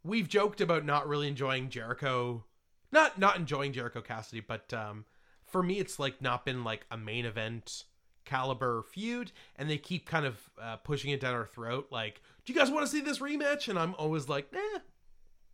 [0.04, 2.44] we've joked about not really enjoying Jericho,
[2.92, 5.04] not not enjoying Jericho Cassidy, but um,
[5.46, 7.84] for me, it's like not been like a main event
[8.24, 11.88] caliber feud, and they keep kind of uh, pushing it down our throat.
[11.90, 13.68] Like, do you guys want to see this rematch?
[13.68, 14.78] And I'm always like, eh,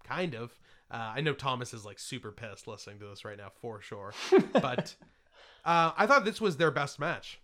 [0.03, 0.59] kind of.
[0.91, 4.13] Uh, I know Thomas is like super pissed listening to this right now for sure,
[4.53, 4.95] but
[5.65, 7.39] uh, I thought this was their best match.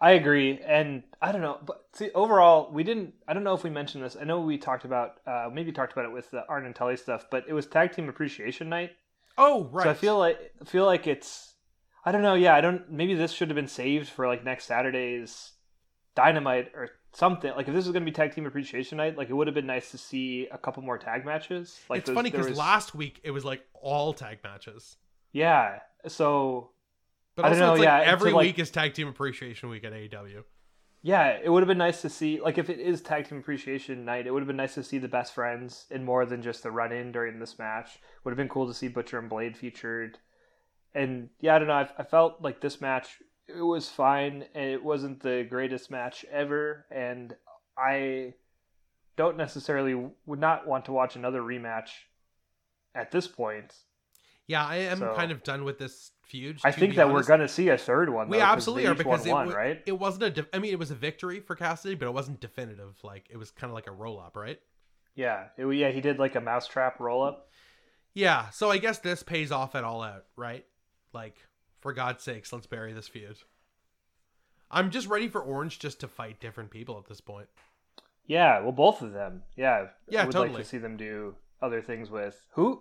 [0.00, 3.14] I agree, and I don't know, but see, overall, we didn't.
[3.28, 4.16] I don't know if we mentioned this.
[4.20, 6.96] I know we talked about, uh, maybe talked about it with the Arn and Tully
[6.96, 8.92] stuff, but it was Tag Team Appreciation Night,
[9.38, 11.54] Oh right, so I feel like I feel like it's.
[12.04, 12.34] I don't know.
[12.34, 12.90] Yeah, I don't.
[12.90, 15.52] Maybe this should have been saved for like next Saturday's
[16.14, 17.52] Dynamite or something.
[17.56, 19.54] Like if this was going to be Tag Team Appreciation Night, like it would have
[19.54, 21.78] been nice to see a couple more tag matches.
[21.88, 24.96] Like it's those- funny because was- last week it was like all tag matches.
[25.32, 25.78] Yeah.
[26.08, 26.70] So
[27.36, 29.92] But I don't know, like yeah, every like- week is Tag Team Appreciation Week at
[29.92, 30.42] AEW.
[31.04, 34.04] Yeah, it would have been nice to see, like, if it is Tag Team Appreciation
[34.04, 36.62] Night, it would have been nice to see the best friends in more than just
[36.62, 37.98] the run in during this match.
[38.22, 40.18] Would have been cool to see Butcher and Blade featured.
[40.94, 41.74] And yeah, I don't know.
[41.74, 43.18] I, I felt like this match,
[43.48, 46.86] it was fine, and it wasn't the greatest match ever.
[46.88, 47.34] And
[47.76, 48.34] I
[49.16, 51.88] don't necessarily would not want to watch another rematch
[52.94, 53.74] at this point.
[54.46, 56.58] Yeah, I am So- kind of done with this feud.
[56.64, 58.28] I think that we're going to see a third one.
[58.28, 59.82] We though, 'cause absolutely are because won it, wa- right?
[59.86, 60.30] it wasn't a.
[60.30, 62.96] De- I mean, it was a victory for Cassidy, but it wasn't definitive.
[63.04, 64.58] Like it was kind of like a roll up, right?
[65.14, 65.90] Yeah, it, yeah.
[65.90, 67.48] He did like a mousetrap roll up.
[68.14, 68.48] Yeah.
[68.50, 70.64] So I guess this pays off at all out, right?
[71.12, 71.36] Like
[71.80, 73.36] for God's sakes, let's bury this feud.
[74.70, 77.48] I'm just ready for Orange just to fight different people at this point.
[78.26, 79.42] Yeah, well, both of them.
[79.56, 80.62] Yeah, Yeah, I would like totally.
[80.62, 82.80] to see them do other things with who.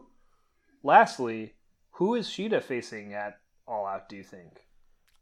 [0.83, 1.55] Lastly,
[1.95, 3.40] who is Shida facing at
[3.71, 4.09] All Out?
[4.09, 4.65] Do you think?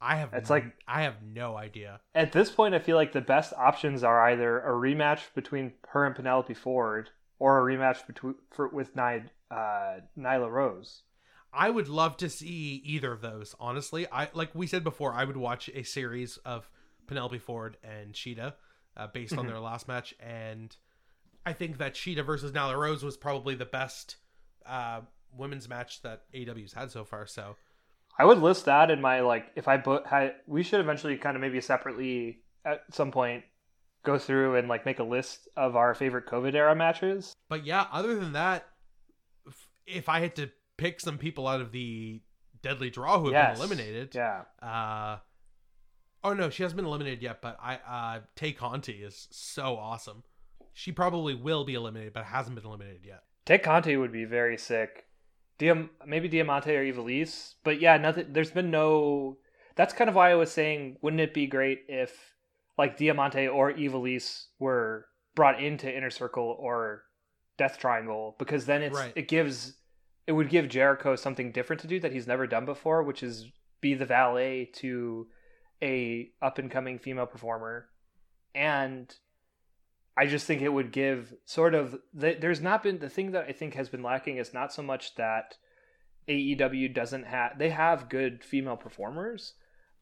[0.01, 0.33] I have.
[0.33, 1.99] It's n- like- I have no idea.
[2.15, 6.05] At this point, I feel like the best options are either a rematch between her
[6.05, 11.03] and Penelope Ford, or a rematch between for, with Ny, uh, Nyla Rose.
[11.51, 13.55] I would love to see either of those.
[13.59, 15.13] Honestly, I like we said before.
[15.13, 16.69] I would watch a series of
[17.07, 18.53] Penelope Ford and Shida
[18.95, 19.49] uh, based on Mhm.
[19.49, 20.75] their last match, and
[21.45, 24.17] I think that Shida versus Nyla Rose was probably the best
[24.65, 25.01] uh,
[25.35, 27.25] women's match that AEW's had so far.
[27.25, 27.55] So
[28.19, 31.35] I would list that in my like if I put had we should eventually kind
[31.37, 33.45] of maybe separately at some point
[34.03, 37.33] go through and like make a list of our favorite COVID era matches.
[37.47, 38.65] But yeah, other than that,
[39.87, 42.21] if, I had to pick some people out of the
[42.61, 43.51] deadly draw who have Yes.
[43.57, 44.43] been eliminated, Yeah.
[44.61, 45.17] uh,
[46.23, 47.41] oh no, she hasn't been eliminated yet.
[47.41, 50.23] But I, uh, Tay Conti is so awesome.
[50.73, 53.23] She probably will be eliminated, but hasn't been eliminated yet.
[53.45, 55.05] Tay Conti would be very sick.
[55.59, 58.27] Diam- maybe Diamante or Ivelisse, but yeah, nothing.
[58.31, 59.37] There's been no.
[59.75, 62.33] That's kind of why I was saying, wouldn't it be great if
[62.77, 65.05] like Diamante or Ivelisse were
[65.35, 67.03] brought into Inner Circle or
[67.57, 68.35] Death Triangle?
[68.39, 69.13] Because then it's Right.
[69.15, 69.75] it gives
[70.27, 73.51] it would give Jericho something different to do that he's never done before, which is
[73.81, 75.27] be the valet to
[75.81, 77.89] a up and coming female performer,
[78.53, 79.13] and
[80.19, 83.53] I just think it would give sort of there's not been the thing that I
[83.53, 85.55] think has been lacking is not so much that
[86.27, 89.53] AEW doesn't have they have good female performers,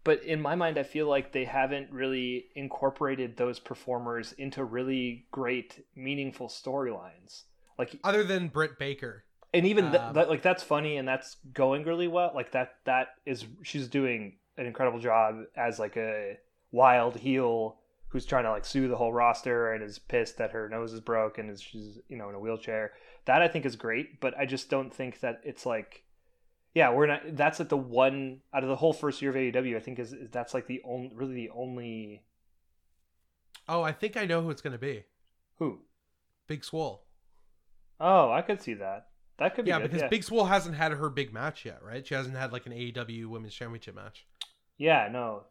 [0.03, 5.27] but in my mind I feel like they haven't really incorporated those performers into really
[5.31, 7.43] great meaningful storylines.
[7.77, 9.23] Like Other than Britt Baker,
[9.53, 12.31] and even th- Um, that, like that's funny and that's going really well.
[12.33, 16.39] Like that that is she's doing an incredible job as like a
[16.71, 17.77] wild heel
[18.09, 21.01] who's trying to like sue the whole roster and is pissed that her nose is
[21.01, 22.93] broke and is she's you know in a wheelchair.
[23.25, 26.03] That I think is great, but I just don't think that it's like
[26.73, 29.75] yeah, we're not that's like the one out of the whole first year of AEW
[29.75, 32.23] I think is, is that's like the only really the only
[33.67, 35.03] oh, I think I know who it's going to be.
[35.57, 35.79] who.
[36.47, 37.03] Big Swole.
[37.99, 39.07] Oh, I could see that.
[39.39, 40.07] That could be Yeah, good, because yeah.
[40.07, 42.05] Big Swole hasn't had her big match yet, right?
[42.05, 44.25] She hasn't had like an AEW Women's Championship match.
[44.77, 45.43] yeah, no.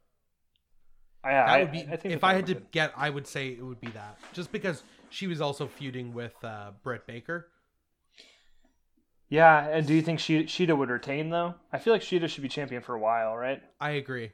[1.27, 2.71] I, That I, would be I think if I had to good.
[2.71, 6.35] get, I would say it would be that, just because she was also feuding with
[6.45, 7.49] uh, Britt Baker.
[9.29, 11.55] Yeah, and do you think she Shida would retain though?
[11.73, 13.61] I feel like Shida should be champion for a while, right?
[13.81, 14.31] I agree.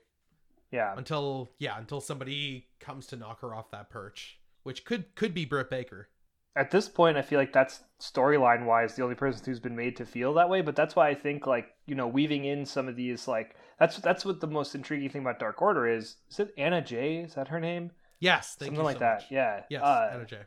[0.70, 0.94] Yeah.
[0.96, 5.44] Until yeah, until somebody comes to knock her off that perch, which could could be
[5.44, 6.08] Britt Baker.
[6.54, 9.96] At this point, I feel like that's storyline wise the only person who's been made
[9.96, 10.60] to feel that way.
[10.60, 13.96] But that's why I think like you know weaving in some of these like that's
[13.98, 16.16] that's what the most intriguing thing about Dark Order is.
[16.30, 17.90] Is it Anna Jay Is that her name?
[18.20, 19.14] Yes, Something like so that.
[19.22, 19.30] much.
[19.30, 19.62] Yeah.
[19.68, 20.42] Yes, Uh, Anna Jay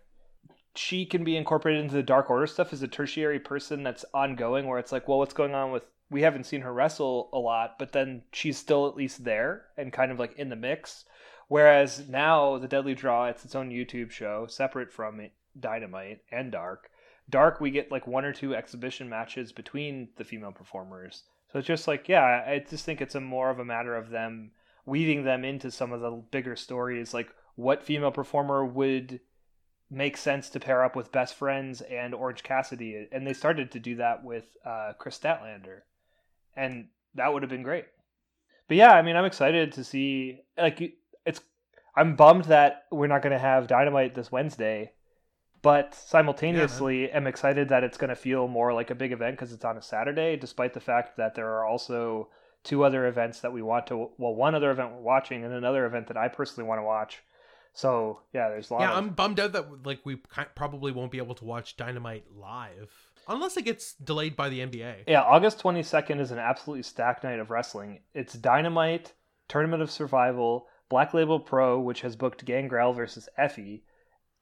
[0.76, 4.68] she can be incorporated into the Dark Order stuff as a tertiary person that's ongoing,
[4.68, 5.84] where it's like, well, what's going on with?
[6.10, 9.92] We haven't seen her wrestle a lot, but then she's still at least there and
[9.92, 11.06] kind of like in the mix.
[11.48, 16.52] Whereas now the Deadly Draw, it's its own YouTube show, separate from it, Dynamite and
[16.52, 16.90] Dark.
[17.30, 21.24] Dark, we get like one or two exhibition matches between the female performers.
[21.52, 24.10] So it's just like, yeah, I just think it's a more of a matter of
[24.10, 24.52] them
[24.86, 29.20] weaving them into some of the bigger stories, like what female performer would
[29.90, 33.80] make sense to pair up with Best Friends and Orange Cassidy, and they started to
[33.80, 35.82] do that with uh, Kris Statlander,
[36.56, 37.86] and that would have been great.
[38.68, 40.42] But yeah, I mean, I'm excited to see.
[40.58, 41.40] Like, it's
[41.96, 44.92] I'm bummed that we're not going to have Dynamite this Wednesday,
[45.66, 49.52] but simultaneously, i'm excited that it's going to feel more like a big event because
[49.52, 52.30] it's on a Saturday, despite the fact that there are also
[52.64, 54.10] two other events that we want to.
[54.18, 57.24] Well, one other event we're watching, and another event that I personally want to watch.
[57.74, 58.82] So yeah, there's a lot.
[58.82, 60.18] Yeah, of, I'm bummed out that like we
[60.56, 62.92] probably won't be able to watch Dynamite live
[63.28, 65.06] unless it gets delayed by the NBA.
[65.08, 68.02] Yeah, August 22nd is an absolutely stacked night of wrestling.
[68.14, 69.14] It's Dynamite,
[69.48, 73.82] Tournament of Survival, Black Label Pro, which has booked Gangrel versus Effy.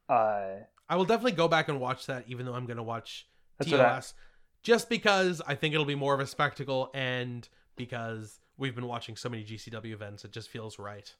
[0.09, 3.27] Uh, I will definitely go back and watch that, even though I'm going to watch
[3.57, 4.14] That's TOS,
[4.61, 9.15] just because I think it'll be more of a spectacle, and because we've been watching
[9.15, 11.14] so many GCW events, it just feels right.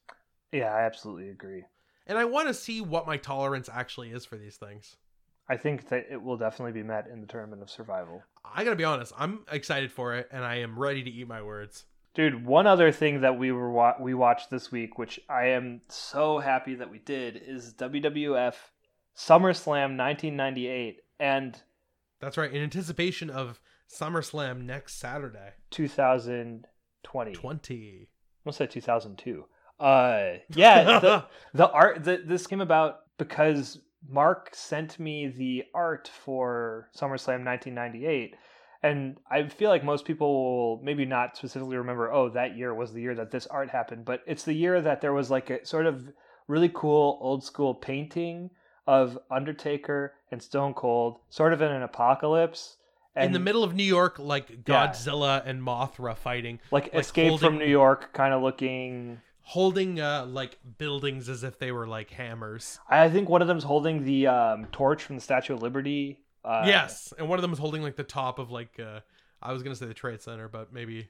[0.52, 1.64] yeah, I absolutely agree.
[2.08, 4.98] and I want to see what my tolerance actually is for these things.
[5.50, 8.24] I think that it will definitely be met in the tournament of survival.
[8.46, 11.42] I gotta be honest, I'm excited for it, and I am ready to eat my
[11.42, 11.86] words.
[12.14, 15.82] Dude, one other thing that we were wa- we watched this week, which I am
[15.90, 18.54] so happy that we did, is WWF
[19.16, 21.62] SummerSlam 1998 and
[22.20, 23.60] That's right, in anticipation of
[23.94, 27.34] SummerSlam next Saturday, 2020.
[27.34, 28.10] 20.
[28.46, 29.46] I'll say 2002.
[29.80, 32.04] Uh, yeah, the, the art.
[32.04, 38.36] The, this came about because Mark sent me the art for SummerSlam 1998,
[38.82, 42.12] and I feel like most people will maybe not specifically remember.
[42.12, 45.02] Oh, that year was the year that this art happened, but it's the year that
[45.02, 46.10] there was like a sort of
[46.48, 48.50] really cool old school painting
[48.88, 52.78] of Undertaker and Stone Cold, sort of in an apocalypse.
[53.16, 54.88] And in the middle of New York, like Yeah.
[54.88, 60.26] Godzilla and Mothra fighting, like, like, Escape from New York, kind of looking holding uh
[60.26, 62.80] like buildings as if they were like hammers.
[62.90, 66.22] I think one of them's holding the um, torch from the Statue of Liberty.
[66.46, 69.02] Uh, yes, and one of them is holding like the top of like uh
[69.42, 71.10] I was gonna say the Trade Center, but maybe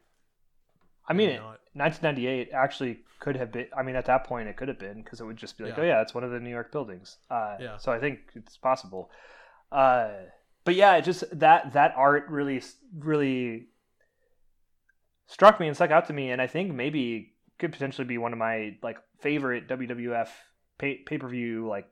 [1.07, 1.41] I mean, it,
[1.73, 3.67] 1998 actually could have been.
[3.75, 5.77] I mean, at that point, it could have been because it would just be like,
[5.77, 5.83] Yeah.
[5.83, 7.17] oh yeah, it's one of the New York buildings.
[7.29, 7.77] Uh, Yeah.
[7.77, 9.09] So I think it's possible.
[9.71, 10.09] Uh,
[10.65, 12.61] but yeah, it just that that art really
[12.97, 13.67] really
[15.27, 18.33] struck me and stuck out to me, and I think maybe could potentially be one
[18.33, 20.29] of my like favorite WWF
[20.77, 21.87] pay pay per view like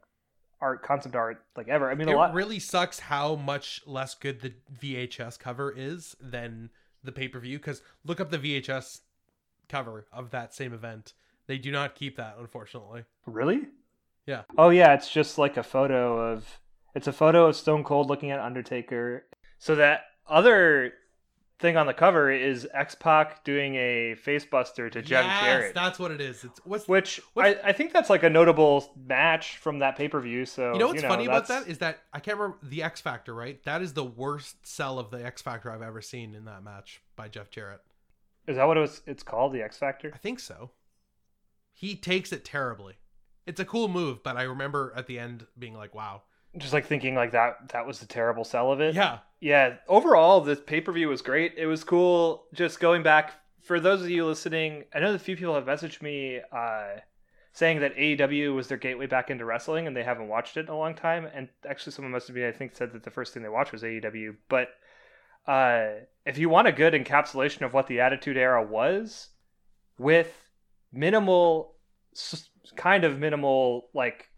[0.62, 1.90] art concept art like ever.
[1.90, 2.34] I mean, a it lot.
[2.34, 6.70] really sucks how much less good the VHS cover is than
[7.04, 7.58] the pay per view.
[7.58, 9.02] Because look up the VHS
[9.70, 11.14] cover of that same event.
[11.48, 13.06] They do not keep that, unfortunately.
[13.26, 13.62] Really?
[14.26, 14.44] Yeah.
[14.58, 16.60] Oh yeah, it's just like a photo of
[16.94, 19.26] it's a photo of Stone Cold looking at Undertaker.
[19.58, 20.94] So that other
[21.62, 25.76] thing on the cover is X Pac doing a facebuster to Jeff yes, Jarrett.
[25.76, 26.44] that's what it is.
[26.44, 30.10] It's what's which I, what's- I think that's like a notable match from that pay
[30.10, 30.46] per view.
[30.46, 33.34] So you know what's funny about that is that I can't remember the X Factor,
[33.34, 33.64] right?
[33.64, 37.02] That is the worst sell of the X Factor I've ever seen in that match
[37.16, 37.82] by Jeff Jarrett.
[38.48, 39.02] Is that what it was?
[39.06, 40.12] It's called the X Factor.
[40.14, 40.72] I think so.
[41.72, 42.96] He takes it terribly.
[43.46, 46.24] It's a cool move, but I remember at the end being like, "Wow,
[46.58, 48.94] Just like thinking like that that was the terrible sell of it.
[48.96, 51.54] yeah, yeah overall this pay-per-view was great.
[51.58, 52.46] It was cool.
[52.54, 55.66] Just going back for those of you listening i know that a few people have
[55.66, 56.96] messaged me uh,
[57.54, 60.70] saying that aew was their gateway back into wrestling and they haven't watched it in
[60.70, 61.28] a long time.
[61.34, 63.72] And actually someone must have been i think said that the first thing they watched
[63.72, 64.70] was aew but
[65.48, 69.30] uh, if you want a good encapsulation of what the attitude era was
[69.98, 70.32] with
[70.92, 71.76] minimal
[72.76, 74.30] kind of minimal like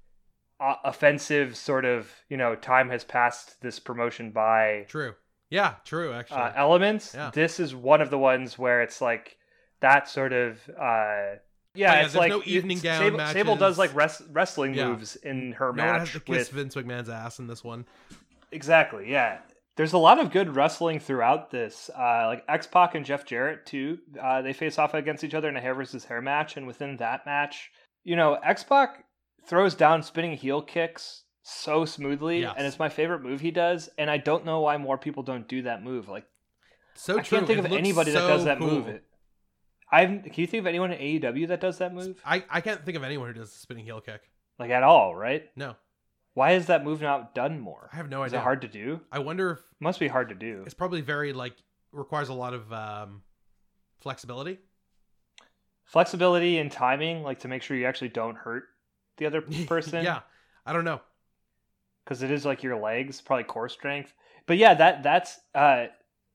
[0.83, 5.13] offensive sort of you know time has passed this promotion by true,
[5.49, 7.13] yeah, true." Actually, uh, elements.
[7.13, 7.31] Yeah.
[7.33, 9.37] This is one of the ones where it's like
[9.81, 10.59] that sort of.
[10.69, 11.37] Uh,
[11.75, 14.89] yeah, Oh, yeah, it's like no evening gown Sable, Sable does like res- wrestling Yeah.
[14.89, 17.85] moves in her no one match to kiss with Vince McMahon's ass in this one.
[18.51, 19.09] exactly.
[19.11, 19.39] Yeah,
[19.75, 21.89] there's a lot of good wrestling throughout this.
[21.97, 23.97] Uh, like X Pac and Jeff Jarrett too.
[24.21, 26.97] Uh, they face off against each other in a hair versus hair match, and within
[26.97, 27.71] that match,
[28.03, 29.03] you know, X Pac
[29.45, 32.53] throws down spinning heel kicks so smoothly, Yes.
[32.57, 33.89] and it's my favorite move he does.
[33.97, 36.07] And I don't know why more people don't do that move.
[36.09, 36.25] Like.
[36.95, 37.19] So true.
[37.19, 37.37] I true.
[37.39, 38.67] can't think It of anybody that does that cool.
[38.69, 38.99] move.
[39.91, 42.21] I can you think of anyone in AEW that does that move?
[42.25, 44.21] I I can't think of anyone who does the spinning heel kick.
[44.59, 45.49] Like at all, right?
[45.55, 45.75] No,
[46.35, 47.89] Why is that move not done more?
[47.91, 48.39] I have no Is idea.
[48.39, 49.01] it hard to do?
[49.11, 50.63] I wonder if Must be hard to do.
[50.65, 51.55] it's probably very like
[51.91, 53.21] requires a lot of um,
[54.01, 54.59] flexibility.
[55.85, 58.65] Flexibility and timing, like to make sure you actually don't hurt
[59.17, 60.03] the other person.
[60.03, 60.21] yeah,
[60.65, 61.01] I don't know.
[62.03, 64.13] because it is like your legs, probably core strength.
[64.45, 65.85] But yeah, that that's uh,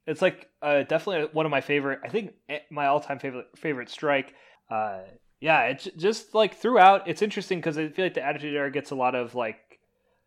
[0.06, 2.00] it's like uh, definitely one of my favorite.
[2.04, 4.34] I think eh, my all-time favorite favorite strike.
[4.70, 5.00] Uh,
[5.40, 7.06] yeah, it's just like throughout.
[7.08, 9.58] It's interesting because I feel like the Attitude Era gets a lot of like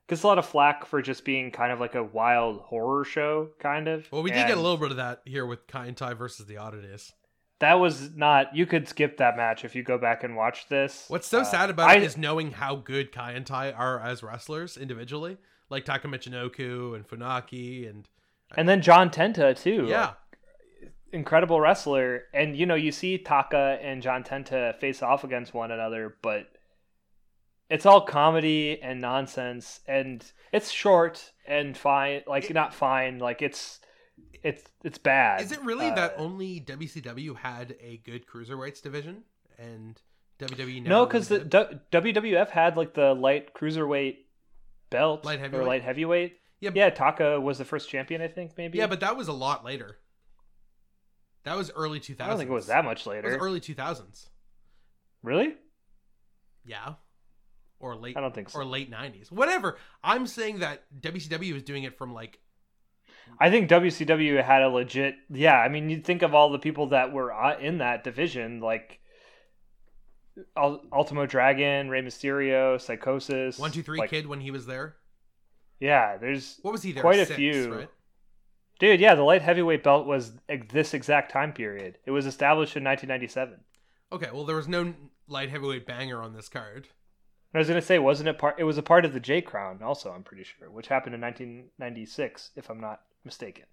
[0.08, 3.50] gets a lot of flack for just being kind of like a wild horror show,
[3.60, 4.08] kind of.
[4.12, 7.14] Well, we did get a little bit of that here with Kaientai versus the Oddities.
[7.62, 8.56] That was not.
[8.56, 11.06] You could skip that match if you go back and watch this.
[11.08, 14.76] What's so Uh, sad about I- it is knowing how good Kaientai are as wrestlers
[14.78, 15.38] individually,
[15.70, 18.08] like Taka Michinoku and Funaki, and
[18.58, 19.86] and then John Tenta too.
[19.88, 20.14] yeah,
[21.14, 25.70] incredible wrestler and you know you see taka and john tenta face off against one
[25.70, 26.48] another but
[27.70, 33.82] it's all comedy and nonsense and it's short and fine like not fine like it's
[34.44, 39.24] it's it's bad is it really Uh, that only WCW had a good cruiserweights division
[39.60, 40.02] and
[40.40, 40.78] WWE?
[40.84, 41.40] Never no because the?
[41.40, 44.18] D- wwf had like the light cruiserweight
[44.90, 48.78] belt Light or light heavyweight Yeah, yeah taka was the first champion i think maybe
[48.80, 49.98] yeah, but that was a lot later.
[51.44, 52.22] That was early 2000s.
[52.22, 53.30] i don't think it was that much later.
[53.30, 54.30] It was early 2000s.
[55.24, 55.56] really
[56.66, 56.96] Yeah.
[57.80, 58.60] or late I don't think so.
[58.60, 59.32] or late 90s.
[59.32, 59.78] Whatever.
[60.04, 62.40] I'm saying that WCW is doing it from like
[63.40, 65.16] I think WCW had a legit.
[65.30, 68.60] Yeah, I mean, you think of all the people that were uh, in that division,
[68.60, 69.00] like
[70.56, 74.96] Ul- Ultimo Dragon, Rey Mysterio, Psicosis, 123 like, kid when he was there.
[75.80, 77.02] Yeah, there's What was he there?
[77.02, 77.74] Quite a Six, few.
[77.74, 77.90] right?
[78.80, 79.00] dude.
[79.00, 80.34] Yeah, the light heavyweight belt was
[80.70, 81.98] this exact time period.
[82.06, 83.60] It was established in 1997.
[84.12, 84.94] Okay, well there was no
[85.28, 86.88] light heavyweight banger on this card.
[87.54, 88.56] I was gonna say, wasn't it part?
[88.60, 90.12] It was a part of the J Crown, also.
[90.12, 93.66] I'm pretty sure, which happened in 1996, if I'm not mistaken.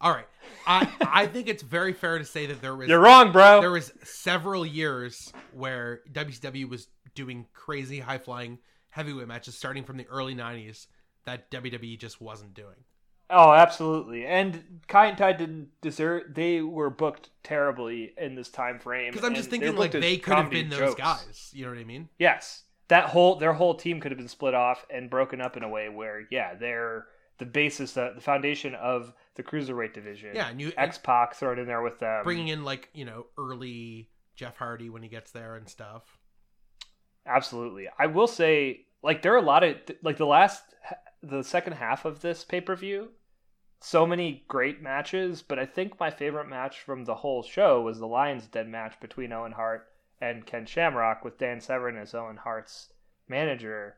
[0.00, 0.26] All right.
[0.66, 3.60] I I think it's very fair to say that there was You're wrong, bro.
[3.60, 8.58] there was several years where WCW was doing crazy high flying
[8.90, 10.86] heavyweight matches starting from the early 90s
[11.24, 12.84] that WWE just wasn't doing.
[13.30, 14.26] Oh, absolutely.
[14.26, 16.34] And Kaientai didn't deserve.
[16.34, 19.12] They were booked terribly in this time frame.
[19.12, 21.00] Because I'm just thinking like they could have been those jokes.
[21.00, 21.50] guys.
[21.54, 22.10] You know what I mean?
[22.18, 25.62] Yes, that whole their whole team could have been split off and broken up in
[25.62, 27.06] a way where, yeah, they're
[27.42, 30.30] the basis, the, the foundation of the cruiserweight division.
[30.34, 32.22] Yeah, and you X Pac thrown in there with them.
[32.22, 36.18] bringing in like you know early Jeff Hardy when he gets there and stuff.
[37.26, 37.88] Absolutely.
[37.98, 40.62] I will say, like, there are a lot of like the last,
[41.20, 43.08] the second half of this pay per view.
[43.80, 47.98] So many great matches, but I think my favorite match from the whole show was
[47.98, 49.88] the Lions Den match between Owen Hart
[50.20, 52.92] and Ken Shamrock with Dan Severn as Owen Hart's
[53.26, 53.96] manager.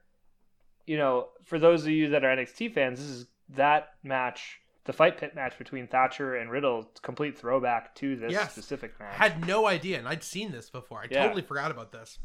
[0.86, 4.92] You know, for those of you that are NXT fans, this is that match, the
[4.92, 8.52] fight pit match between Thatcher and Riddle, complete throwback to this Yes.
[8.52, 9.14] specific match.
[9.14, 11.00] Had no idea, and I'd seen this before.
[11.00, 11.22] I Yeah.
[11.24, 12.18] totally forgot about this.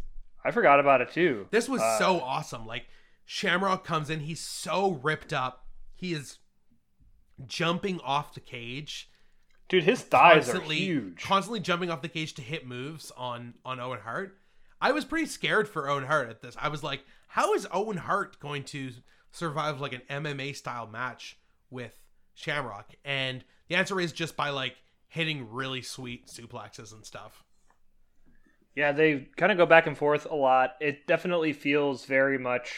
[0.44, 1.48] I forgot about it too.
[1.52, 2.66] This was Uh, so awesome.
[2.66, 2.88] Like
[3.26, 5.68] Shamrock comes in, he's so ripped up.
[5.96, 6.40] He is
[7.46, 9.10] jumping off the cage,
[9.68, 11.22] Dude, his thighs are huge.
[11.22, 14.38] constantly jumping off the cage to hit moves on on Owen Hart.
[14.82, 16.56] I was pretty scared for Owen Hart at this.
[16.60, 18.92] I was like, how is Owen Hart going to
[19.32, 21.38] survive like an MMA style match
[21.70, 21.98] with
[22.34, 22.94] Shamrock?
[23.04, 24.76] And the answer is just by like
[25.08, 27.44] hitting really sweet suplexes and stuff.
[28.76, 30.76] Yeah, they kind of go back and forth a lot.
[30.80, 32.74] It definitely feels very much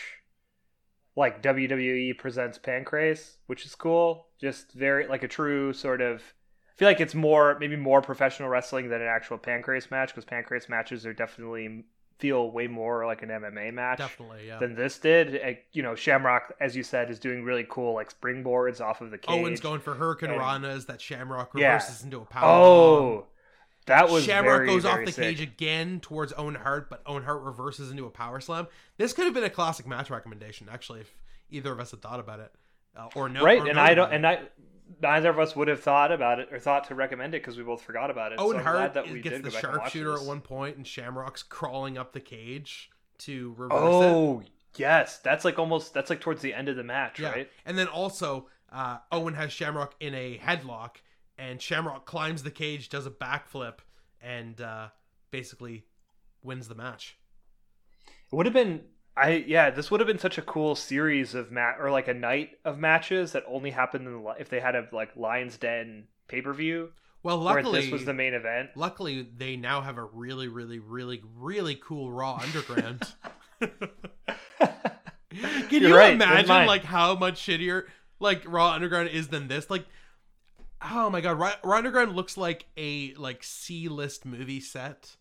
[1.15, 4.27] like WWE presents Pancrase, which is cool.
[4.39, 6.21] Just very like a true sort of.
[6.69, 10.25] I feel like it's more maybe more professional wrestling than an actual Pancrase match because
[10.25, 11.85] Pancrase matches are definitely
[12.21, 14.59] feel way more like an MMA match Definitely, yeah.
[14.59, 15.41] than this did.
[15.73, 19.17] You know, Shamrock, as you said, is doing really cool like springboards off of the
[19.17, 19.35] cage.
[19.41, 21.73] Owen's going for Hurricane and- Ranas that Shamrock Yeah.
[21.73, 22.45] reverses into a power.
[22.47, 23.27] Oh,
[23.87, 25.23] that was Shamrock very, goes off the sick.
[25.23, 28.67] cage again towards Owen Hart, but Owen Hart reverses into a power slam.
[28.97, 31.11] This could have been a classic match recommendation, actually, if
[31.49, 32.51] either of us had thought about it,
[32.95, 33.43] uh, or no.
[33.43, 34.15] right or and i don't it.
[34.15, 34.39] and i
[35.01, 37.63] neither of us would have thought about it or thought to recommend it because we
[37.63, 38.39] both forgot about it.
[38.39, 40.41] Owen so Hart that we gets did the go back and watch sharpshooter at one
[40.41, 42.89] point, and Shamrock's crawling up the cage
[43.19, 43.85] to reverse it.
[43.85, 44.43] oh
[44.75, 45.19] yes.
[45.19, 47.49] That's like almost that's like towards the end of the match Yeah, right?
[47.65, 50.97] And then also uh, Owen has Shamrock in a headlock,
[51.37, 53.79] and Shamrock climbs the cage, does a backflip,
[54.21, 54.87] and uh,
[55.29, 55.85] basically
[56.43, 57.17] wins the match.
[58.07, 58.81] it would have been
[59.21, 62.13] i yeah this would have been such a cool series of mat or like a
[62.13, 65.57] night of matches that only happened in the li- if they had a like lions
[65.57, 66.89] den pay-per-view
[67.23, 71.21] Well, luckily, this was the main event luckily they now have a really, really, really,
[71.35, 73.01] really cool Raw Underground.
[74.59, 77.83] Can You're you right, imagine like how much shittier
[78.19, 79.69] like Raw Underground is than this?
[79.69, 79.85] Like,
[80.81, 85.15] oh my god, Raw, Raw Underground looks like a like C list movie set.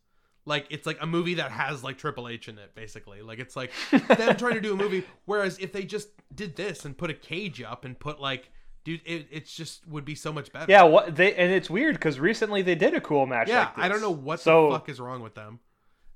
[0.51, 3.23] Like it's like a movie that has like Triple H in it, basically.
[3.23, 5.05] Like it's like them trying to do a movie.
[5.25, 8.51] Whereas if they just did this and put a cage up and put like,
[8.85, 10.67] dude, it it's just would be so much better.
[10.69, 13.61] yeah what they and it's weird because recently they did a cool match yeah.
[13.61, 13.85] like this.
[13.85, 15.61] I don't know what so the fuck is wrong with them.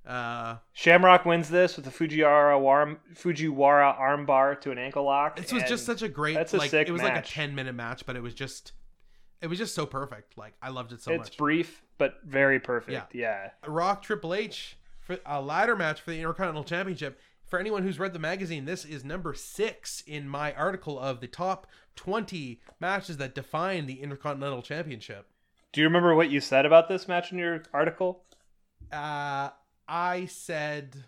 [0.05, 5.37] Uh, Shamrock wins this with a Fujiwara arm, Fujiwara armbar to an ankle lock.
[5.37, 7.55] this was just such a great that's a like sick it was like a 10
[7.55, 8.73] minute match but it was just
[9.45, 12.15] it was just so perfect like i loved it so it's much It's brief but
[12.25, 13.15] very perfect.
[13.15, 13.51] Yeah.
[13.65, 13.69] yeah.
[13.71, 18.15] rock triple h for a ladder match for the intercontinental championship for anyone who's read
[18.15, 21.67] the magazine this is number six in my article of the top
[21.97, 25.27] 20 matches that define the intercontinental championship
[25.75, 28.25] Do you remember what you said about this match in your article?
[28.93, 29.51] uh
[29.87, 31.05] i said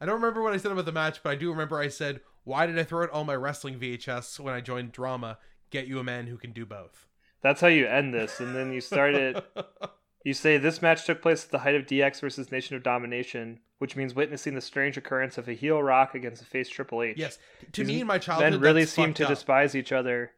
[0.00, 2.20] i don't remember what i said about the match but i do remember i said
[2.44, 5.38] why did i throw out all my wrestling vhs when i joined drama
[5.70, 7.06] get you a man who can do both
[7.46, 9.40] That's how you end this, and then you started.
[10.24, 13.60] you say this match took place at the height of DX versus Nation of Domination,
[13.78, 17.16] which means witnessing the strange occurrence of a heel Rock against a face Triple H.
[17.16, 17.38] Yes,
[17.70, 19.28] to These me in my childhood, men really seem to up.
[19.28, 20.32] despise each other.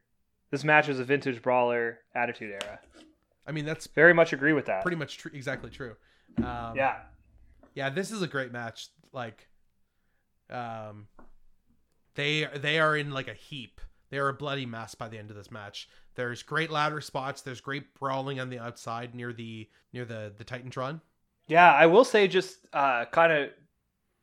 [0.51, 2.79] This match is a vintage brawler attitude era.
[3.47, 4.83] I mean, that's Very much agree with that.
[4.83, 5.95] pretty much tr- exactly true.
[6.37, 6.97] Um, yeah.
[7.73, 7.89] yeah.
[7.89, 8.89] This is a great match.
[9.11, 9.47] Like,
[10.51, 11.07] Um,
[12.13, 13.81] they they are in like a heap.
[14.09, 15.87] They are a bloody mess by the end of this match.
[16.15, 17.41] There's great ladder spots.
[17.41, 21.01] There's great brawling on the outside near the near the the Titantron.
[21.47, 23.49] Yeah, I will say just uh, kind of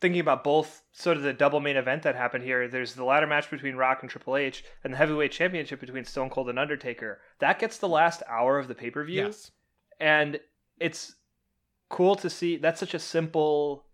[0.00, 2.68] thinking about both sort of the double main event that happened here.
[2.68, 6.30] There's the ladder match between Rock and Triple H, and the heavyweight championship between Stone
[6.30, 7.20] Cold and Undertaker.
[7.38, 9.50] That gets the last hour of the pay per view, Yes.
[9.98, 10.38] and
[10.78, 11.14] it's
[11.88, 12.56] cool to see.
[12.58, 13.86] That's such a simple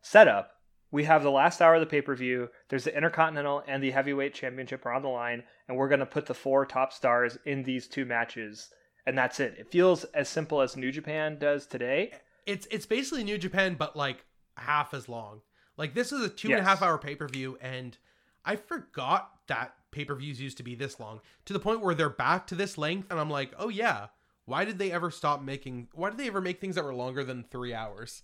[0.00, 0.52] setup.
[0.90, 2.48] We have the last hour of the pay per view.
[2.68, 6.06] There's the Intercontinental and the Heavyweight Championship are on the line, and we're going to
[6.06, 8.70] put the four top stars in these two matches,
[9.06, 9.56] and that's it.
[9.58, 12.12] It feels as simple as New Japan does today.
[12.46, 14.24] It's it's basically New Japan, but like
[14.56, 15.42] half as long.
[15.76, 17.96] Like this is a two and a half hour pay per view, and
[18.44, 21.94] I forgot that pay per views used to be this long to the point where
[21.94, 24.06] they're back to this length, and I'm like, oh yeah,
[24.46, 25.88] why did they ever stop making?
[25.92, 28.22] Why did they ever make things that were longer than three hours?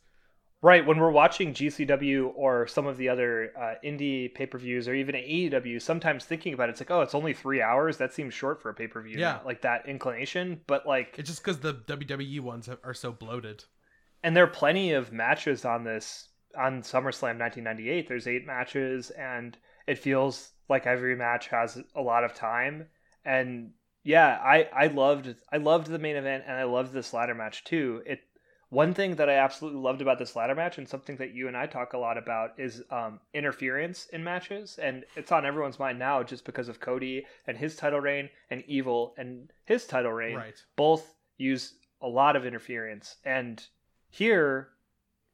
[0.64, 4.88] Right, when we're watching GCW or some of the other uh, indie pay per views
[4.88, 7.98] or even AEW, sometimes thinking about it, it's like, oh, it's only three hours.
[7.98, 9.18] That seems short for a pay per view.
[9.18, 9.40] Yeah.
[9.44, 10.62] like that inclination.
[10.66, 13.64] But like, It's just because the WWE ones are so bloated.
[14.22, 18.08] and there are plenty of matches on this on SummerSlam 1998.
[18.08, 22.86] There's eight matches, and it feels like every match has a lot of time.
[23.22, 23.72] And
[24.02, 27.64] yeah, I I loved I loved the main event, and I loved this ladder match
[27.64, 28.02] too.
[28.06, 28.20] It
[28.74, 31.56] one thing that I absolutely loved about this ladder match, and something that you and
[31.56, 35.98] I talk a lot about, is um, interference in matches, and it's on everyone's mind
[35.98, 40.36] now just because of Cody and his title reign, and Evil and his title reign
[40.36, 40.62] Right.
[40.76, 43.16] both use a lot of interference.
[43.24, 43.64] And
[44.10, 44.68] here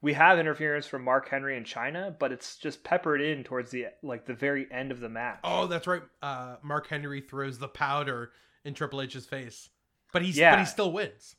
[0.03, 3.87] we have interference from Mark Henry and Chyna, but it's just peppered in towards the
[4.03, 5.41] like the very end of the match.
[5.45, 6.03] Oh, that's right.
[6.23, 8.33] Uh, Mark Henry throws the powder
[8.65, 9.69] in Triple H's face,
[10.13, 10.53] but he's Yeah.
[10.53, 11.37] but he still wins.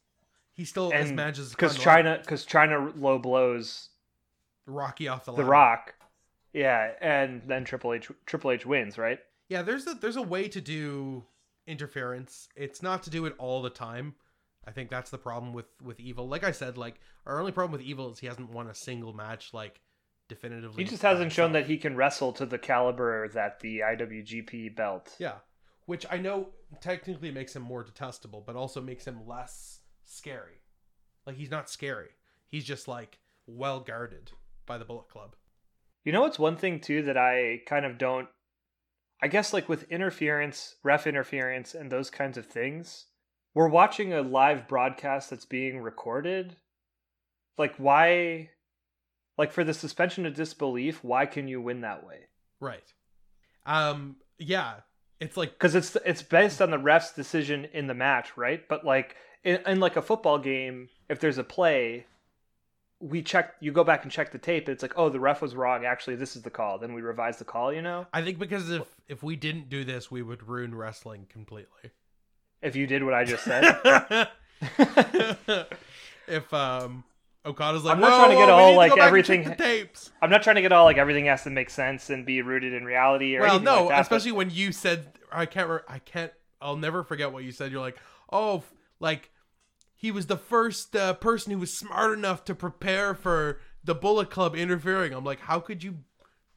[0.54, 3.90] He still and manages because Chyna because Chyna low blows
[4.66, 5.44] Rocky off the the.
[5.44, 5.96] Rock,
[6.54, 9.20] yeah, and then Triple H Triple H wins, right?
[9.48, 11.24] Yeah, there's a there's a way to do
[11.68, 12.50] interference.
[12.56, 14.16] It's not to do it all the time.
[14.68, 16.28] I think that's the problem with with Evil.
[16.28, 19.14] Like I said, like our only problem with Evil is he hasn't won a single
[19.14, 19.82] match like
[20.28, 20.84] definitively.
[20.84, 25.16] He just hasn't shown that he can wrestle to the caliber that the IWGP belt.
[25.18, 25.36] Yeah,
[25.86, 26.50] which I know
[26.80, 29.81] technically makes him more detestable, but also makes him less
[30.12, 30.62] scary.
[31.26, 32.10] Like he's not scary.
[32.48, 34.32] He's just like well guarded
[34.66, 35.36] by the Bullet Club.
[36.04, 38.28] You know what's one thing too that I kind of don't
[39.22, 43.06] I guess like with interference, ref interference and those kinds of things,
[43.54, 46.56] we're watching a live broadcast that's being recorded.
[47.58, 48.50] Like why
[49.38, 52.28] like for the suspension of disbelief, why can you win that way?
[52.60, 52.94] Right.
[53.66, 54.18] Um.
[54.40, 54.76] Yeah.
[55.20, 58.68] It's like Cuz it's it's based on the ref's decision in the match, right?
[58.68, 62.06] But like in, in like a football game, if there's a play,
[63.00, 65.56] we check you go back and check the tape, it's like, "Oh, the ref was
[65.56, 65.86] wrong.
[65.86, 68.06] Actually, this is the call." Then we revise the call, you know?
[68.14, 71.92] I think because if if we didn't do this, we would ruin wrestling completely.
[72.62, 74.28] If you did what I just said.
[76.28, 77.04] if um
[77.44, 80.12] Okada's like, I'm not trying to get whoa, all, like, go back and everything- tapes.
[80.22, 82.74] I'm not trying to get all like everything has to make sense and be rooted
[82.74, 85.80] in reality or Well, no, like that, but- especially when you said, I can't, re-
[85.88, 86.32] I can't,
[86.62, 87.72] I'll never forget what you said.
[87.72, 87.98] You're like,
[88.32, 89.31] oh, f- like
[90.02, 94.32] he was the first uh, person who was smart enough to prepare for the Bullet
[94.32, 95.14] Club interfering.
[95.14, 96.00] I'm like, how could you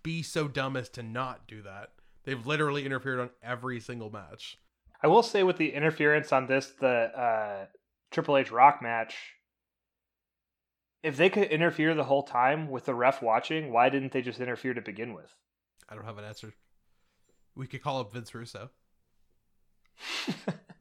[0.02, 1.90] be so dumb as to not do that?
[2.24, 4.56] They've literally interfered on every single match.
[5.02, 7.66] I will say with the interference on this, the uh,
[8.10, 9.14] Triple H Rock match,
[11.02, 14.40] if they could interfere the whole time with the ref watching, why didn't they just
[14.40, 15.34] interfere to begin with?
[15.86, 16.54] I don't have an answer.
[17.54, 18.70] We could call up Vince Russo.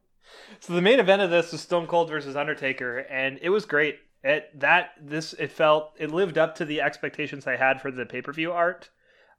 [0.59, 3.99] so the main event of this was Stone Cold versus Undertaker, and it was great.
[4.23, 8.05] It that this it felt it lived up to the expectations I had for the
[8.05, 8.89] pay per view art.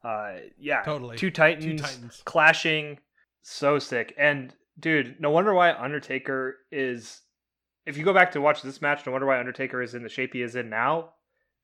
[0.05, 1.17] Uh, yeah, Totally.
[1.17, 2.23] Two titans, Two Titans.
[2.27, 2.99] clashing,
[3.41, 4.15] so sick.
[4.19, 7.23] And dude, no wonder why Undertaker is.
[7.87, 10.09] If you go back to watch this match, no wonder why Undertaker is in the
[10.11, 11.15] shape he is in now.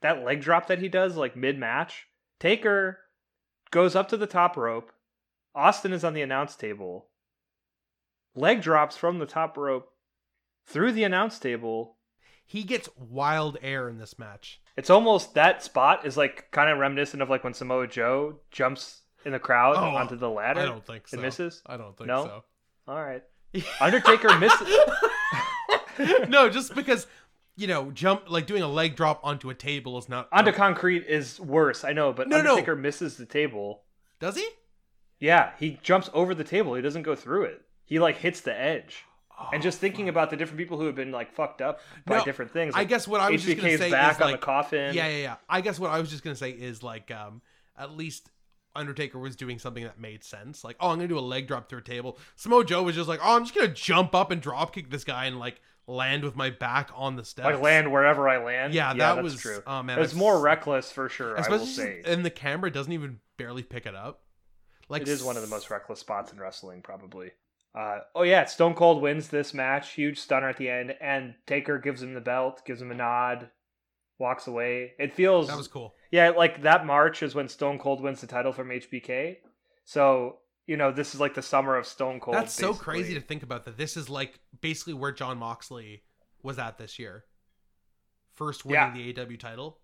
[0.00, 2.06] That leg drop that he does, like mid match,
[2.38, 3.00] Taker
[3.70, 4.90] goes up to the top rope.
[5.54, 7.08] Austin is on the announce table.
[8.34, 9.92] Leg drops from the top rope
[10.66, 11.96] through the announce table.
[12.46, 14.60] He gets wild air in this match.
[14.76, 19.02] It's almost that spot is like kind of reminiscent of like when Samoa Joe jumps
[19.24, 20.60] in the crowd Oh, onto the ladder.
[20.60, 21.18] I don't think so.
[21.18, 21.62] It misses.
[21.66, 22.24] I don't think No?
[22.24, 22.44] so.
[22.88, 23.22] All right.
[23.80, 24.68] Undertaker misses.
[26.28, 27.06] no, just because
[27.56, 31.04] you know, jump like doing a leg drop onto a table is not Onto concrete
[31.06, 32.50] is worse, I know, but No, no.
[32.52, 33.82] Undertaker misses the table.
[34.18, 34.48] Does he?
[35.18, 36.74] Yeah, he jumps over the table.
[36.74, 37.62] He doesn't go through it.
[37.90, 39.04] He like hits the edge.
[39.52, 42.18] and just thinking about the different people who have been like fucked up by Oh,
[42.18, 42.72] No, different things.
[42.76, 44.94] I guess what I was just gonna say back is on like, the coffin.
[44.94, 45.36] yeah, yeah, yeah.
[45.48, 47.42] I guess what I was just gonna say is like, um,
[47.76, 48.30] at least
[48.76, 50.62] Undertaker was doing something that made sense.
[50.62, 52.16] Like, oh, I'm gonna do a leg drop through a table.
[52.36, 55.02] Samoa Joe was just like, oh, I'm just gonna jump up and drop kick this
[55.02, 57.46] guy and like land with my back on the steps.
[57.46, 58.72] Like land wherever I land.
[58.72, 59.62] Yeah, yeah that was true.
[59.66, 61.36] Oh man, it was more reckless for sure.
[61.40, 64.22] I will say and the camera doesn't even barely pick it up.
[64.88, 67.32] Like it is one of the most reckless spots in wrestling, probably.
[67.74, 71.78] Uh, oh yeah, Stone Cold wins this match, huge stunner at the end, and Taker
[71.78, 73.48] gives him the belt, gives him a nod,
[74.18, 74.92] walks away.
[74.98, 75.94] It feels That was cool.
[76.10, 79.36] yeah, like that March is when Stone Cold wins the title from HBK.
[79.84, 82.36] So you know this is like the summer of Stone Cold.
[82.36, 83.64] That's so crazy to think about.
[83.64, 86.02] That this is like basically where Jon Moxley
[86.42, 87.24] was at this year,
[88.34, 89.78] first winning the AEW title.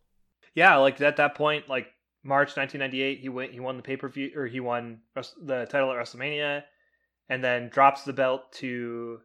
[0.54, 1.86] yeah, like at that point, like
[2.24, 5.00] March 1998, he went, he won the pay per view, or he won
[5.40, 6.62] the title at WrestleMania,
[7.28, 9.20] and then drops the belt to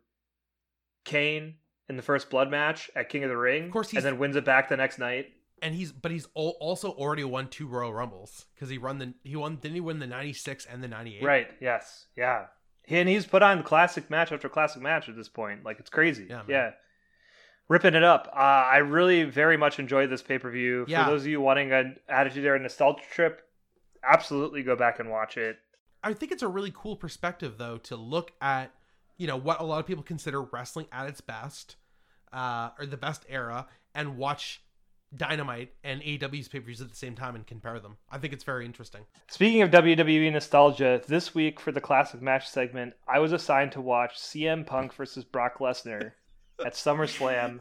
[1.06, 1.56] Kane
[1.90, 3.66] in the first Blood match at King of the Ring.
[3.66, 5.34] Of course he's- and then wins it back the next night.
[5.64, 9.36] and he's but he's also already won two Royal Rumbles because he run the he
[9.36, 11.48] won didn't he win the '96 and the '98 Right?
[11.62, 12.08] Yes.
[12.16, 12.48] Yeah.
[12.84, 15.64] He, and he's put on classic match after classic match at this point.
[15.64, 16.26] Like it's crazy.
[16.28, 16.72] Yeah, Yeah.
[17.70, 18.28] Ripping it up.
[18.34, 20.86] Uh, I really very much enjoyed this pay per view.
[20.88, 21.06] Yeah.
[21.06, 23.48] For those of you wanting an attitude era nostalgia trip,
[24.04, 25.58] absolutely go back and watch it.
[26.04, 28.74] I think it's a really cool perspective though to look at
[29.18, 31.76] you know what a lot of people consider wrestling at its best,
[32.34, 34.64] uh, or the best era, and watch
[35.16, 37.98] Dynamite and AEW's pay per views at the same time and compare them.
[38.10, 39.02] I think it's very interesting.
[39.30, 43.82] Speaking of WWE nostalgia, this week for the classic match segment, I was assigned to
[43.82, 46.14] watch CM Punk versus Brock Lesnar
[46.66, 47.60] at SummerSlam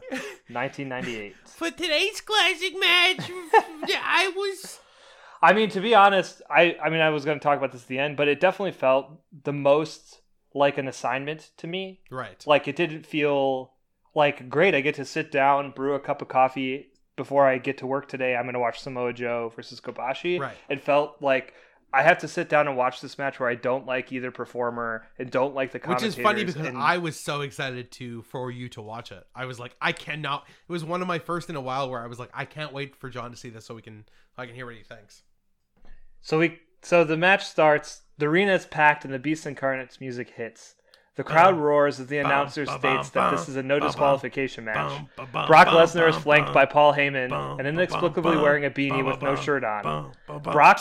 [0.49, 1.35] 1998.
[1.45, 3.29] For today's classic match,
[4.03, 4.79] I was
[5.41, 7.83] I mean, to be honest, I I mean I was going to talk about this
[7.83, 10.21] at the end, but it definitely felt the most
[10.53, 12.01] like an assignment to me.
[12.09, 12.43] right.
[12.45, 13.71] Like it didn't feel
[14.13, 14.75] like great.
[14.75, 18.07] I get to sit down, brew a cup of coffee before I get to work
[18.07, 18.35] today.
[18.35, 20.39] I'm going to watch Samoa Joe versus Kobashi.
[20.39, 20.57] Right.
[20.69, 21.53] It felt like
[21.93, 25.07] I have to sit down and watch this match where I don't like either performer
[25.19, 28.49] and don't like the Which is funny because and- I was so excited to for
[28.49, 29.25] you to watch it.
[29.35, 30.45] I was like, I cannot.
[30.67, 32.73] It was one of my first in a while where I was like, I can't
[32.73, 34.05] wait for John to see this so we can
[34.37, 35.23] I can hear what he thinks.
[36.21, 38.01] So we so the match starts.
[38.17, 40.75] The arena is packed and the Beast Incarnate's music hits.
[41.15, 43.79] The crowd Bum, roars as the announcer bum, states bum, that this is a no
[43.79, 45.01] disqualification match.
[45.17, 49.63] Brock Lesnar is flanked by Paul Heyman and inexplicably wearing a beanie with no shirt
[49.63, 50.11] on.
[50.41, 50.79] Brock-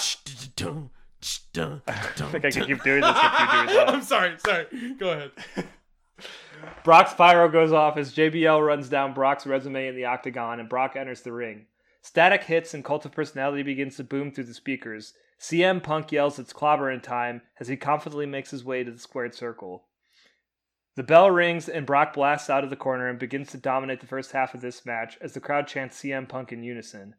[1.59, 1.93] I
[2.31, 3.89] think I can keep doing this if you do it.
[3.89, 4.67] I'm sorry, sorry.
[4.99, 5.31] Go ahead.
[6.85, 10.95] Brock's pyro goes off as JBL runs down Brock's resume in the octagon and Brock
[10.97, 11.67] enters the ring.
[12.03, 15.15] Static hits and Cult of Personality begins to boom through the speakers.
[15.41, 19.35] CM Punk yells it's clobberin' time as he confidently makes his way to the squared
[19.35, 19.87] circle.
[20.97, 24.07] The bell rings and Brock blasts out of the corner and begins to dominate the
[24.07, 27.15] first half of this match as the crowd chants CM Punk in unison.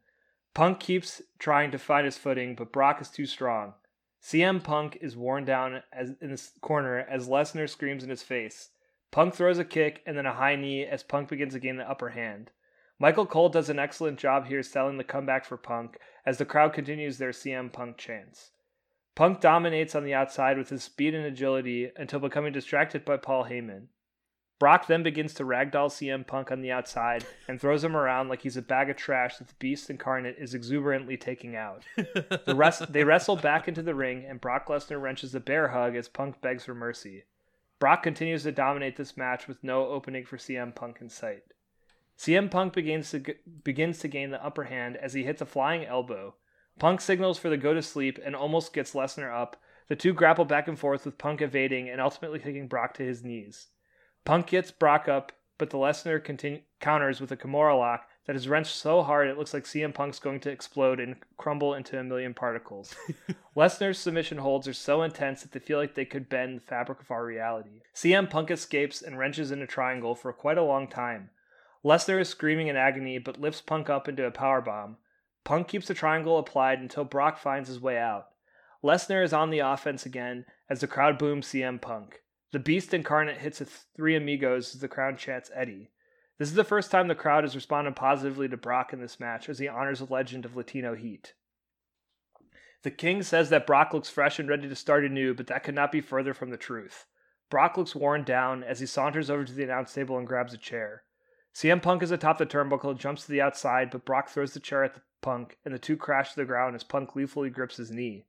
[0.53, 3.73] Punk keeps trying to find his footing, but Brock is too strong.
[4.22, 8.69] CM Punk is worn down as in the corner as Lesnar screams in his face.
[9.10, 11.89] Punk throws a kick and then a high knee as Punk begins to gain the
[11.89, 12.52] upper hand.
[13.02, 16.72] Michael Cole does an excellent job here selling the comeback for Punk as the crowd
[16.72, 18.52] continues their CM Punk chants.
[19.15, 23.45] Punk dominates on the outside with his speed and agility until becoming distracted by Paul
[23.45, 23.88] Heyman.
[24.60, 28.44] Brock then begins to ragdoll CM Punk on the outside and throws him around like
[28.44, 31.82] he's a bag of trash that the Beast Incarnate is exuberantly taking out.
[31.95, 35.95] The rest they wrestle back into the ring and Brock Lesnar wrenches a bear hug
[35.95, 37.23] as Punk begs for mercy.
[37.80, 41.41] Brock continues to dominate this match with no opening for CM Punk in sight.
[42.18, 43.24] CM Punk begins to
[43.64, 46.36] begins to gain the upper hand as he hits a flying elbow.
[46.80, 49.58] Punk signals for the go to sleep and almost gets Lesnar up.
[49.88, 53.24] The two grapple back and forth with Punk evading and ultimately kicking Brock to his
[53.24, 53.68] knees.
[54.24, 58.48] Punk gets Brock up, but the Lesnar continu- counters with a Kimura lock that is
[58.48, 62.04] wrenched so hard it looks like CM Punk's going to explode and crumble into a
[62.04, 62.96] million particles.
[63.56, 67.02] Lesnar's submission holds are so intense that they feel like they could bend the fabric
[67.02, 67.82] of our reality.
[67.96, 71.30] CM Punk escapes and wrenches in a triangle for quite a long time.
[71.84, 74.98] Lesnar is screaming in agony but lifts Punk up into a powerbomb.
[75.44, 78.28] Punk keeps the triangle applied until Brock finds his way out.
[78.84, 82.22] Lesnar is on the offense again as the crowd booms CM Punk.
[82.52, 85.90] The Beast Incarnate hits a Three Amigos as the crowd chants Eddie.
[86.38, 89.48] This is the first time the crowd has responded positively to Brock in this match
[89.48, 91.34] as he honors a legend of Latino heat.
[92.84, 95.76] The King says that Brock looks fresh and ready to start anew, but that could
[95.76, 97.06] not be further from the truth.
[97.49, 100.58] Brock looks worn down as he saunters over to the announce table and grabs a
[100.58, 101.03] chair.
[101.53, 104.84] CM Punk is atop the turnbuckle, jumps to the outside, but Brock throws the chair
[104.84, 107.91] at the Punk, and the two crash to the ground as Punk gleefully grips his
[107.91, 108.26] knee.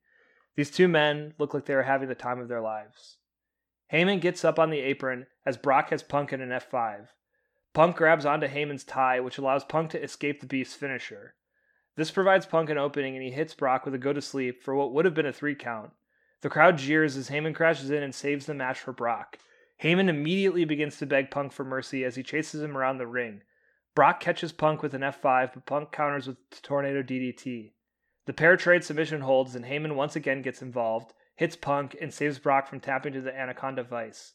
[0.57, 3.16] These two men look like they are having the time of their lives.
[3.93, 7.09] Heyman gets up on the apron as Brock has Punk in an F5.
[7.74, 11.35] Punk grabs onto Heyman's tie, which allows Punk to escape the Beast's finisher.
[11.97, 14.74] This provides Punk an opening and he hits Brock with a go to sleep for
[14.74, 15.93] what would have been a three count.
[16.40, 19.39] The crowd jeers as Heyman crashes in and saves the match for Brock.
[19.83, 23.43] Heyman immediately begins to beg Punk for mercy as he chases him around the ring.
[23.95, 27.73] Brock catches Punk with an F5, but Punk counters with the Tornado DDT.
[28.27, 32.39] The pair trade submission holds, and Heyman once again gets involved, hits Punk, and saves
[32.39, 34.35] Brock from tapping to the Anaconda Vice.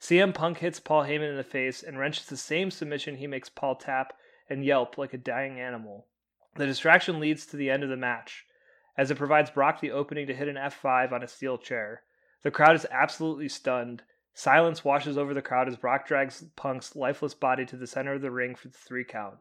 [0.00, 3.48] CM Punk hits Paul Heyman in the face and wrenches the same submission he makes
[3.48, 4.12] Paul tap
[4.48, 6.06] and yelp like a dying animal.
[6.54, 8.44] The distraction leads to the end of the match,
[8.96, 12.02] as it provides Brock the opening to hit an F5 on a steel chair.
[12.44, 14.04] The crowd is absolutely stunned.
[14.38, 18.20] Silence washes over the crowd as Brock drags Punk's lifeless body to the center of
[18.20, 19.38] the ring for the three count.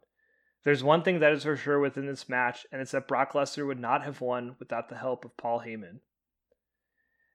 [0.64, 3.68] There's one thing that is for sure within this match, and it's that Brock Lesnar
[3.68, 6.00] would not have won without the help of Paul Heyman.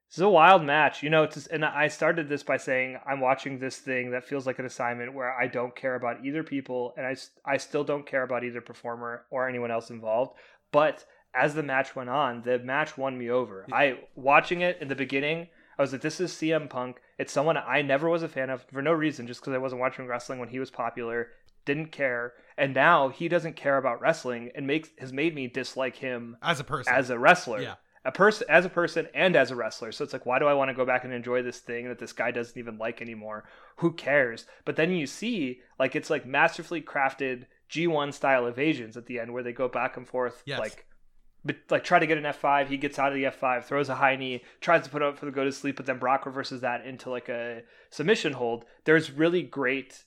[0.09, 1.25] This is a wild match, you know.
[1.25, 4.65] It's and I started this by saying I'm watching this thing that feels like an
[4.65, 7.15] assignment where I don't care about either people, and I
[7.45, 10.35] I still don't care about either performer or anyone else involved.
[10.73, 11.05] But
[11.35, 13.67] as the match went on, the match won me over.
[13.71, 15.49] I watching it in the beginning,
[15.81, 17.01] I was like, this is CM Punk.
[17.21, 19.81] It's someone I never was a fan of for no reason, just because I wasn't
[19.81, 21.29] watching wrestling when he was popular.
[21.67, 25.97] Didn't care, and now he doesn't care about wrestling, and makes has made me dislike
[25.97, 27.61] him as a person, as a wrestler.
[27.61, 27.75] Yeah
[28.05, 29.93] a person as a person and as a wrestler.
[29.93, 31.99] So it's like, why do I want to go back and enjoy this thing that
[31.99, 33.45] this guy doesn't even like anymore?
[33.77, 34.47] Who cares?
[34.65, 39.33] But then you see, like, it's like masterfully crafted G1 style evasions at the end
[39.33, 40.59] where they go back and forth, yes.
[40.59, 40.87] like,
[41.45, 42.69] but like try to get an F5.
[42.69, 45.27] He gets out of the F5, throws a high knee, tries to put up for
[45.27, 48.65] the go to sleep, but then Brock reverses that into like a submission hold.
[48.85, 50.05] There's really great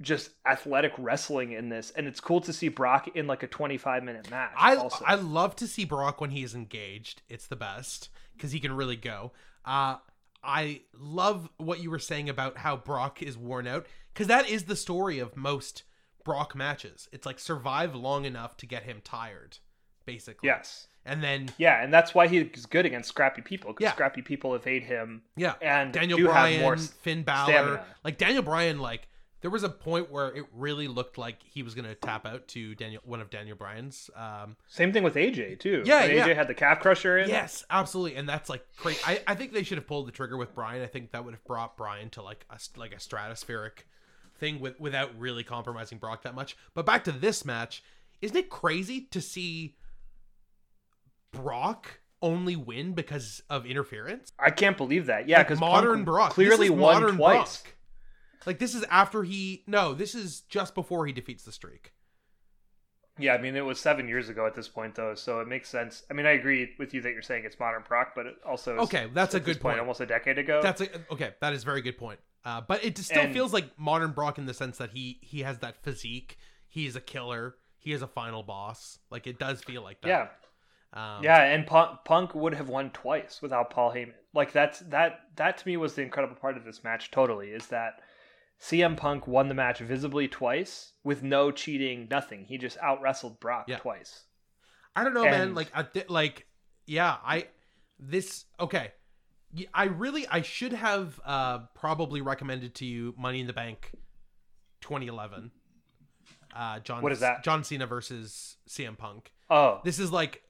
[0.00, 4.02] just athletic wrestling in this, and it's cool to see Brock in like a 25
[4.02, 4.52] minute match.
[4.56, 5.04] I also.
[5.06, 7.22] I love to see Brock when he's engaged.
[7.28, 9.32] It's the best because he can really go.
[9.64, 9.96] Uh,
[10.42, 14.64] I love what you were saying about how Brock is worn out because that is
[14.64, 15.84] the story of most
[16.24, 17.08] Brock matches.
[17.12, 19.58] It's like survive long enough to get him tired,
[20.04, 20.46] basically.
[20.48, 20.86] Yes.
[21.04, 23.92] And then yeah, and that's why he's good against scrappy people because Yeah.
[23.92, 25.22] scrappy people evade him.
[25.36, 27.84] yeah, And Daniel Bryan, have more Finn Balor, stamina.
[28.04, 29.08] like Daniel Bryan, like
[29.40, 32.76] there was a point where it really looked like he was gonna tap out to
[32.76, 34.08] Daniel, one of Daniel Bryan's.
[34.14, 35.82] Um, Same thing with AJ too.
[35.84, 36.24] Yeah, yeah.
[36.28, 37.28] AJ had the calf crusher in.
[37.28, 39.00] Yes, absolutely, and that's like crazy.
[39.04, 40.80] I, I think they should have pulled the trigger with Bryan.
[40.82, 43.80] I think that would have brought Bryan to like a like a stratospheric
[44.38, 46.56] thing with without really compromising Brock that much.
[46.74, 47.82] But back to this match,
[48.20, 49.74] isn't it crazy to see
[51.32, 54.32] Brock only win because of interference?
[54.38, 55.28] I can't believe that.
[55.28, 57.62] Yeah, Like, because modern Brock clearly is won modern twice.
[57.62, 57.74] Brock.
[58.46, 61.92] Like this is after he no, this is just before he defeats the streak.
[63.18, 65.68] Yeah, I mean it was seven years ago at this point though, so it makes
[65.68, 66.02] sense.
[66.10, 68.76] I mean, I agree with you that you're saying it's modern Brock, but it also
[68.76, 69.78] is, Okay, that's a good point.
[69.78, 70.60] Almost a decade ago.
[70.62, 71.30] That's a, okay.
[71.40, 72.18] That is a very good point.
[72.44, 75.40] Uh, but it still And- feels like modern Brock in the sense that he he
[75.42, 76.36] has that physique.
[76.68, 77.56] He's a killer.
[77.78, 78.98] He is a final boss.
[79.10, 80.08] Like it does feel like that.
[80.08, 80.28] yeah,
[80.94, 84.12] Um, yeah, and Punk, Punk would have won twice without Paul Heyman.
[84.34, 87.10] Like that's that that to me was the incredible part of this match.
[87.10, 88.00] Totally is that
[88.60, 92.44] CM Punk won the match visibly twice with no cheating, nothing.
[92.44, 93.78] He just out wrestled Brock Yeah.
[93.78, 94.24] twice.
[94.94, 95.54] I don't know, man.
[95.54, 96.46] Like I thi- like
[96.86, 97.16] yeah.
[97.24, 97.46] I
[97.98, 98.92] this okay.
[99.74, 103.92] I really I should have uh probably recommended to you Money in the Bank
[104.82, 105.50] 2011.
[106.54, 107.02] Uh, John.
[107.02, 107.42] What is that?
[107.44, 109.32] John Cena versus CM Punk.
[109.48, 110.42] Oh, This is like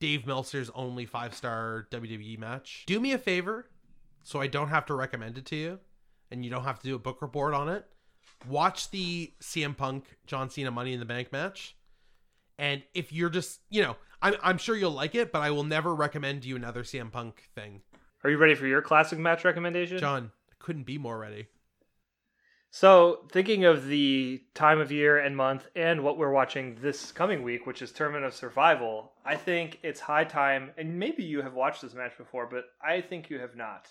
[0.00, 2.84] Dave Meltzer's only five star WWE match.
[2.86, 3.66] Do me a favor,
[4.22, 5.78] so I don't have to recommend it to you,
[6.30, 7.86] and you don't have to do a book report on it.
[8.48, 11.76] Watch the CM Punk John Cena Money in the Bank match,
[12.58, 15.64] and if you're just you know, I'm I'm sure you'll like it, but I will
[15.64, 17.82] never recommend you another CM Punk thing.
[18.24, 19.98] are you ready for your classic match recommendation?
[19.98, 21.46] John, I couldn't be more ready.
[22.74, 27.42] So, thinking of the time of year and month and what we're watching this coming
[27.42, 31.52] week, which is Tournament of Survival, I think it's high time, and maybe you have
[31.52, 33.90] watched this match before, but I think you have not.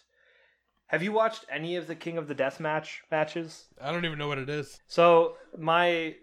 [0.88, 3.68] Have you watched any of the King of the Death match matches?
[3.80, 4.80] I don't even know what it is.
[4.88, 6.16] So, my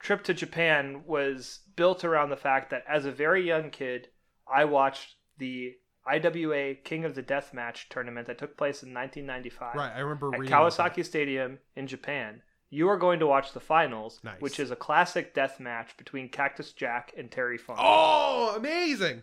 [0.00, 4.08] trip to Japan was built around the fact that as a very young kid,
[4.52, 5.74] I watched the
[6.06, 10.30] IWA King of the Death match tournament that took place in 1995 Right, I remember
[10.34, 10.94] at reading about that.
[10.94, 12.42] Kawasaki Stadium in Japan.
[12.70, 14.40] You are going to watch the finals, Nice.
[14.40, 17.78] which is a classic death match between Cactus Jack and Terry Funk.
[17.82, 19.22] Oh, amazing!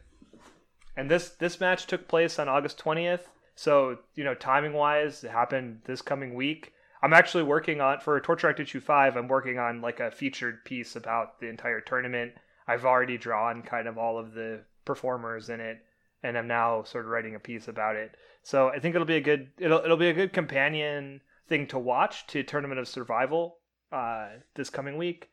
[0.95, 3.21] And this this match took place on August 20th.
[3.55, 6.73] So, you know, timing wise, it happened this coming week.
[7.01, 10.63] I'm actually working on for Torture Rack Issue 5, I'm working on like a featured
[10.65, 12.33] piece about the entire tournament.
[12.67, 15.79] I've already drawn kind of all of the performers in it
[16.23, 18.15] and I'm now sort of writing a piece about it.
[18.43, 21.79] So, I think it'll be a good it'll it'll be a good companion thing to
[21.79, 23.57] watch to Tournament of Survival
[23.91, 25.29] uh this coming week.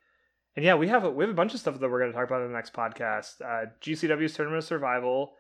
[0.57, 2.17] and yeah, we have a, we have a bunch of stuff that we're going to
[2.17, 3.41] talk about in the next podcast.
[3.45, 5.35] Uh, GCW's Tournament of Survival,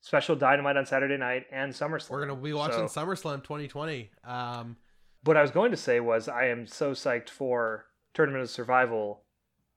[0.00, 2.10] special Dynamite on Saturday night, and SummerSlam.
[2.10, 4.10] We're gonna be watching So- SummerSlam 2020.
[4.24, 4.76] Um,
[5.24, 9.22] what I was going to say was I am so psyched for Tournament of Survival,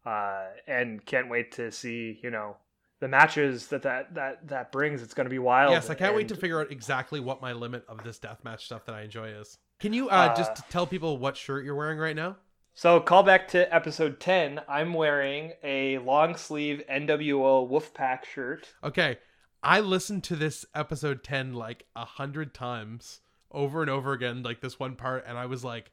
[0.06, 2.56] uh, and can't wait to see you know
[3.00, 5.02] the matches that that that that brings.
[5.02, 5.72] It's going to be wild.
[5.72, 8.86] yes, I can't wait to figure out exactly what my limit of this deathmatch stuff
[8.86, 9.58] that I enjoy is.
[9.80, 12.36] Can you uh, Uh, just tell people what shirt you're wearing right now?
[12.74, 14.62] So call back to episode ten.
[14.68, 18.74] I'm wearing a long sleeve NWO Wolfpack shirt.
[18.84, 19.18] Okay,
[19.64, 23.20] I listened to this episode 10 like a hundred times
[23.52, 25.92] over and over again, like this one part, and I was like,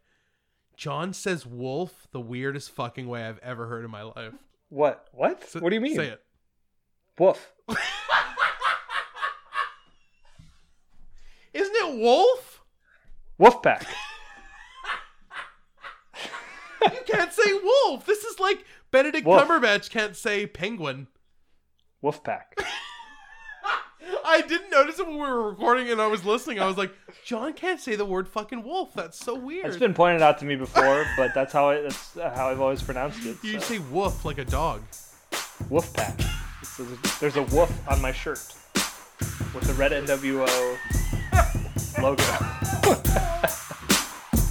[0.76, 4.34] John says wolf the weirdest fucking way I've ever heard in my life.
[4.68, 5.08] What?
[5.12, 5.48] What?
[5.48, 5.96] So- what do you mean?
[5.96, 6.22] Say it.
[7.18, 7.52] Woof.
[11.52, 12.62] Isn't it wolf?
[13.40, 13.86] Wolfpack.
[16.82, 18.06] You can't say wolf.
[18.06, 19.43] This is like Benedict Wolf.
[19.43, 21.09] Cumberbatch can't say penguin.
[22.02, 22.43] Wolfpack.
[24.24, 26.60] I didn't notice it when we were recording and I was listening.
[26.60, 26.93] I was like,
[27.24, 28.93] John can't say the word fucking wolf.
[28.94, 29.66] That's so weird.
[29.66, 32.82] It's been pointed out to me before, but that's how I that's how I've always
[32.82, 33.36] pronounced it.
[33.43, 33.74] you so.
[33.74, 34.82] say woof like a dog.
[35.70, 36.45] Wolfpack.
[37.20, 38.40] There's- a wolf on my shirt
[39.55, 40.47] with the red NWO
[42.03, 42.23] logo.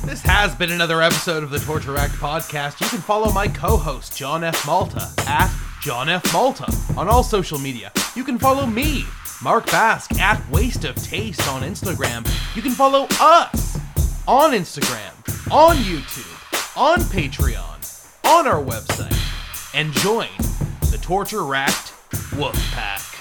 [0.05, 2.79] This has been another episode of the Torture Rack podcast.
[2.81, 4.65] You can follow my co-host John F.
[4.65, 6.31] Malta at John F.
[6.33, 6.65] Malta
[6.97, 7.91] on all social media.
[8.15, 9.03] You can follow me,
[9.43, 12.25] Mark Bass, at Waste of Taste on Instagram.
[12.55, 13.77] You can follow us
[14.27, 15.11] on Instagram,
[15.51, 19.13] on YouTube, on Patreon, on our website,
[19.75, 20.27] and join
[20.91, 21.91] the Torture Racked
[22.35, 23.14] Wolf Pack.